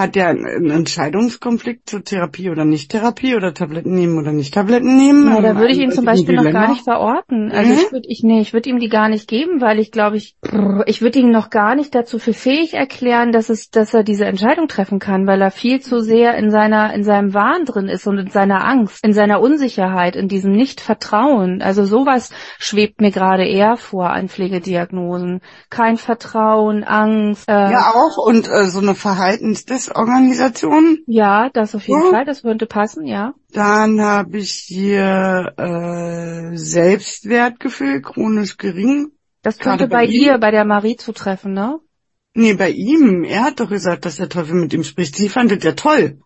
[0.00, 4.96] hat ja einen Entscheidungskonflikt zur Therapie oder nicht Therapie oder Tabletten nehmen oder nicht Tabletten
[4.96, 5.28] nehmen.
[5.28, 7.50] Ja, da würde ich ihn zum Beispiel noch gar nicht verorten.
[7.52, 7.78] Also Mhm.
[7.78, 10.36] ich würde ich nee, ich würde ihm die gar nicht geben, weil ich glaube ich
[10.86, 14.24] ich würde ihn noch gar nicht dazu für fähig erklären, dass es dass er diese
[14.24, 18.06] Entscheidung treffen kann, weil er viel zu sehr in seiner in seinem Wahn drin ist
[18.06, 21.62] und in seiner Angst, in seiner Unsicherheit, in diesem Nicht-Vertrauen.
[21.62, 25.40] Also sowas schwebt mir gerade eher vor an Pflegediagnosen.
[25.70, 27.48] Kein Vertrauen, Angst.
[27.48, 28.94] Äh, Ja, auch und äh, so eine
[29.90, 30.98] Desorganisation.
[31.06, 32.10] Ja, das auf jeden Ja.
[32.10, 33.34] Fall, das könnte passen, ja.
[33.52, 39.12] Dann habe ich hier äh, Selbstwertgefühl, chronisch gering.
[39.42, 41.80] Das könnte bei bei ihr, bei der Marie zutreffen, ne?
[42.34, 43.24] Nee, bei ihm.
[43.24, 45.16] Er hat doch gesagt, dass der Teufel mit ihm spricht.
[45.16, 46.20] Sie fand es ja toll,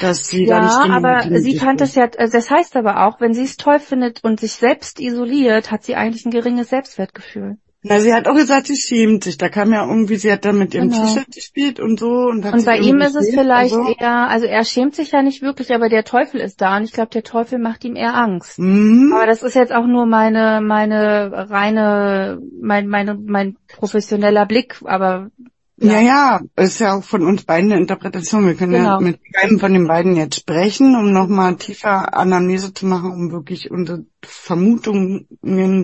[0.00, 3.06] dass sie da Ja, nicht Stimme aber sie fand es ja, also das heißt aber
[3.06, 6.70] auch, wenn sie es toll findet und sich selbst isoliert, hat sie eigentlich ein geringes
[6.70, 7.58] Selbstwertgefühl.
[7.88, 9.38] Na, sie hat auch gesagt, sie schämt sich.
[9.38, 11.06] Da kam ja irgendwie, sie hat dann mit ihrem Genau.
[11.06, 12.08] T-Shirt gespielt und so.
[12.08, 15.22] Und, hat Und bei ihm ist es vielleicht Also, eher, also er schämt sich ja
[15.22, 18.14] nicht wirklich, aber der Teufel ist da und ich glaube, der Teufel macht ihm eher
[18.14, 18.58] Angst.
[18.58, 19.12] mhm.
[19.14, 25.30] Aber das ist jetzt auch nur meine, meine reine, mein, meine, mein professioneller Blick, aber
[25.78, 28.46] Ja, ja, ist ja auch von uns beiden eine Interpretation.
[28.46, 29.00] Wir können ja Genau.
[29.00, 33.70] mit keinem von den beiden jetzt sprechen, um nochmal tiefer Anamnese zu machen, um wirklich
[33.70, 35.26] unsere Vermutungen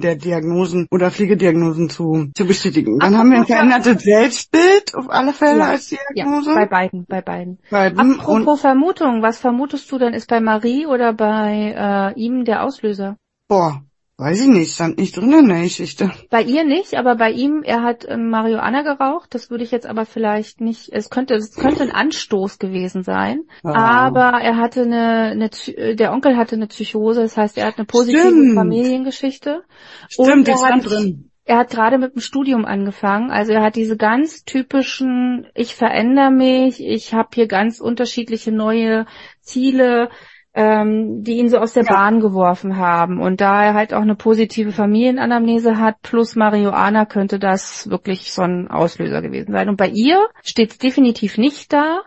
[0.01, 2.99] der Diagnosen oder Pflegediagnosen zu, zu bestätigen.
[3.01, 5.71] Dann haben wir ein verändertes Selbstbild auf alle Fälle Ja.
[5.71, 6.55] als ja, Diagnose.
[6.55, 7.59] bei beiden, bei beiden.
[7.71, 7.99] Beiden.
[7.99, 13.17] Apropos Vermutung, was vermutest du denn, ist bei Marie oder bei äh, ihm der Auslöser?
[13.49, 13.83] boah,
[14.23, 16.11] weiß ich nicht, stand nicht drin in der Geschichte.
[16.31, 19.35] Bei ihr nicht, aber bei ihm, er hat ähm, Marihuana geraucht.
[19.35, 20.89] Das würde ich jetzt aber vielleicht nicht.
[20.93, 23.41] Es könnte, es könnte ein Anstoß gewesen sein.
[23.65, 24.07] Ah.
[24.07, 27.21] Aber er hatte eine, eine, äh, der Onkel hatte eine Psychose.
[27.23, 28.55] Das heißt, er hat eine positive Stimmt.
[28.55, 29.63] Familiengeschichte.
[30.09, 31.29] Stimmt, Und das er stand hat- drin.
[31.45, 33.33] Er hat gerade mit dem Studium angefangen.
[33.33, 39.07] Also er hat diese ganz typischen, ich verändere mich, ich habe hier ganz unterschiedliche neue
[39.41, 40.09] Ziele,
[40.55, 41.93] ähm, die ihn so aus der Ja.
[41.93, 43.21] Bahn geworfen haben.
[43.21, 48.43] Und da er halt auch eine positive Familienanamnese hat, plus Marihuana, könnte das wirklich so
[48.43, 49.69] ein Auslöser gewesen sein.
[49.69, 52.03] Und bei ihr steht es definitiv nicht da.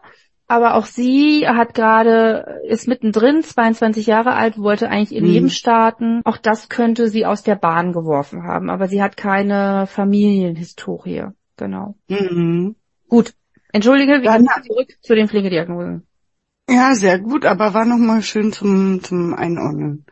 [0.47, 5.27] Aber auch sie hat gerade, ist mittendrin, 22 Jahre alt, wollte eigentlich ihr Mhm.
[5.33, 6.21] Leben starten.
[6.23, 8.69] Auch das könnte sie aus der Bahn geworfen haben.
[8.69, 11.29] Aber sie hat keine Familienhistorie.
[11.57, 11.95] Genau.
[12.09, 12.75] Mhm.
[13.09, 13.33] Gut.
[13.71, 16.05] Entschuldige, wir gehen zurück zu den Pflegediagnosen.
[16.69, 20.05] Ja, sehr gut, aber war nochmal schön zum, zum Einordnen.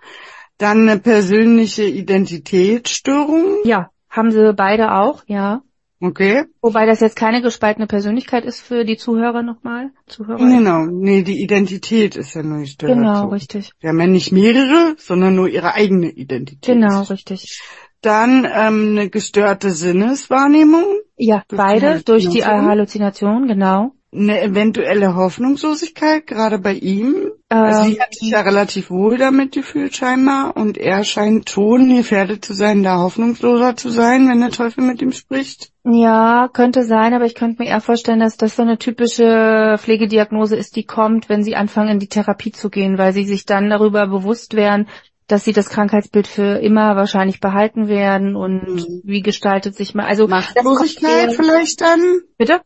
[0.57, 3.57] Dann eine persönliche Identitätsstörung.
[3.63, 5.63] Ja, haben sie beide auch, ja.
[5.99, 6.43] Okay.
[6.61, 9.91] Wobei das jetzt keine gespaltene Persönlichkeit ist für die Zuhörer nochmal.
[10.05, 10.38] Zuhörer.
[10.38, 10.85] Genau.
[10.85, 12.91] Nee, die Identität ist ja nur gestört.
[12.93, 13.27] Genau, so.
[13.30, 13.71] richtig.
[13.80, 16.75] Wir haben ja nicht mehrere, sondern nur ihre eigene Identität.
[16.75, 17.61] Genau, richtig.
[18.01, 20.84] Dann ähm, eine gestörte Sinneswahrnehmung,
[21.15, 22.43] Ja, Durch die beide durch die?
[22.43, 23.93] Halluzination, genau.
[24.14, 27.31] Eine eventuelle Hoffnungslosigkeit, gerade bei ihm.
[27.49, 32.45] Ähm, Sie hat sich ja relativ wohl damit gefühlt scheinbar und er scheint schon gefährdet
[32.45, 35.72] zu sein, da hoffnungsloser zu sein, wenn der Teufel mit ihm spricht.
[35.84, 40.56] Ja, könnte sein, aber ich könnte mir eher vorstellen, dass das so eine typische Pflegediagnose
[40.56, 43.69] ist, die kommt, wenn sie anfangen, in die Therapie zu gehen, weil sie sich dann
[43.69, 44.88] darüber bewusst werden,
[45.27, 49.02] dass sie das Krankheitsbild für immer wahrscheinlich behalten werden und Mhm.
[49.03, 51.99] wie gestaltet sich mal, also Machtlosigkeit vielleicht dann?
[52.38, 52.61] Bitte?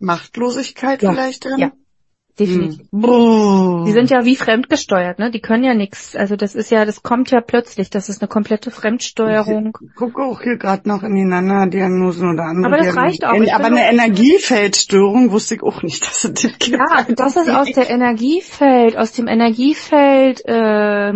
[0.00, 1.60] Machtlosigkeit Ja, vielleicht dann?
[1.60, 1.72] ja.
[2.40, 2.80] Definitiv.
[2.90, 3.00] Hm.
[3.00, 3.84] Boah.
[3.86, 5.30] Die sind ja wie fremdgesteuert, ne?
[5.30, 6.16] Die können ja nichts.
[6.16, 7.90] Also das ist ja, das kommt ja plötzlich.
[7.90, 9.76] Das ist eine komplette Fremdsteuerung.
[9.86, 13.06] Ich gucke auch hier gerade noch ineinander Diagnosen oder andere Aber das Diagnosen.
[13.06, 13.34] reicht auch.
[13.42, 16.68] Ich Aber eine Energiefeldstörung wusste ich auch nicht, dass es das gibt.
[16.78, 21.12] Ja, das ist aus der Energiefeld, aus dem Energiefeld äh,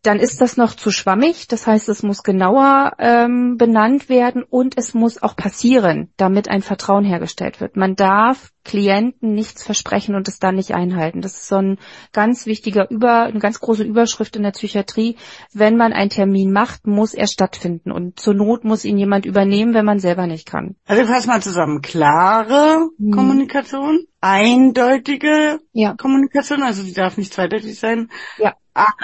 [0.03, 1.47] dann ist das noch zu schwammig.
[1.49, 6.61] Das heißt, es muss genauer ähm, benannt werden und es muss auch passieren, damit ein
[6.61, 7.75] Vertrauen hergestellt wird.
[7.75, 11.21] Man darf Klienten nichts versprechen und es dann nicht einhalten.
[11.21, 11.77] Das ist so ein
[12.11, 15.15] ganz wichtiger Über, eine ganz große Überschrift in der Psychiatrie.
[15.53, 19.73] Wenn man einen Termin macht, muss er stattfinden und zur Not muss ihn jemand übernehmen,
[19.73, 20.75] wenn man selber nicht kann.
[20.85, 21.81] Also fass mal zusammen.
[21.81, 23.11] Klare hm.
[23.11, 25.95] Kommunikation, eindeutige ja.
[25.95, 28.09] Kommunikation, also die darf nicht zweideutig sein.
[28.37, 28.53] Ja.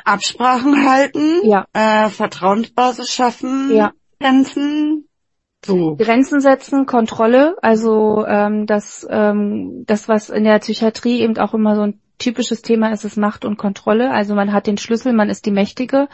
[0.05, 1.65] Absprachen halten, ja.
[1.73, 3.93] äh, Vertrauensbasis schaffen, ja.
[4.19, 5.07] Grenzen,
[5.65, 5.95] so.
[5.95, 11.75] Grenzen setzen, Kontrolle, also ähm, das, ähm, das, was in der Psychiatrie eben auch immer
[11.75, 14.11] so ein typisches Thema ist, ist Macht und Kontrolle.
[14.11, 16.07] Also man hat den Schlüssel, man ist die Mächtige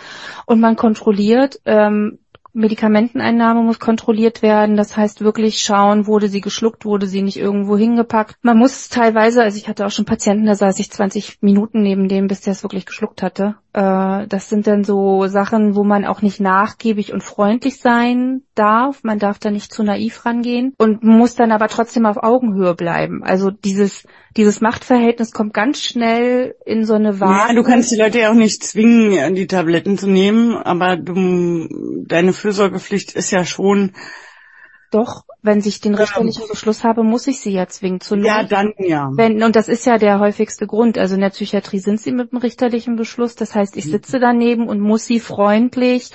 [0.45, 1.61] und man kontrolliert.
[1.65, 2.19] Ähm,
[2.53, 4.75] Medikamenteneinnahme muss kontrolliert werden.
[4.75, 8.35] Das heißt wirklich schauen, wurde sie geschluckt, wurde sie nicht irgendwo hingepackt.
[8.41, 12.07] Man muss teilweise, also ich hatte auch schon Patienten, da saß ich 20 Minuten neben
[12.07, 13.55] dem, bis der es wirklich geschluckt hatte.
[13.73, 19.03] Äh, das sind dann so Sachen, wo man auch nicht nachgiebig und freundlich sein darf.
[19.03, 23.23] Man darf da nicht zu naiv rangehen und muss dann aber trotzdem auf Augenhöhe bleiben.
[23.23, 24.05] Also dieses
[24.37, 27.49] dieses Machtverhältnis kommt ganz schnell in so eine Waage.
[27.49, 31.67] Ja, du kannst die Leute ja auch nicht zwingen, die Tabletten zu nehmen, aber du,
[32.07, 33.93] deine Fürsorgepflicht ist ja schon.
[34.91, 38.25] Doch, wenn ich den richterlichen Beschluss habe, muss ich sie ja zwingen zu nehmen.
[38.25, 39.09] Ja, dann ja.
[39.13, 40.97] Wenn, und das ist ja der häufigste Grund.
[40.97, 43.35] Also in der Psychiatrie sind sie mit dem richterlichen Beschluss.
[43.35, 46.11] Das heißt, ich sitze daneben und muss sie freundlich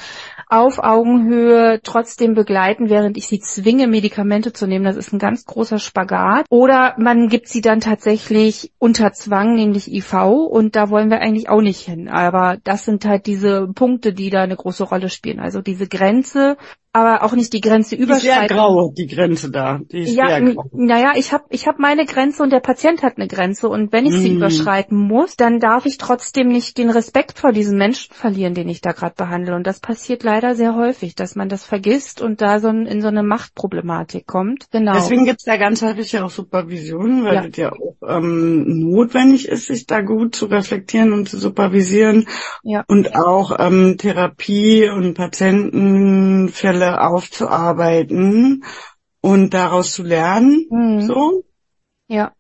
[0.49, 4.85] auf Augenhöhe trotzdem begleiten, während ich sie zwinge, Medikamente zu nehmen.
[4.85, 6.47] Das ist ein ganz großer Spagat.
[6.51, 10.15] Oder man gibt sie dann tatsächlich unter Zwang, nämlich IV.
[10.15, 12.09] Und da wollen wir eigentlich auch nicht hin.
[12.09, 15.41] Aber das sind halt diese Punkte, die da eine große Rolle spielen.
[15.41, 16.57] Also diese Grenze
[16.95, 18.23] aber auch nicht die Grenze überschreiten.
[18.23, 19.81] Die ist sehr grau, die Grenze da.
[19.91, 20.65] Die ist ja, sehr grau.
[20.73, 23.69] Naja, ich habe ich hab meine Grenze und der Patient hat eine Grenze.
[23.69, 24.37] Und wenn ich sie mm.
[24.37, 28.81] überschreiten muss, dann darf ich trotzdem nicht den Respekt vor diesem Menschen verlieren, den ich
[28.81, 29.57] da gerade behandle.
[29.57, 33.09] Und das passiert leider sehr häufig, dass man das vergisst und da so in so
[33.09, 34.71] eine Machtproblematik kommt.
[34.71, 34.93] Genau.
[34.93, 37.43] Deswegen gibt's da ganz häufig ja auch Supervision, weil ja.
[37.49, 42.29] das ja auch ähm, notwendig ist, sich da gut zu reflektieren und zu supervisieren.
[42.63, 42.85] Ja.
[42.87, 48.65] Und auch ähm, Therapie und Patientenfälle Fälle aufzuarbeiten
[49.21, 50.67] und daraus zu lernen.
[50.71, 51.01] Mhm.
[51.01, 51.45] So.
[52.09, 52.33] Ja.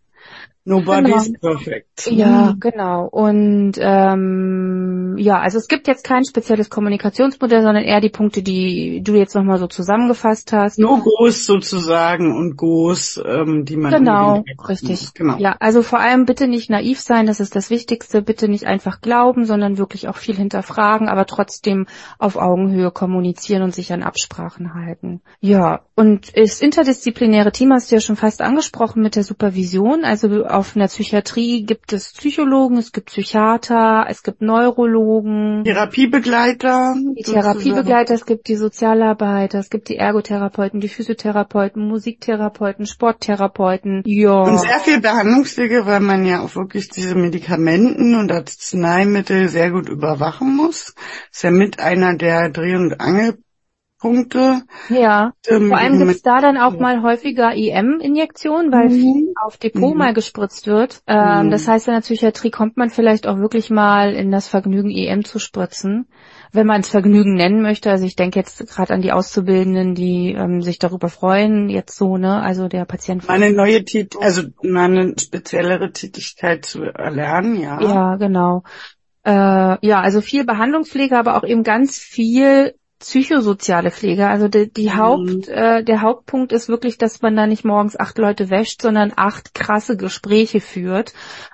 [0.66, 1.38] Nobody's genau.
[1.40, 2.06] perfect.
[2.10, 2.60] Ja, mhm.
[2.60, 3.06] genau.
[3.06, 9.02] Und ähm, ja, also es gibt jetzt kein spezielles Kommunikationsmodell, sondern eher die Punkte, die
[9.04, 10.78] du jetzt nochmal so zusammengefasst hast.
[10.78, 15.12] No Goes sozusagen und Goes, ähm, die man genau richtig.
[15.12, 15.36] Genau.
[15.36, 18.22] Ja, also vor allem bitte nicht naiv sein, das ist das Wichtigste.
[18.22, 21.86] Bitte nicht einfach glauben, sondern wirklich auch viel hinterfragen, aber trotzdem
[22.18, 25.20] auf Augenhöhe kommunizieren und sich an Absprachen halten.
[25.40, 30.04] Ja, und das interdisziplinäre Team hast du ja schon fast angesprochen mit der Supervision.
[30.04, 35.64] Also auf einer Psychiatrie gibt es Psychologen, es gibt Psychiater, es gibt Neurologen.
[35.64, 36.94] Therapiebegleiter.
[36.96, 44.02] Die Therapiebegleiter, es gibt die Sozialarbeiter, es gibt die Ergotherapeuten, die Physiotherapeuten, Musiktherapeuten, Sporttherapeuten.
[44.06, 44.42] Ja.
[44.42, 49.88] Und sehr viel Behandlungswege, weil man ja auch wirklich diese Medikamenten und Arzneimittel sehr gut
[49.88, 50.94] überwachen muss.
[50.94, 53.38] Das ist ja mit einer der Dreh- und Angel
[54.04, 54.60] Punkte.
[54.90, 59.00] Ja, ähm, vor allem gibt's da dann auch mal häufiger IM-Injektionen, weil mhm.
[59.00, 59.98] viel auf Depot mhm.
[59.98, 61.00] mal gespritzt wird.
[61.06, 61.50] Ähm, mhm.
[61.50, 65.24] Das heißt, in der Psychiatrie kommt man vielleicht auch wirklich mal in das Vergnügen, IM
[65.24, 66.06] zu spritzen,
[66.52, 67.90] wenn man es Vergnügen nennen möchte.
[67.90, 72.18] Also ich denke jetzt gerade an die Auszubildenden, die ähm, sich darüber freuen, jetzt so,
[72.18, 72.42] ne?
[72.42, 73.26] Also der Patient.
[73.26, 77.80] Meine neue Tätigkeit, also meine speziellere Tätigkeit zu erlernen, ja.
[77.80, 78.64] Ja, genau.
[79.24, 79.30] Äh,
[79.80, 84.28] ja, also viel Behandlungspflege, aber auch eben ganz viel psychosoziale Pflege.
[84.28, 84.96] Also die, die mhm.
[84.96, 89.12] Haupt, äh, der Hauptpunkt ist wirklich, dass man da nicht morgens acht Leute wäscht, sondern
[89.16, 91.12] acht krasse Gespräche führt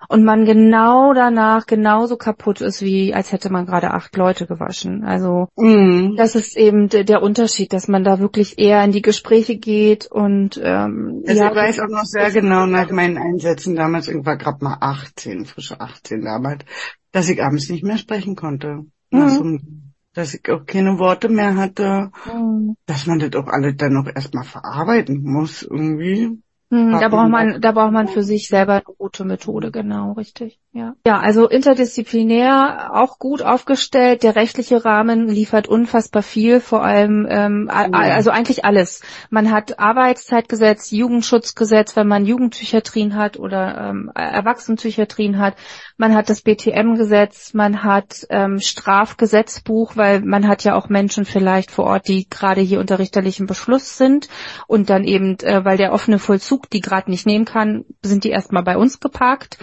[0.08, 5.04] und man genau danach genauso kaputt ist, wie als hätte man gerade acht Leute gewaschen.
[5.04, 6.14] Also mhm.
[6.16, 10.60] das ist eben der Unterschied, dass man da wirklich eher in die Gespräche geht und
[10.62, 14.36] ähm, also ja, ich weiß auch noch sehr genau nach meinen Einsätzen damals, ich war
[14.36, 16.64] gerade mal 18, frische 18 damals,
[17.12, 18.84] dass ich abends nicht mehr sprechen konnte.
[19.10, 19.89] Mhm
[20.20, 22.76] dass ich auch keine Worte mehr hatte, mhm.
[22.86, 26.38] dass man das auch alle dann noch erstmal verarbeiten muss irgendwie.
[26.72, 30.60] Mhm, da braucht man, da braucht man für sich selber eine gute Methode, genau, richtig.
[30.72, 30.94] Ja.
[31.04, 34.22] ja, also interdisziplinär auch gut aufgestellt.
[34.22, 37.88] Der rechtliche Rahmen liefert unfassbar viel, vor allem ähm, ja.
[37.90, 39.02] also eigentlich alles.
[39.30, 45.56] Man hat Arbeitszeitgesetz, Jugendschutzgesetz, wenn man Jugendpsychiatrien hat oder ähm, Erwachsenenpsychiatrien hat.
[46.00, 51.70] Man hat das BTM-Gesetz, man hat ähm, Strafgesetzbuch, weil man hat ja auch Menschen vielleicht
[51.70, 54.30] vor Ort, die gerade hier unter richterlichem Beschluss sind
[54.66, 58.30] und dann eben, äh, weil der offene Vollzug die gerade nicht nehmen kann, sind die
[58.30, 59.58] erstmal bei uns geparkt.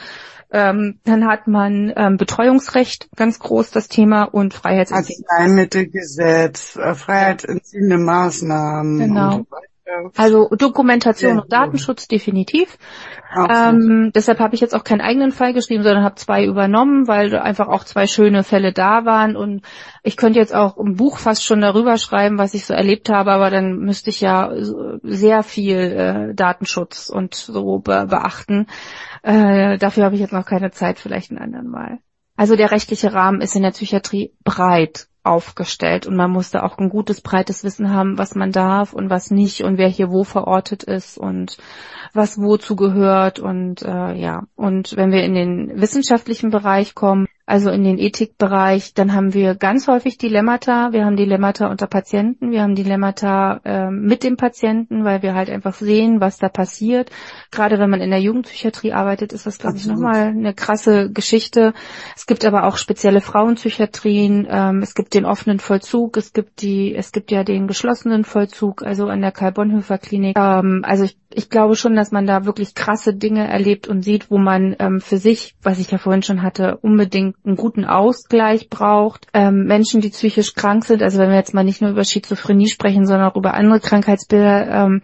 [0.52, 5.26] Ähm, dann hat man ähm, Betreuungsrecht, ganz groß das Thema, und Freiheitsentziehung.
[5.28, 9.00] Arzneimittelgesetz, äh, freiheitsentziehende Maßnahmen.
[9.00, 9.48] Genau.
[10.16, 12.78] Also Dokumentation ja, und Datenschutz definitiv.
[13.36, 17.36] Ähm, deshalb habe ich jetzt auch keinen eigenen Fall geschrieben, sondern habe zwei übernommen, weil
[17.38, 19.36] einfach auch zwei schöne Fälle da waren.
[19.36, 19.64] Und
[20.04, 23.32] ich könnte jetzt auch ein Buch fast schon darüber schreiben, was ich so erlebt habe,
[23.32, 24.52] aber dann müsste ich ja
[25.04, 28.68] sehr viel äh, Datenschutz und so be beachten.
[29.24, 32.00] Äh, dafür habe ich jetzt noch keine Zeit, vielleicht ein anderen Mal.
[32.36, 36.90] Also der rechtliche Rahmen ist in der Psychiatrie breit aufgestellt und man musste auch ein
[36.90, 40.84] gutes, breites Wissen haben, was man darf und was nicht und wer hier wo verortet
[40.84, 41.58] ist und
[42.14, 44.44] was wozu gehört und äh, ja.
[44.56, 49.56] Und wenn wir in den wissenschaftlichen Bereich kommen, also in den Ethikbereich, dann haben wir
[49.56, 50.92] ganz häufig Dilemmata.
[50.92, 55.50] Wir haben Dilemmata unter Patienten, wir haben Dilemmata äh, mit dem Patienten, weil wir halt
[55.50, 57.10] einfach sehen, was da passiert.
[57.50, 61.74] Gerade wenn man in der Jugendpsychiatrie arbeitet, ist das, glaube ich, nochmal eine krasse Geschichte.
[62.18, 66.94] Es gibt aber auch spezielle Frauenpsychiatrien, ähm, es gibt den offenen Vollzug, es gibt die,
[66.94, 70.38] es gibt ja den geschlossenen Vollzug, also an der Karl-Bonhoeffer Klinik.
[70.38, 74.30] Ähm, also ich, ich glaube schon, dass man da wirklich krasse Dinge erlebt und sieht,
[74.30, 78.70] wo man ähm, für sich, was ich ja vorhin schon hatte, unbedingt einen guten Ausgleich
[78.70, 79.28] braucht.
[79.34, 82.68] Ähm, Menschen, die psychisch krank sind, also wenn wir jetzt mal nicht nur über Schizophrenie
[82.68, 85.02] sprechen, sondern auch über andere Krankheitsbilder, ähm,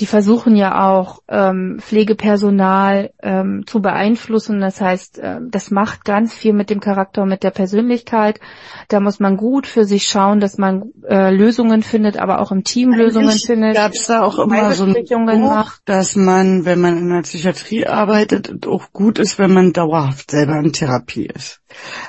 [0.00, 4.60] die versuchen ja auch ähm, Pflegepersonal ähm, zu beeinflussen.
[4.60, 8.40] Das heißt, äh, das macht ganz viel mit dem Charakter mit der Persönlichkeit.
[8.88, 12.64] Da muss man gut für sich schauen, dass man äh, Lösungen findet, aber auch im
[12.64, 13.74] Team Lösungen Eigentlich findet.
[13.74, 17.86] Gab es da auch immer so ein Buch, dass man, wenn man in der Psychiatrie
[17.86, 21.60] arbeitet, auch gut ist, wenn man dauerhaft selber in Therapie ist.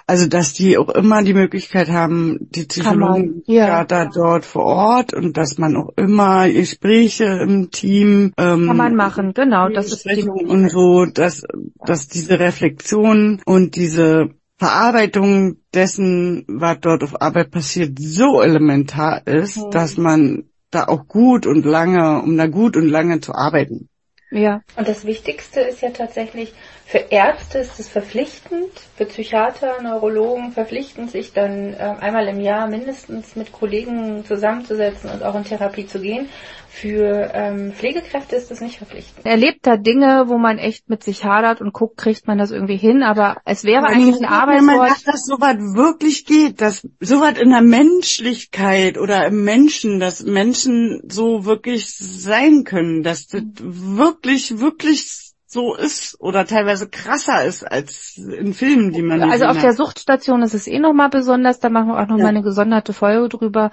[0.07, 3.83] Also dass die auch immer die Möglichkeit haben, die Psychologen ja.
[3.83, 8.95] da dort vor Ort und dass man auch immer Gespräche im Team ähm, kann man
[8.95, 11.43] machen, genau, das ist die und so, dass
[11.85, 19.57] dass diese Reflexion und diese Verarbeitung dessen, was dort auf Arbeit passiert, so elementar ist,
[19.57, 19.71] mhm.
[19.71, 23.89] dass man da auch gut und lange, um da gut und lange zu arbeiten.
[24.31, 24.61] Ja.
[24.75, 26.53] Und das Wichtigste ist ja tatsächlich,
[26.93, 32.67] für Ärzte ist es verpflichtend, für Psychiater, Neurologen verpflichtend, sich dann äh, einmal im Jahr
[32.67, 36.29] mindestens mit Kollegen zusammenzusetzen und auch in Therapie zu gehen.
[36.69, 39.25] Für ähm, Pflegekräfte ist das nicht verpflichtend.
[39.25, 42.51] Er erlebt da Dinge, wo man echt mit sich hadert und guckt, kriegt man das
[42.51, 44.89] irgendwie hin, aber es wäre Wenn eigentlich ein Arbeitsort.
[44.91, 49.99] Dass das so weit wirklich geht, dass so weit in der Menschlichkeit oder im Menschen,
[49.99, 55.22] dass Menschen so wirklich sein können, dass das wirklich, wirklich
[55.53, 59.63] so ist oder teilweise krasser ist als in Filmen, die man Also auf hat.
[59.63, 62.27] der Suchtstation ist es eh nochmal besonders, da machen wir auch nochmal ja.
[62.29, 63.71] eine gesonderte Folge drüber.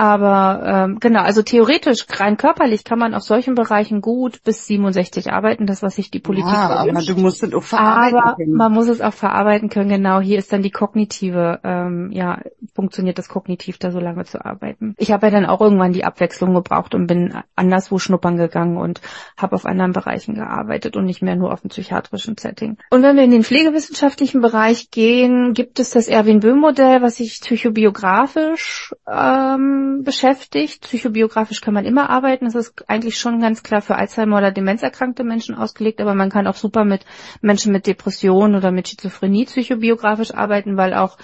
[0.00, 5.30] Aber ähm, genau, also theoretisch, rein körperlich kann man auf solchen Bereichen gut bis 67
[5.30, 8.54] arbeiten, das was sich die Politik ja, aber du musst es auch verarbeiten aber können.
[8.54, 10.20] man muss es auch verarbeiten können, genau.
[10.20, 12.38] Hier ist dann die kognitive, ähm, ja,
[12.74, 14.94] funktioniert das kognitiv da so lange zu arbeiten.
[14.96, 19.02] Ich habe ja dann auch irgendwann die Abwechslung gebraucht und bin anderswo schnuppern gegangen und
[19.36, 22.78] habe auf anderen Bereichen gearbeitet und nicht mehr nur auf dem psychiatrischen Setting.
[22.88, 28.94] Und wenn wir in den pflegewissenschaftlichen Bereich gehen, gibt es das Erwin-Böhm-Modell, was sich psychobiografisch
[29.06, 30.82] ähm, beschäftigt.
[30.82, 32.46] Psychobiografisch kann man immer arbeiten.
[32.46, 36.46] Das ist eigentlich schon ganz klar für Alzheimer oder demenzerkrankte Menschen ausgelegt, aber man kann
[36.46, 37.04] auch super mit
[37.40, 41.18] Menschen mit Depressionen oder mit Schizophrenie psychobiografisch arbeiten, weil auch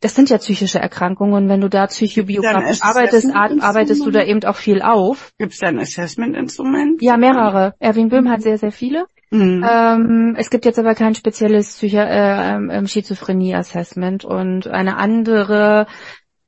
[0.00, 1.48] das sind ja psychische Erkrankungen.
[1.48, 5.32] Wenn du da psychobiografisch arbeitest, arbeitest du da eben auch viel auf.
[5.38, 7.02] Gibt es da ein Assessment-Instrument?
[7.02, 7.74] Ja, mehrere.
[7.78, 9.06] Erwin Böhm hat sehr, sehr viele.
[9.30, 9.64] Mhm.
[9.68, 15.86] Ähm, es gibt jetzt aber kein spezielles Psychi äh, ähm, Schizophrenie-Assessment und eine andere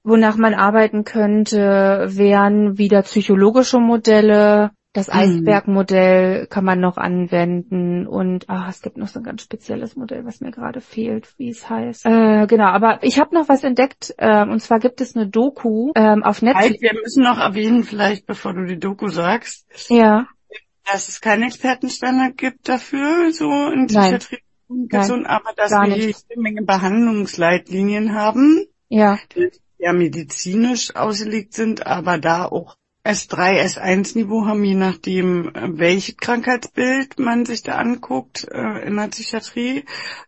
[0.04, 4.70] wonach man arbeiten könnte, wären wieder psychologische Modelle.
[4.92, 5.14] Das mhm.
[5.14, 10.26] Eisbergmodell kann man noch anwenden und ah, es gibt noch so ein ganz spezielles Modell,
[10.26, 12.04] was mir gerade fehlt, wie es heißt.
[12.04, 15.92] Äh, genau, aber ich habe noch was entdeckt äh, und zwar gibt es eine Doku
[15.94, 16.72] ähm, auf Netflix.
[16.72, 20.26] Halt, wir müssen noch erwähnen, vielleicht bevor du die Doku sagst, ja.
[20.90, 24.40] dass es keinen Expertenstandard gibt dafür, so in Psychiatrie.
[25.24, 28.66] Aber dass wir eine Menge Behandlungsleitlinien haben.
[28.88, 29.18] Ja.
[29.34, 29.50] Die
[29.82, 37.44] ja medizinisch ausgelegt sind, aber da auch S3, S1-Niveau haben, je nachdem, welches Krankheitsbild man
[37.44, 39.84] sich da anguckt äh, in der Psychiatrie,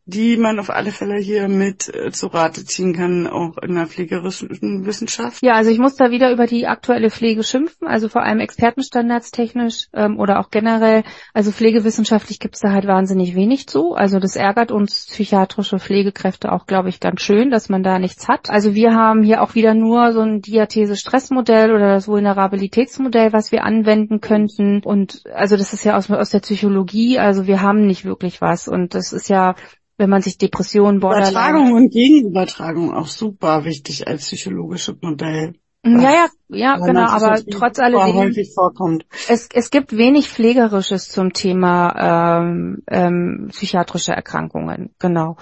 [0.07, 3.87] die man auf alle Fälle hier mit äh, zu Rate ziehen kann, auch in der
[3.87, 5.41] pflegerischen Wissenschaft.
[5.41, 9.87] Ja, also ich muss da wieder über die aktuelle Pflege schimpfen, also vor allem expertenstandardstechnisch
[9.93, 11.05] ähm, oder auch generell.
[11.33, 13.93] Also pflegewissenschaftlich gibt es da halt wahnsinnig wenig zu.
[13.93, 18.27] Also das ärgert uns psychiatrische Pflegekräfte auch, glaube ich, ganz schön, dass man da nichts
[18.27, 18.51] hat.
[18.51, 23.53] Also wir haben hier auch wieder nur so ein Diathese-Stressmodell oder das Vulnerabilität Mobilitätsmodell, was
[23.53, 24.83] wir anwenden könnten.
[24.83, 28.69] Und also das ist ja aus, aus der Psychologie, also wir haben nicht wirklich was.
[28.69, 29.55] Und das ist ja
[29.97, 31.31] wenn man sich Depressionen, Borderline...
[31.31, 35.55] Übertragung und Gegenübertragung auch super wichtig als psychologisches Modell.
[35.85, 39.07] Ja, ja, ja, genau, aber trotz alledem, vorkommt.
[39.29, 45.37] Es, es gibt wenig Pflegerisches zum Thema ähm, ähm, psychiatrische Erkrankungen, genau.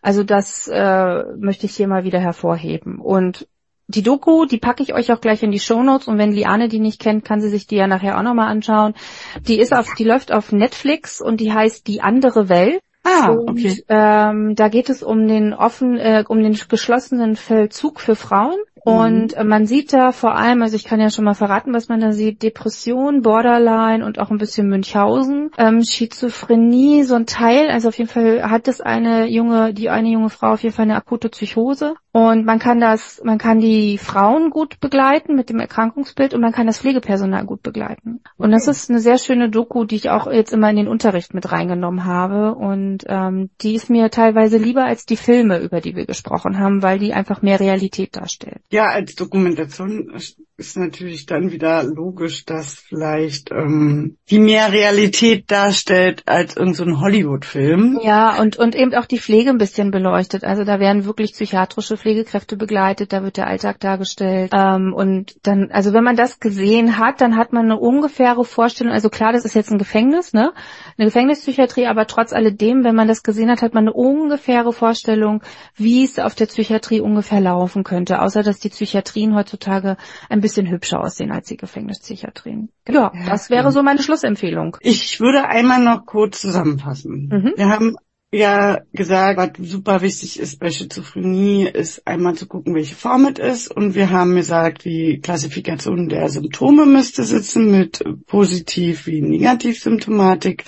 [0.00, 2.98] Also das äh, möchte ich hier mal wieder hervorheben.
[2.98, 3.46] Und
[3.88, 6.78] die Doku, die packe ich euch auch gleich in die Shownotes und wenn Liane die
[6.78, 8.94] nicht kennt, kann sie sich die ja nachher auch nochmal anschauen.
[9.40, 12.80] Die ist auf, die läuft auf Netflix und die heißt Die andere Welt.
[13.02, 13.82] Ah, und, okay.
[13.88, 18.58] Ähm, da geht es um den offen, äh, um den geschlossenen Feldzug für Frauen.
[18.84, 21.88] Und äh, man sieht da vor allem, also ich kann ja schon mal verraten, was
[21.88, 27.70] man da sieht, Depression, Borderline und auch ein bisschen Münchhausen, ähm, Schizophrenie, so ein Teil,
[27.70, 30.84] also auf jeden Fall hat es eine junge, die eine junge Frau auf jeden Fall
[30.84, 31.94] eine akute Psychose.
[32.10, 36.52] Und man kann das, man kann die Frauen gut begleiten mit dem Erkrankungsbild und man
[36.52, 38.20] kann das Pflegepersonal gut begleiten.
[38.36, 41.32] Und das ist eine sehr schöne Doku, die ich auch jetzt immer in den Unterricht
[41.32, 42.56] mit reingenommen habe.
[42.56, 46.82] Und ähm, die ist mir teilweise lieber als die Filme, über die wir gesprochen haben,
[46.82, 48.62] weil die einfach mehr Realität darstellt.
[48.70, 50.12] Ja, als Dokumentation
[50.58, 57.00] ist natürlich dann wieder logisch, dass vielleicht ähm, die mehr Realität darstellt als irgendein so
[57.00, 58.00] Hollywood-Film.
[58.02, 60.42] Ja, und, und eben auch die Pflege ein bisschen beleuchtet.
[60.42, 64.50] Also da werden wirklich psychiatrische Pflegekräfte begleitet, da wird der Alltag dargestellt.
[64.52, 68.92] Ähm, und dann, also wenn man das gesehen hat, dann hat man eine ungefähre Vorstellung,
[68.92, 70.52] also klar, das ist jetzt ein Gefängnis, ne?
[70.98, 75.40] Eine Gefängnispsychiatrie, aber trotz alledem, wenn man das gesehen hat, hat man eine ungefähre Vorstellung,
[75.76, 78.20] wie es auf der Psychiatrie ungefähr laufen könnte.
[78.20, 79.96] Außer dass die Psychiatrien heutzutage
[80.28, 82.70] ein bisschen hübscher aussehen als die Gefängnispsychiatrien.
[82.88, 84.76] Ja, das wäre so meine Schlussempfehlung.
[84.80, 87.28] Ich würde einmal noch kurz zusammenfassen.
[87.32, 87.52] Mhm.
[87.56, 87.96] Wir haben
[88.30, 93.38] ja gesagt, was super wichtig ist bei Schizophrenie, ist einmal zu gucken, welche Form es
[93.38, 93.70] ist.
[93.70, 100.64] Und wir haben gesagt, die Klassifikation der Symptome müsste sitzen mit positiv wie Negativsymptomatik.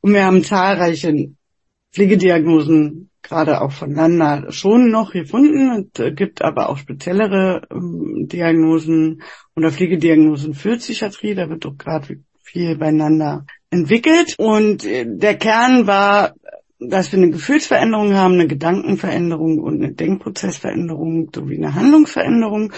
[0.00, 1.32] Und wir haben zahlreiche
[1.92, 5.90] Pflegediagnosen, gerade auch voneinander, schon noch gefunden.
[5.96, 9.22] Es gibt aber auch speziellere ähm, Diagnosen
[9.56, 11.34] oder Pflegediagnosen für Psychiatrie.
[11.34, 14.34] Da wird doch gerade viel beieinander entwickelt.
[14.38, 16.34] Und äh, der Kern war,
[16.78, 22.72] dass wir eine Gefühlsveränderung haben, eine Gedankenveränderung und eine Denkprozessveränderung sowie eine Handlungsveränderung.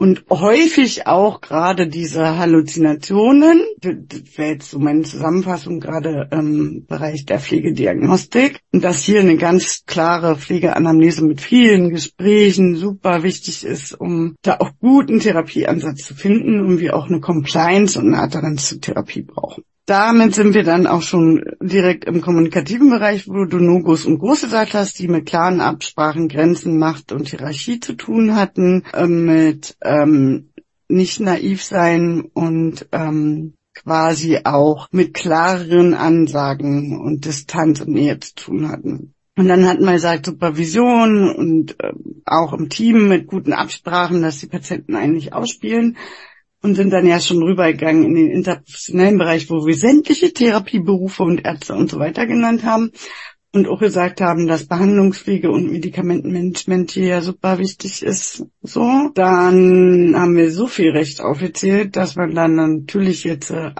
[0.00, 7.26] Und häufig auch gerade diese Halluzinationen, das wäre jetzt so meine Zusammenfassung, gerade im Bereich
[7.26, 8.60] der Pflegediagnostik.
[8.72, 14.58] Und dass hier eine ganz klare Pflegeanamnese mit vielen Gesprächen super wichtig ist, um da
[14.60, 19.22] auch guten Therapieansatz zu finden und wir auch eine Compliance und eine Adherenz zur Therapie
[19.22, 24.18] brauchen damit sind wir dann auch schon direkt im kommunikativen Bereich, wo du Nogos und
[24.18, 29.24] Groß gesagt hast, die mit klaren Absprachen, Grenzen, Macht und Hierarchie zu tun hatten, ähm,
[29.24, 30.50] mit ähm,
[30.88, 38.34] nicht naiv sein und ähm, quasi auch mit klareren Ansagen und Distanz und Nähe zu
[38.34, 39.14] tun hatten.
[39.36, 41.92] Und dann hatten wir gesagt, Supervision und äh,
[42.26, 45.96] auch im Team mit guten Absprachen, dass die Patienten eigentlich ausspielen
[46.62, 51.44] und sind dann ja schon rübergegangen in den interprofessionellen Bereich, wo wir sämtliche Therapieberufe und
[51.44, 52.90] Ärzte und so weiter genannt haben
[53.52, 58.44] und auch gesagt haben, dass Behandlungspflege und Medikamentenmanagement hier ja super wichtig ist.
[58.62, 63.70] So, dann haben wir so viel Recht aufgezählt, dass man dann natürlich jetzt äh,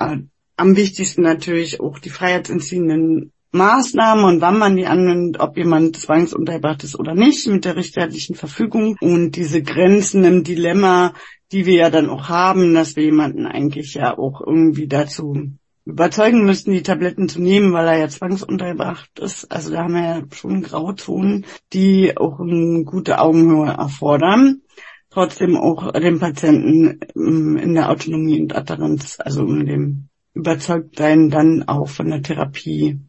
[0.57, 6.85] am wichtigsten natürlich auch die freiheitsentziehenden Maßnahmen und wann man die annimmt, ob jemand zwangsunterbracht
[6.85, 11.15] ist oder nicht, mit der richterlichen Verfügung und diese Grenzen im Dilemma,
[11.53, 15.53] die wir ja dann auch haben, dass wir jemanden eigentlich ja auch irgendwie dazu
[15.89, 19.51] überzeugen müssten, die Tabletten zu nehmen, weil er ja zwangsunterbracht ist.
[19.51, 24.61] Also da haben wir ja schon Grauzonen, die auch eine gute Augenhöhe erfordern.
[25.09, 31.67] Trotzdem auch den Patienten ähm, in der Autonomie und Adherenz, also in dem Überzeugtsein dann
[31.67, 33.01] auch von der Therapie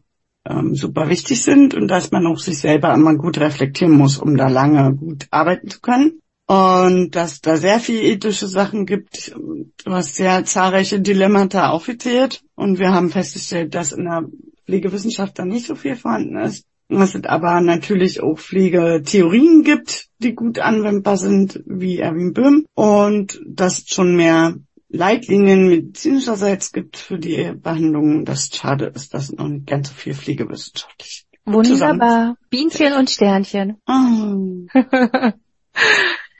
[0.48, 4.38] ähm, super wichtig sind und dass man auch sich selber einmal gut reflektieren muss, um
[4.38, 6.20] da lange gut arbeiten zu können.
[6.50, 9.32] Und dass da sehr viel ethische Sachen gibt.
[9.36, 12.42] Du hast sehr zahlreiche Dilemmata aufgezählt.
[12.56, 14.24] Und wir haben festgestellt, dass in der
[14.66, 16.66] Pflegewissenschaft da nicht so viel vorhanden ist.
[16.88, 22.66] Dass es aber natürlich auch Pflegetheorien gibt, die gut anwendbar sind, wie Erwin Böhm.
[22.74, 24.56] Und dass es schon mehr
[24.88, 28.24] Leitlinien medizinischerseits gibt für die Behandlung.
[28.24, 31.26] Das schade ist, dass noch nicht ganz so viel pflegewissenschaftlich.
[31.44, 32.34] Wunderbar.
[32.50, 33.76] Bienchen und Sternchen.
[33.86, 34.66] Oh.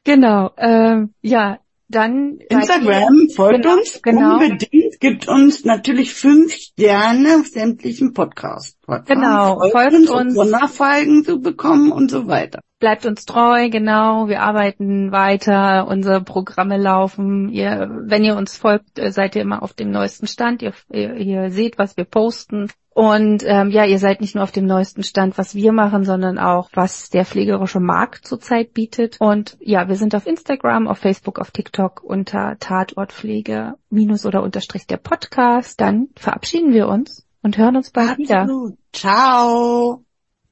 [0.05, 4.35] Genau, ähm, ja, dann Instagram folgt genau, uns genau.
[4.35, 8.80] unbedingt, gibt uns natürlich fünf Sterne auf sämtlichen Podcasts.
[9.07, 10.37] Genau, folgt uns, uns.
[10.37, 12.61] um Nachfolgen zu bekommen und so weiter.
[12.81, 14.29] Bleibt uns treu, genau.
[14.29, 17.51] Wir arbeiten weiter, unsere Programme laufen.
[17.51, 20.63] Ihr, wenn ihr uns folgt, äh, seid ihr immer auf dem neuesten Stand.
[20.63, 22.69] Ihr, ihr, ihr seht, was wir posten.
[22.93, 26.39] Und ähm, ja, ihr seid nicht nur auf dem neuesten Stand, was wir machen, sondern
[26.39, 29.17] auch, was der pflegerische Markt zurzeit bietet.
[29.21, 34.87] Und ja, wir sind auf Instagram, auf Facebook, auf TikTok unter Tatortpflege minus oder unterstrich
[34.87, 35.81] der Podcast.
[35.81, 38.29] Dann verabschieden wir uns und hören uns bald Absolut.
[38.29, 38.77] wieder.
[38.93, 40.05] Ciao.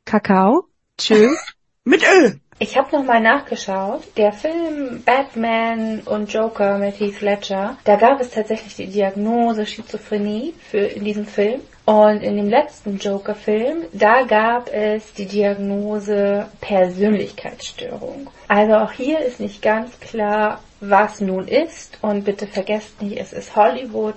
[0.05, 0.65] Kakao.
[0.97, 1.55] Tschüss.
[1.85, 2.33] Mit Ö.
[2.61, 4.03] Ich habe nochmal nachgeschaut.
[4.17, 10.55] Der Film Batman und Joker mit Heath Ledger, da gab es tatsächlich die Diagnose Schizophrenie
[10.69, 11.61] für in diesem Film.
[11.85, 18.29] Und in dem letzten Joker-Film, da gab es die Diagnose Persönlichkeitsstörung.
[18.49, 21.99] Also auch hier ist nicht ganz klar, was nun ist.
[22.03, 24.17] Und bitte vergesst nicht, es ist Hollywood,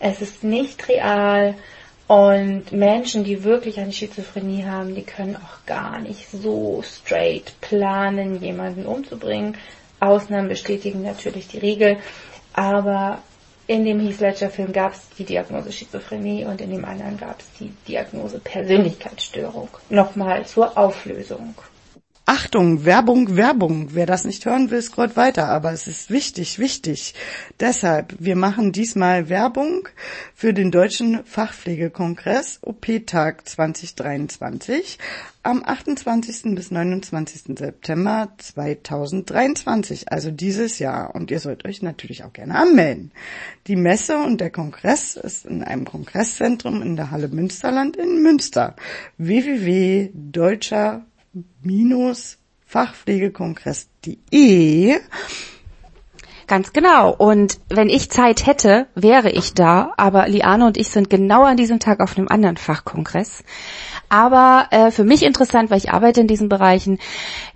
[0.00, 1.54] es ist nicht real.
[2.08, 8.40] Und Menschen, die wirklich eine Schizophrenie haben, die können auch gar nicht so straight planen,
[8.40, 9.56] jemanden umzubringen.
[9.98, 11.96] Ausnahmen bestätigen natürlich die Regel.
[12.52, 13.18] Aber
[13.66, 17.40] in dem Heath Ledger Film gab es die Diagnose Schizophrenie und in dem anderen gab
[17.40, 19.68] es die Diagnose Persönlichkeitsstörung.
[19.90, 21.54] Nochmal zur Auflösung.
[22.28, 23.90] Achtung, Werbung, Werbung.
[23.92, 25.46] Wer das nicht hören will, scrollt weiter.
[25.46, 27.14] Aber es ist wichtig, wichtig.
[27.60, 29.88] Deshalb, wir machen diesmal Werbung
[30.34, 34.98] für den Deutschen Fachpflegekongress OP-Tag 2023
[35.44, 36.56] am 28.
[36.56, 37.56] bis 29.
[37.56, 41.14] September 2023, also dieses Jahr.
[41.14, 43.12] Und ihr sollt euch natürlich auch gerne anmelden.
[43.68, 48.74] Die Messe und der Kongress ist in einem Kongresszentrum in der Halle Münsterland in Münster.
[49.16, 51.04] www.deutscher
[52.64, 55.00] fachpflegekongress.de.
[56.46, 57.12] Ganz genau.
[57.12, 59.92] Und wenn ich Zeit hätte, wäre ich da.
[59.96, 63.42] Aber Liane und ich sind genau an diesem Tag auf einem anderen Fachkongress.
[64.08, 66.98] Aber äh, für mich interessant, weil ich arbeite in diesen Bereichen.